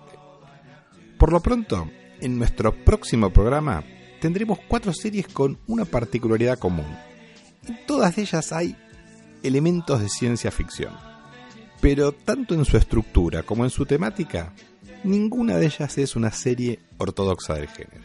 Por 1.19 1.33
lo 1.33 1.41
pronto, 1.41 1.91
en 2.21 2.39
nuestro 2.39 2.73
próximo 2.73 3.31
programa 3.31 3.85
tendremos 4.21 4.61
cuatro 4.67 4.95
series 4.95 5.29
con 5.29 5.59
una 5.67 5.85
particularidad 5.85 6.59
común. 6.59 6.87
En 7.67 7.85
todas 7.87 8.17
ellas 8.17 8.53
hay 8.53 8.77
elementos 9.43 10.01
de 10.01 10.09
ciencia 10.09 10.51
ficción 10.51 10.95
pero 11.81 12.13
tanto 12.13 12.55
en 12.55 12.65
su 12.65 12.77
estructura 12.77 13.43
como 13.43 13.65
en 13.65 13.71
su 13.71 13.87
temática, 13.87 14.53
ninguna 15.05 15.57
de 15.57 15.67
ellas 15.67 15.99
es 15.99 16.17
una 16.17 16.33
serie 16.33 16.81
ortodoxa 16.99 17.55
del 17.55 17.69
género. 17.69 18.03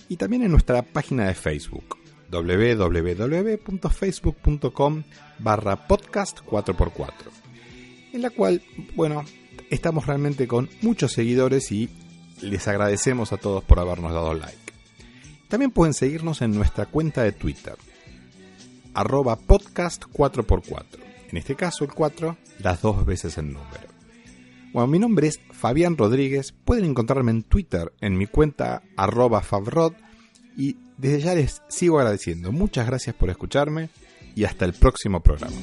y 0.08 0.16
también 0.16 0.42
en 0.42 0.50
nuestra 0.50 0.82
página 0.82 1.26
de 1.26 1.34
Facebook 1.34 1.98
www.facebook.com 2.30 5.02
barra 5.38 5.86
podcast 5.86 6.40
4x4 6.46 7.42
en 8.12 8.22
la 8.22 8.30
cual, 8.30 8.62
bueno, 8.94 9.24
estamos 9.70 10.06
realmente 10.06 10.46
con 10.46 10.68
muchos 10.82 11.12
seguidores 11.12 11.72
y 11.72 11.88
les 12.40 12.68
agradecemos 12.68 13.32
a 13.32 13.38
todos 13.38 13.64
por 13.64 13.78
habernos 13.78 14.12
dado 14.12 14.34
like. 14.34 14.61
También 15.52 15.70
pueden 15.70 15.92
seguirnos 15.92 16.40
en 16.40 16.54
nuestra 16.54 16.86
cuenta 16.86 17.22
de 17.22 17.32
Twitter, 17.32 17.74
arroba 18.94 19.36
podcast 19.36 20.04
4x4. 20.04 20.84
En 21.30 21.36
este 21.36 21.56
caso 21.56 21.84
el 21.84 21.92
4, 21.92 22.38
las 22.60 22.80
dos 22.80 23.04
veces 23.04 23.36
el 23.36 23.52
número. 23.52 23.86
Bueno, 24.72 24.86
mi 24.86 24.98
nombre 24.98 25.26
es 25.26 25.40
Fabián 25.50 25.98
Rodríguez. 25.98 26.54
Pueden 26.64 26.86
encontrarme 26.86 27.32
en 27.32 27.42
Twitter 27.42 27.92
en 28.00 28.16
mi 28.16 28.26
cuenta 28.26 28.82
arroba 28.96 29.42
favrod 29.42 29.92
y 30.56 30.78
desde 30.96 31.20
ya 31.20 31.34
les 31.34 31.60
sigo 31.68 31.98
agradeciendo. 31.98 32.50
Muchas 32.50 32.86
gracias 32.86 33.14
por 33.14 33.28
escucharme 33.28 33.90
y 34.34 34.44
hasta 34.44 34.64
el 34.64 34.72
próximo 34.72 35.20
programa. 35.20 35.58